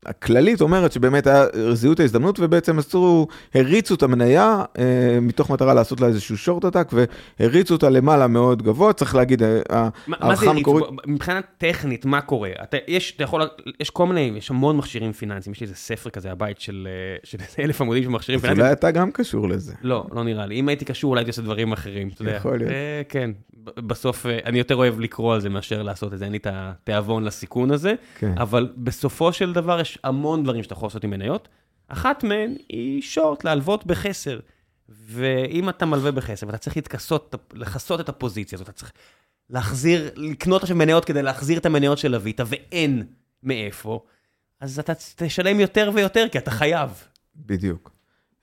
[0.07, 5.75] הכללית אומרת שבאמת היה זיהוי את ההזדמנות ובעצם עשו, הריצו את המניה אה, מתוך מטרה
[5.75, 6.93] לעשות לה איזשהו שורט אטאק
[7.41, 9.43] והריצו אותה למעלה מאוד גבוה, צריך להגיד,
[10.21, 10.85] הערכה המקורית...
[11.07, 12.51] מבחינה טכנית, מה קורה?
[12.63, 13.43] אתה, יש, אתה יכול,
[13.81, 17.17] יש כל מיני, יש המון מכשירים פיננסיים, יש לי איזה ספר כזה, הבית של, אה,
[17.25, 18.61] של אלף עמודים של מכשירים פיננסיים.
[18.61, 19.75] אולי אתה גם קשור לזה.
[19.83, 20.61] לא, לא נראה לי.
[20.61, 22.37] אם הייתי קשור, אולי הייתי עושה דברים אחרים, אתה יודע.
[22.37, 22.71] יכול להיות.
[22.71, 23.31] אה, כן,
[23.65, 26.47] בסוף, אה, אני יותר אוהב לקרוא על זה מאשר לעשות את זה, אין לי את
[26.51, 28.33] התיאבון לסיכון הזה, כן.
[28.39, 31.49] אבל בסופו של דבר יש המון דברים שאתה יכול לעשות עם מניות.
[31.89, 34.41] אחת מהן היא שורט, להלוות בחסר.
[34.89, 38.93] ואם אתה מלווה בחסר ואתה צריך להתכסות, לכסות את הפוזיציה הזאת, אתה צריך
[39.51, 43.03] להחזיר, לקנות עכשיו מניות כדי להחזיר את המניות של אביטה, ואין
[43.43, 44.05] מאיפה,
[44.61, 46.91] אז אתה תשלם יותר ויותר כי אתה חייב.
[47.37, 47.91] בדיוק.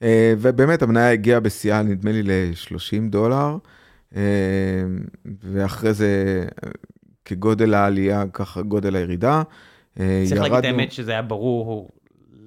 [0.01, 3.57] אה, ובאמת המניה הגיעה בשיאה, נדמה לי, ל-30 דולר,
[4.15, 4.21] אה,
[5.41, 6.45] ואחרי זה,
[7.25, 9.43] כגודל העלייה, ככה גודל הירידה.
[9.99, 11.89] אה, צריך להגיד את האמת שזה היה ברור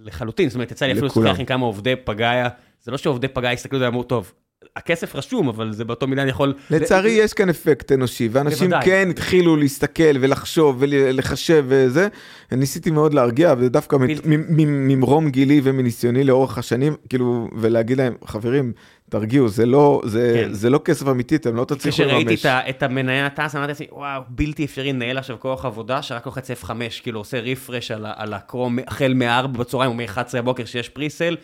[0.02, 2.48] לחלוטין, זאת אומרת, יצא לי אפילו לשוחח עם כמה עובדי פגאיה,
[2.80, 4.32] זה לא שעובדי פגאיה הסתכלו ואמרו, טוב,
[4.76, 6.54] הכסף רשום, אבל זה באותו מילה אני יכול...
[6.70, 12.08] לצערי יש כאן אפקט אנושי, ואנשים כן התחילו להסתכל ולחשוב ולחשב וזה.
[12.52, 18.72] ניסיתי מאוד להרגיע, ודווקא ממרום גילי ומניסיוני לאורך השנים, כאילו, ולהגיד להם, חברים,
[19.10, 20.52] תרגיעו, זה לא, זה, כן.
[20.52, 22.40] זה לא כסף אמיתי, אתם לא תצליחו לממש.
[22.40, 26.50] כשראיתי את המניה טס, אמרתי לעצמי, וואו, בלתי אפשרי לנהל עכשיו כוח עבודה, שרק לוחץ
[26.50, 26.70] F5,
[27.02, 31.36] כאילו עושה refresh על, על הכרום החל מ-4 בצהריים או מ-11 בבוקר שיש pre-sale,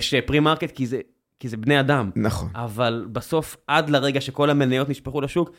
[0.00, 1.00] ש-pre-market, כי זה,
[1.40, 2.10] כי זה בני אדם.
[2.16, 2.48] נכון.
[2.54, 5.50] אבל בסוף, עד לרגע שכל המניות נשפכו לשוק,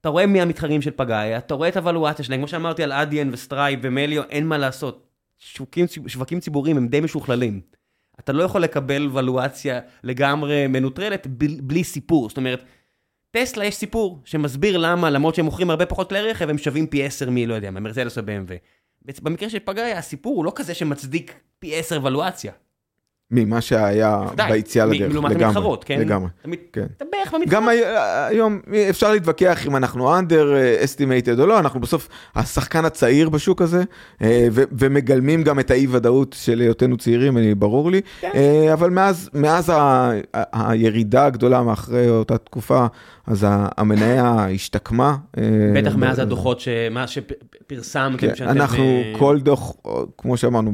[0.00, 3.30] אתה רואה מי המתחרים של פגאיה, אתה רואה את הוולואציה שלהם, כמו שאמרתי על אדיאן
[3.32, 5.06] וסטרייפ ומליו, אין מה לעשות.
[5.38, 7.60] שווקים, שווקים ציבוריים הם די משוכללים.
[8.20, 11.26] אתה לא יכול לקבל ולואציה לגמרי מנוטרלת
[11.62, 12.28] בלי סיפור.
[12.28, 12.64] זאת אומרת,
[13.30, 17.04] טסלה יש סיפור שמסביר למה, למרות שהם מוכרים הרבה פחות כלי רכב, הם שווים פי
[17.04, 18.52] 10 מי, לא יודע, ממרצדס או BMW.
[19.22, 22.52] במקרה של פגאיה, הסיפור הוא לא כזה שמצדיק פי 10 ולואציה.
[23.32, 25.44] ממה שהיה ביציאה לדרך, לגמרי.
[25.44, 26.00] המתחרות, כן?
[26.00, 26.28] לגמרי,
[26.72, 26.86] כן.
[26.96, 27.48] אתה בערך במתחרות.
[27.48, 27.68] גם
[28.28, 28.60] היום
[28.90, 30.44] אפשר להתווכח אם אנחנו under
[30.84, 33.82] estimated או לא, אנחנו בסוף השחקן הצעיר בשוק הזה,
[34.22, 38.30] אה, ומגלמים גם את האי ודאות של היותנו צעירים, ברור לי, כן.
[38.34, 39.72] אה, אבל מאז, מאז
[40.52, 42.86] הירידה הגדולה מאחרי אותה תקופה,
[43.32, 45.16] אז המניה השתקמה.
[45.38, 45.42] אה,
[45.76, 46.60] בטח מאז הדוחות
[47.06, 48.16] שפרסמתם.
[48.34, 48.84] כן, אנחנו
[49.18, 49.72] כל דוח,
[50.18, 50.72] כמו שאמרנו,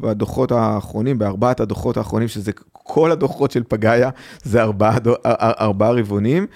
[0.00, 4.10] בדוחות האחרונים, בארבעת הדוחות האחרונים, שזה כל הדוחות של פגאיה,
[4.42, 4.96] זה ארבעה,
[5.60, 6.46] ארבעה רבעונים.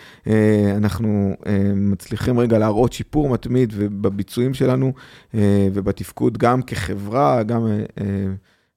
[0.77, 1.35] אנחנו
[1.77, 4.93] מצליחים רגע להראות שיפור מתמיד בביצועים שלנו
[5.73, 7.67] ובתפקוד גם כחברה, גם,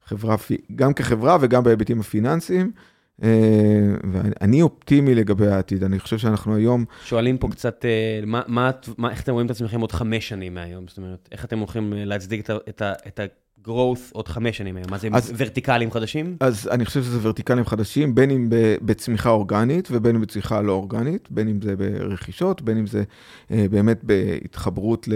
[0.05, 0.35] חברה,
[0.75, 2.71] גם כחברה וגם בהיבטים הפיננסיים.
[3.19, 6.85] ואני אופטימי לגבי העתיד, אני חושב שאנחנו היום...
[7.05, 7.85] שואלים פה קצת,
[8.25, 10.87] מה, מה, מה, איך אתם רואים את עצמכם עוד חמש שנים מהיום?
[10.87, 12.93] זאת אומרת, איך אתם הולכים להצדיק את ה...
[13.07, 13.23] את ה
[13.67, 16.37] growth עוד חמש שנים היום, מה זה אז, ורטיקלים חדשים?
[16.39, 18.47] אז אני חושב שזה ורטיקלים חדשים, בין אם
[18.81, 23.03] בצמיחה אורגנית ובין אם בצמיחה לא אורגנית, בין אם זה ברכישות, בין אם זה
[23.51, 25.07] אה, באמת בהתחברות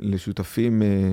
[0.00, 1.12] לשותפים אה,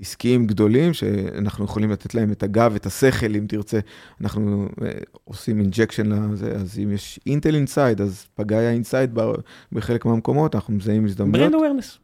[0.00, 3.78] עסקיים גדולים, שאנחנו יכולים לתת להם את הגב, את השכל, אם תרצה.
[4.20, 4.90] אנחנו אה,
[5.24, 9.18] עושים injection לזה, אז אם יש אינטל inside, אז פגאיה inside
[9.72, 11.52] בחלק מהמקומות, אנחנו מזהים הזדמנויות.
[11.52, 11.98] brand awareness.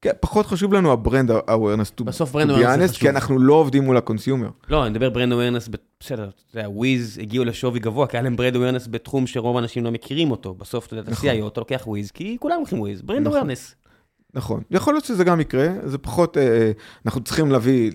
[0.00, 2.96] כן, פחות חשוב לנו ה-brand awareness, בסוף brand חשוב.
[2.98, 4.48] כי אנחנו לא עובדים מול ה-consumer.
[4.68, 8.36] לא, אני מדבר brand awareness, בסדר, אתה יודע, וויז הגיעו לשווי גבוה, כי היה להם
[8.36, 10.54] brand awareness בתחום שרוב האנשים לא מכירים אותו.
[10.54, 13.85] בסוף, אתה יודע, אתה CIO, אתה לוקח וויז, כי כולם הולכים וויז, brand awareness.
[14.34, 16.72] נכון, יכול להיות שזה גם יקרה, זה פחות, אה,
[17.06, 17.90] אנחנו צריכים להביא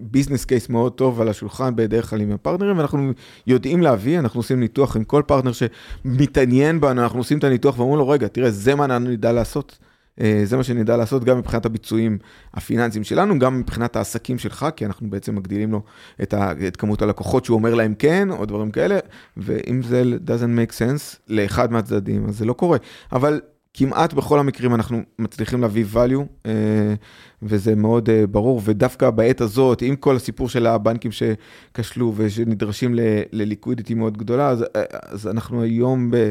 [0.00, 3.12] business case מאוד טוב על השולחן בדרך כלל עם הפרטנרים, ואנחנו
[3.46, 7.98] יודעים להביא, אנחנו עושים ניתוח עם כל פרטנר שמתעניין בנו, אנחנו עושים את הניתוח ואומרים
[7.98, 9.78] לו, רגע, תראה, זה מה אנחנו נדע לעשות.
[10.20, 12.18] אה, זה מה שנדע לעשות גם מבחינת הביצועים
[12.54, 15.82] הפיננסיים שלנו, גם מבחינת העסקים שלך, כי אנחנו בעצם מגדילים לו
[16.22, 18.98] את, ה, את כמות הלקוחות שהוא אומר להם כן, או דברים כאלה,
[19.36, 22.78] ואם זה doesn't make sense לאחד מהצדדים, אז זה לא קורה.
[23.12, 23.40] אבל
[23.78, 26.94] כמעט בכל המקרים אנחנו מצליחים להביא value, אה,
[27.42, 32.94] וזה מאוד אה, ברור, ודווקא בעת הזאת, עם כל הסיפור של הבנקים שכשלו ושנדרשים
[33.32, 34.64] לליקווידיטי מאוד גדולה, אז,
[35.02, 36.30] אז אנחנו היום, ב,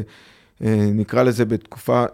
[0.94, 2.04] נקרא לזה בתקופה,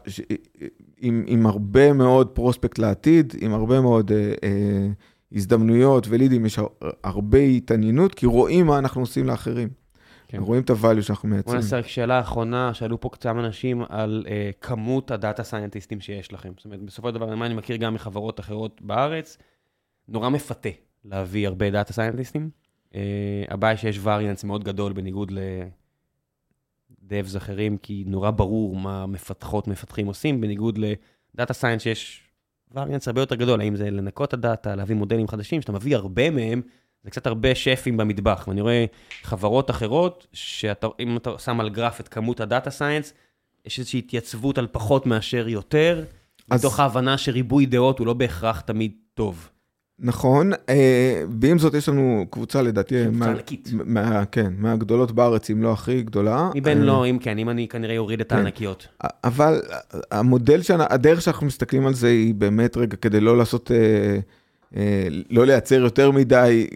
[1.05, 4.89] עם, עם הרבה מאוד prospect לעתיד, עם הרבה מאוד אה, אה,
[5.33, 6.59] הזדמנויות ולידים, יש
[7.05, 9.84] הרבה התעניינות, כי רואים מה אנחנו עושים לאחרים.
[10.37, 10.43] כן.
[10.43, 11.55] רואים את ה-value שאנחנו מייצרים.
[11.55, 16.33] בוא נעשה רק שאלה אחרונה, שאלו פה קצת אנשים על אה, כמות הדאטה סיינטיסטים שיש
[16.33, 16.53] לכם.
[16.57, 19.39] זאת אומרת, בסופו של דבר, מה אני מכיר גם מחברות אחרות בארץ,
[20.09, 20.69] נורא מפתה
[21.05, 22.51] להביא הרבה דאטה סיינטיסטים.
[22.95, 25.39] אה, הבעיה שיש variance מאוד גדול בניגוד ל...
[27.09, 32.23] devs אחרים, כי נורא ברור מה מפתחות, מפתחים עושים, בניגוד ל data science שיש
[32.75, 36.31] variance הרבה יותר גדול, האם זה לנקות את הדאטה, להביא מודלים חדשים, שאתה מביא הרבה
[36.31, 36.63] מהם,
[37.05, 38.85] זה קצת הרבה שפים במטבח, ואני רואה
[39.23, 43.13] חברות אחרות, שאם אתה שם על גרף את כמות ה data science,
[43.67, 46.05] יש איזושהי התייצבות על פחות מאשר יותר,
[46.51, 46.61] אז...
[46.61, 49.49] מתוך ההבנה שריבוי דעות הוא לא בהכרח תמיד טוב.
[49.99, 53.69] נכון, אה, ועם זאת יש לנו קבוצה לדעתי, קבוצה ענקית.
[53.73, 56.51] מה, כן, מהגדולות בארץ, אם לא הכי גדולה.
[56.55, 58.37] מבין אה, לא, אם כן, אם אני כנראה אוריד את כן.
[58.37, 58.87] הענקיות.
[59.25, 59.63] אבל
[60.11, 63.71] המודל, הדרך שאנחנו מסתכלים על זה היא באמת רגע, כדי לא לעשות...
[64.77, 66.67] אה, אה, לא לייצר יותר מדי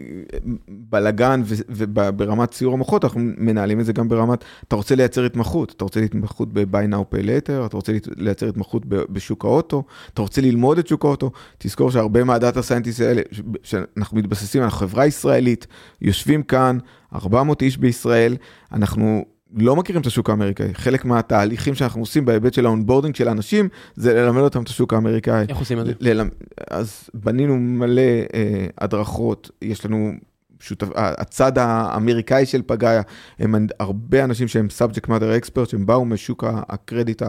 [0.69, 5.83] בלגן וברמת ציור המוחות, אנחנו מנהלים את זה גם ברמת, אתה רוצה לייצר התמחות, אתה
[5.83, 9.83] רוצה התמחות ב-by now pay later, אתה רוצה לייצר התמחות בשוק האוטו,
[10.13, 13.21] אתה רוצה ללמוד את שוק האוטו, תזכור שהרבה מהדאטה סיינטיסט האלה,
[13.63, 15.67] שאנחנו מתבססים, אנחנו חברה ישראלית,
[16.01, 16.77] יושבים כאן,
[17.15, 18.37] 400 איש בישראל,
[18.73, 19.25] אנחנו
[19.57, 20.73] לא מכירים את השוק האמריקאי.
[20.73, 25.45] חלק מהתהליכים שאנחנו עושים בהיבט של ה-onboarding של אנשים, זה ללמד אותם את השוק האמריקאי.
[25.49, 25.93] איך עושים את זה?
[25.99, 26.31] ללמד,
[26.69, 30.11] אז בנינו מלא אה, הדרכות, יש לנו
[30.59, 33.01] שותף, הצד האמריקאי של פגאיה,
[33.39, 37.21] הם הרבה אנשים שהם subject matter experts, הם באו משוק הקרדיט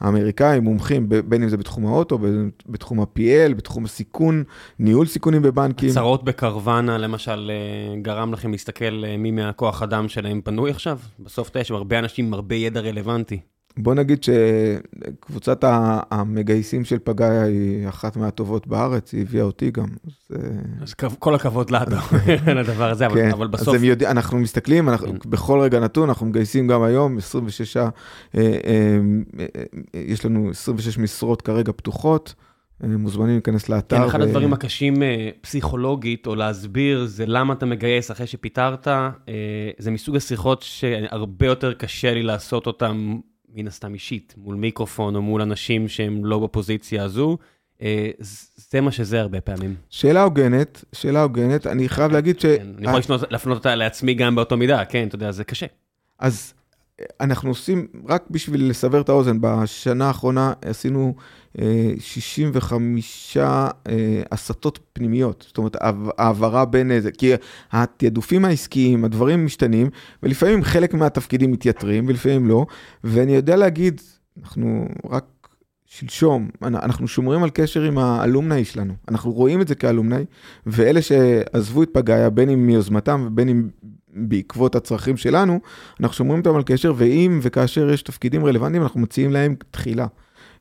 [0.00, 2.18] האמריקאי, מומחים בין אם זה בתחום האוטו,
[2.66, 4.44] בתחום ה-PL, בתחום הסיכון,
[4.78, 5.90] ניהול סיכונים בבנקים.
[5.90, 10.98] הצהרות בקרוונה, למשל, אה, גרם לכם להסתכל אה, מי מהכוח אדם שלהם פנוי עכשיו?
[11.20, 13.40] בסוף יש הרבה אנשים עם הרבה ידע רלוונטי.
[13.78, 15.64] בוא נגיד שקבוצת
[16.10, 19.86] המגייסים של פגאיה היא אחת מהטובות בארץ, היא הביאה אותי גם.
[20.06, 20.36] אז,
[20.82, 21.84] אז כל הכבוד לה,
[22.60, 23.74] לדבר הזה, כן, אבל בסוף...
[23.74, 25.30] אז יודע, אנחנו מסתכלים, אנחנו, כן.
[25.30, 27.88] בכל רגע נתון, אנחנו מגייסים גם היום, 26, אה,
[28.34, 28.40] אה,
[29.38, 29.46] אה,
[29.94, 32.34] יש לנו 26 משרות כרגע פתוחות.
[32.80, 33.96] מוזמנים להיכנס לאתר.
[33.96, 34.22] כן, אחד ו...
[34.22, 34.94] הדברים הקשים
[35.40, 38.88] פסיכולוגית, או להסביר, זה למה אתה מגייס אחרי שפיטרת.
[39.78, 43.16] זה מסוג השיחות שהרבה יותר קשה לי לעשות אותן
[43.56, 47.38] מן הסתם אישית, מול מיקרופון או מול אנשים שהם לא בפוזיציה הזו.
[47.82, 48.10] אה,
[48.70, 49.74] זה מה שזה הרבה פעמים.
[49.90, 52.46] שאלה הוגנת, שאלה הוגנת, אני חייב להגיד ש...
[52.46, 55.66] כן, אני יכול להפנות אותה לעצמי גם באותו מידה, כן, אתה יודע, זה קשה.
[56.18, 56.54] אז
[57.20, 61.14] אנחנו עושים, רק בשביל לסבר את האוזן, בשנה האחרונה עשינו
[61.98, 65.76] 65 אה, אה, הסטות פנימיות, זאת אומרת,
[66.18, 67.32] העברה בין איזה, כי
[67.72, 69.90] התעדופים העסקיים, הדברים משתנים,
[70.22, 72.66] ולפעמים חלק מהתפקידים מתייתרים, ולפעמים לא,
[73.04, 74.00] ואני יודע להגיד,
[74.42, 75.24] אנחנו רק
[75.86, 80.24] שלשום, אנחנו שומרים על קשר עם האלומני שלנו, אנחנו רואים את זה כאלומני,
[80.66, 83.68] ואלה שעזבו את פגאיה, בין אם מיוזמתם ובין אם
[84.16, 85.60] בעקבות הצרכים שלנו,
[86.00, 90.06] אנחנו שומרים אותם על קשר, ואם וכאשר יש תפקידים רלוונטיים, אנחנו מציעים להם תחילה.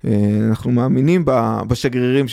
[0.06, 0.12] אה,
[0.50, 1.26] אנחנו מאמינים
[1.68, 2.26] בשגרירים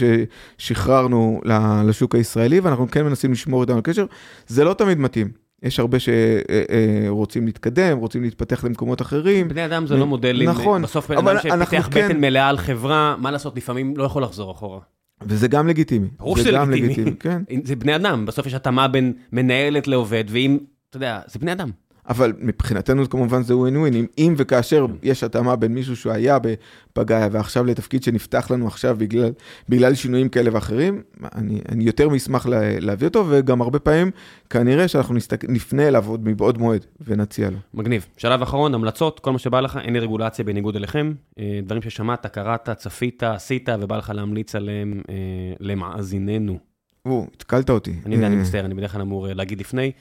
[0.58, 1.40] ששחררנו
[1.84, 4.06] לשוק הישראלי, ואנחנו כן מנסים לשמור איתם על קשר.
[4.46, 5.28] זה לא תמיד מתאים.
[5.62, 9.48] יש הרבה שרוצים להתקדם, רוצים להתפתח למקומות אחרים.
[9.48, 10.48] בני אדם זה לא מודלים.
[10.48, 10.82] נכון.
[10.82, 11.36] בסוף בן אדם
[11.66, 14.80] שפיתח כן- בטן מלאה על חברה, מה לעשות, לפעמים לא יכול לחזור אחורה.
[15.26, 16.08] וזה גם לגיטימי.
[16.18, 17.12] ברור שזה לגיטימי.
[17.20, 17.42] כן.
[17.64, 20.58] זה בני אדם, בסוף יש התאמה בין מנהלת לעובד, ואם,
[20.90, 21.70] אתה יודע, זה בני אדם.
[22.08, 24.94] אבל מבחינתנו כמובן זה ווין ווין, אם, אם וכאשר כן.
[25.02, 29.32] יש התאמה בין מישהו שהוא היה בפגאיה ועכשיו לתפקיד שנפתח לנו עכשיו בגלל,
[29.68, 31.02] בגלל שינויים כאלה ואחרים,
[31.34, 34.10] אני, אני יותר מאשמח לה, להביא אותו, וגם הרבה פעמים
[34.50, 37.58] כנראה שאנחנו נסתק, נפנה אליו עוד מבעוד מועד ונציע לו.
[37.74, 38.06] מגניב.
[38.16, 42.26] שלב אחרון, המלצות, כל מה שבא לך, אין לי רגולציה בניגוד אליכם, אה, דברים ששמעת,
[42.26, 45.14] קראת, צפית, עשית, ובא לך להמליץ עליהם אה,
[45.60, 46.58] למאזיננו.
[47.06, 47.94] או, התקלת אותי.
[48.06, 48.40] אני יודע, אני אה.
[48.40, 49.92] מצטער, אני בדרך כלל אמור להגיד לפני,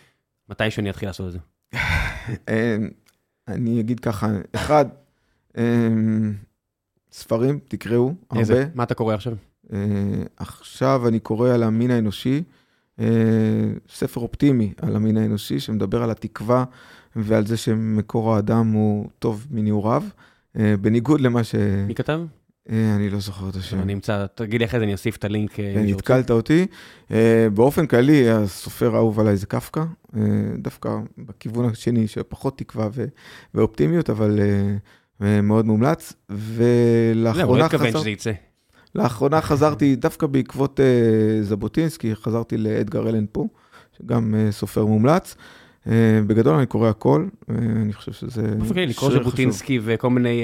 [0.49, 1.39] מתי שאני אתחיל לעשות את זה.
[1.75, 2.89] אמ,
[3.47, 4.85] אני אגיד ככה, אחד,
[5.57, 6.33] אמ,
[7.11, 8.61] ספרים, תקראו, איזה?
[8.61, 8.75] הרבה.
[8.75, 9.33] מה אתה קורא עכשיו?
[9.73, 12.43] אה, עכשיו אני קורא על המין האנושי,
[12.99, 13.05] אה,
[13.89, 16.63] ספר אופטימי על המין האנושי, שמדבר על התקווה
[17.15, 20.03] ועל זה שמקור האדם הוא טוב מנעוריו,
[20.59, 21.55] אה, בניגוד למה ש...
[21.87, 22.21] מי כתב?
[22.69, 23.79] אה, אני לא זוכר את השם.
[23.79, 25.59] אני אמצא, תגיד לי אחרי זה, אני אוסיף את הלינק.
[25.59, 26.65] אה, כן, התקלת אותי.
[27.11, 29.83] אה, באופן כללי, הסופר האהוב עליי זה קפקא,
[30.57, 32.89] דווקא בכיוון השני, שפחות תקווה
[33.53, 34.39] ואופטימיות, אבל
[35.19, 36.13] מאוד מומלץ.
[36.29, 37.43] ולאחרונה...
[37.43, 38.31] הוא לא התכוון שזה יצא.
[38.95, 40.79] לאחרונה חזרתי, דווקא בעקבות
[41.41, 43.47] ז'בוטינסקי, חזרתי לאדגר אלן פה,
[43.97, 45.35] שגם סופר מומלץ.
[46.27, 48.41] בגדול אני קורא הכל, אני חושב שזה...
[48.41, 50.41] באופן כללי, לקרוא ז'בוטינסקי וכל מיני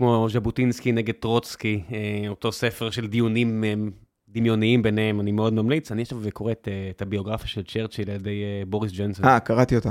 [0.00, 3.74] כמו ז'בוטינסקי נגד טרוצקי, אה, אותו ספר של דיונים אה,
[4.28, 5.92] דמיוניים ביניהם, אני מאוד ממליץ.
[5.92, 9.24] אני עכשיו וקורא את, אה, את הביוגרפיה של צ'רצ'יל על ידי בוריס ג'נסון.
[9.24, 9.90] אה, קראתי אותה.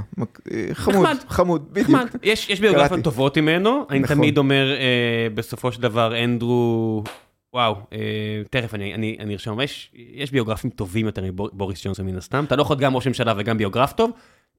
[0.73, 1.89] חמוד, נחמד, חמוד, בדיוק.
[1.89, 2.07] נחמד.
[2.23, 4.15] יש, יש ביוגרפיות טובות ממנו, אני נכון.
[4.15, 7.03] תמיד אומר, אה, בסופו של דבר, אנדרו...
[7.53, 7.97] וואו, אה,
[8.49, 11.23] תכף אני, אני, אני ארשום, יש, יש ביוגרפים טובים יותר
[11.53, 14.11] מבוריס ג'ונסון מן הסתם, אתה לא יכול להיות גם ראש ממשלה וגם ביוגרף טוב,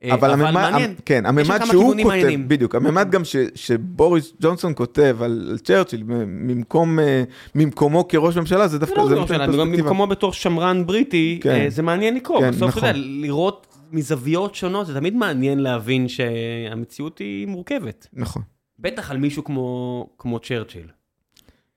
[0.04, 2.48] אבל, אבל הממד, מעניין, כן, הממד שהוא כותב, מעניינים.
[2.48, 7.24] בדיוק, הממד גם ש, שבוריס ג'ונסון כותב על, על צ'רצ'יל, ממקום, אה,
[7.54, 9.64] ממקומו כראש ממשלה, זה דווקא, לא זה נותן פרספקטיבה.
[9.64, 12.82] ממקומו בתור שמרן בריטי, כן, אה, זה מעניין לקרוא, כן, בסוף נכון.
[12.82, 18.06] אתה יודע, לראות מזוויות שונות, זה תמיד מעניין להבין שהמציאות היא מורכבת.
[18.12, 18.42] נכון.
[18.78, 20.86] בטח על מישהו כמו, כמו צ'רצ'יל.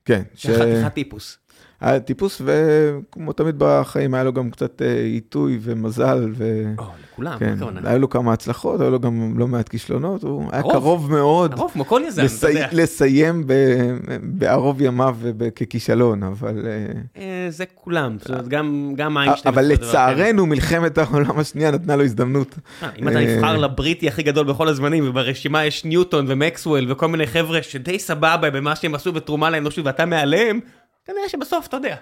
[0.05, 0.21] כן.
[0.35, 0.47] ש...
[0.47, 1.37] חתיכת טיפוס.
[1.83, 6.31] היה טיפוס, וכמו תמיד בחיים, היה לו גם קצת אה, עיתוי ומזל.
[6.37, 6.63] ו...
[6.77, 10.61] או, לכולם, כן, היה לו כמה הצלחות, היה לו גם לא מעט כישלונות, הוא היה
[10.61, 11.53] קרוב מאוד.
[11.53, 12.45] קרוב, כמו כל יזם, לסי...
[12.45, 12.67] אתה יודע.
[12.71, 13.53] לסיים ב...
[14.23, 15.17] בערוב ימיו
[15.55, 16.65] ככישלון, אבל...
[16.65, 19.53] אה, אה, זה כולם, זאת אומרת, גם, גם איינשטיין.
[19.53, 22.55] אבל לצערנו, מלחמת העולם השנייה נתנה לו הזדמנות.
[22.99, 27.63] אם אתה נבחר לבריטי הכי גדול בכל הזמנים, וברשימה יש ניוטון ומקסוול וכל מיני חבר'ה
[27.63, 30.59] שדי סבבה במה שהם עשו בתרומה לאנושות, ואתה מעליהם,
[31.05, 31.95] כנראה שבסוף, אתה יודע,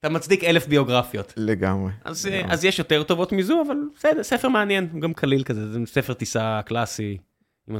[0.00, 1.34] אתה מצדיק אלף ביוגרפיות.
[1.36, 1.92] לגמרי.
[2.04, 2.52] אז, לגמרי.
[2.52, 6.60] אז יש יותר טובות מזו, אבל בסדר, ספר מעניין, גם קליל כזה, זה ספר טיסה
[6.64, 7.18] קלאסי.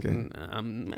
[0.00, 0.16] כן.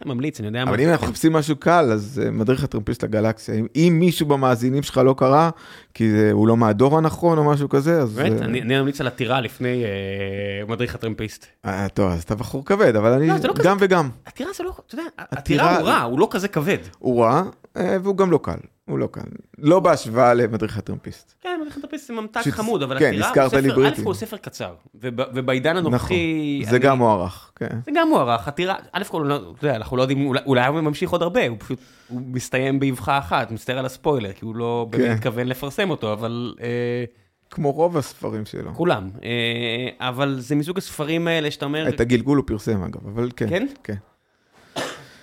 [0.06, 0.70] ממליץ, אני יודע מה.
[0.70, 3.55] אבל אם אנחנו מחפשים משהו קל, אז אה, מדריך הטרמפיסט לגלקסיה.
[3.55, 5.51] אם, אם מישהו במאזינים שלך לא קרא,
[5.94, 8.14] כי זה, הוא לא מהדור הנכון או משהו כזה, אז...
[8.14, 8.40] באמת?
[8.40, 8.44] Uh...
[8.44, 11.47] אני, אני ממליץ על עתירה לפני uh, מדריך הטרמפיסט.
[11.66, 13.84] Uh, טוב, אז אתה בחור כבד, אבל אני לא, לא גם כזה...
[13.84, 14.10] וגם.
[14.24, 16.78] עתירה זה לא, אתה יודע, עתירה הוא רע, הוא לא כזה כבד.
[16.98, 17.43] הוא רע,
[17.78, 18.59] uh, והוא גם לא קל.
[18.84, 19.22] הוא לא כאן.
[19.59, 21.34] לא בהשוואה למדריך הטרמפיסט.
[21.40, 24.00] כן, מדריך הטרמפיסט זה ממתק חמוד, אבל כן, הזכרת לי בריטי.
[24.00, 26.59] א' הוא ספר קצר, ובעידן הנוכחי...
[26.62, 27.78] נכון, זה גם מוערך, כן.
[27.84, 31.10] זה גם מוערך, עתירה, א' כל, לא- אתה יודע, אנחנו לא יודעים, אולי הוא ממשיך
[31.10, 31.78] עוד הרבה, הוא פשוט,
[32.09, 35.14] הוא מסתיים באבחה אחת, מצטער על הספוילר, כי הוא לא באמת כן.
[35.14, 36.54] מתכוון לפרסם אותו, אבל...
[36.60, 37.04] אה,
[37.50, 38.74] כמו רוב הספרים שלו.
[38.74, 41.88] כולם, אה, אבל זה מסוג הספרים האלה שאתה אומר...
[41.88, 43.48] את הגלגול הוא פרסם אגב, אבל כן.
[43.48, 43.66] כן?
[43.84, 43.94] כן.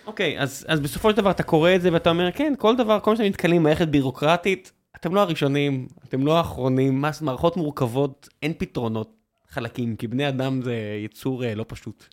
[0.09, 2.99] אוקיי, אז, אז בסופו של דבר אתה קורא את זה ואתה אומר, כן, כל דבר,
[2.99, 8.53] כל מה שאתם נתקלים במערכת בירוקרטית, אתם לא הראשונים, אתם לא האחרונים, מערכות מורכבות, אין
[8.57, 9.15] פתרונות
[9.49, 10.75] חלקים, כי בני אדם זה
[11.05, 12.05] יצור אה, לא פשוט.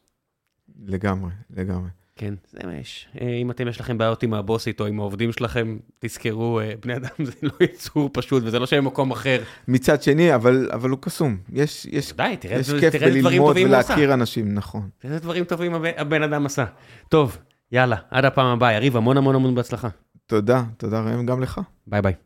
[0.86, 1.88] לגמרי, לגמרי.
[2.16, 3.08] כן, זה מה יש.
[3.20, 6.96] אה, אם אתם יש לכם בעיות עם הבוסית או עם העובדים שלכם, תזכרו, אה, בני
[6.96, 9.42] אדם זה לא יצור פשוט, וזה לא שהם במקום אחר.
[9.68, 11.36] מצד שני, אבל, אבל הוא קסום.
[11.52, 14.88] יש, יש, די, תראה, יש כיף בללמוד ולהכיר אנשים, נכון.
[14.98, 16.64] תראה דברים טובים הבן אדם עשה.
[17.08, 17.38] טוב,
[17.72, 18.72] יאללה, עד הפעם הבאה.
[18.72, 19.88] יריב, המון המון המון בהצלחה.
[20.26, 21.60] תודה, תודה ראם גם לך.
[21.86, 22.25] ביי ביי.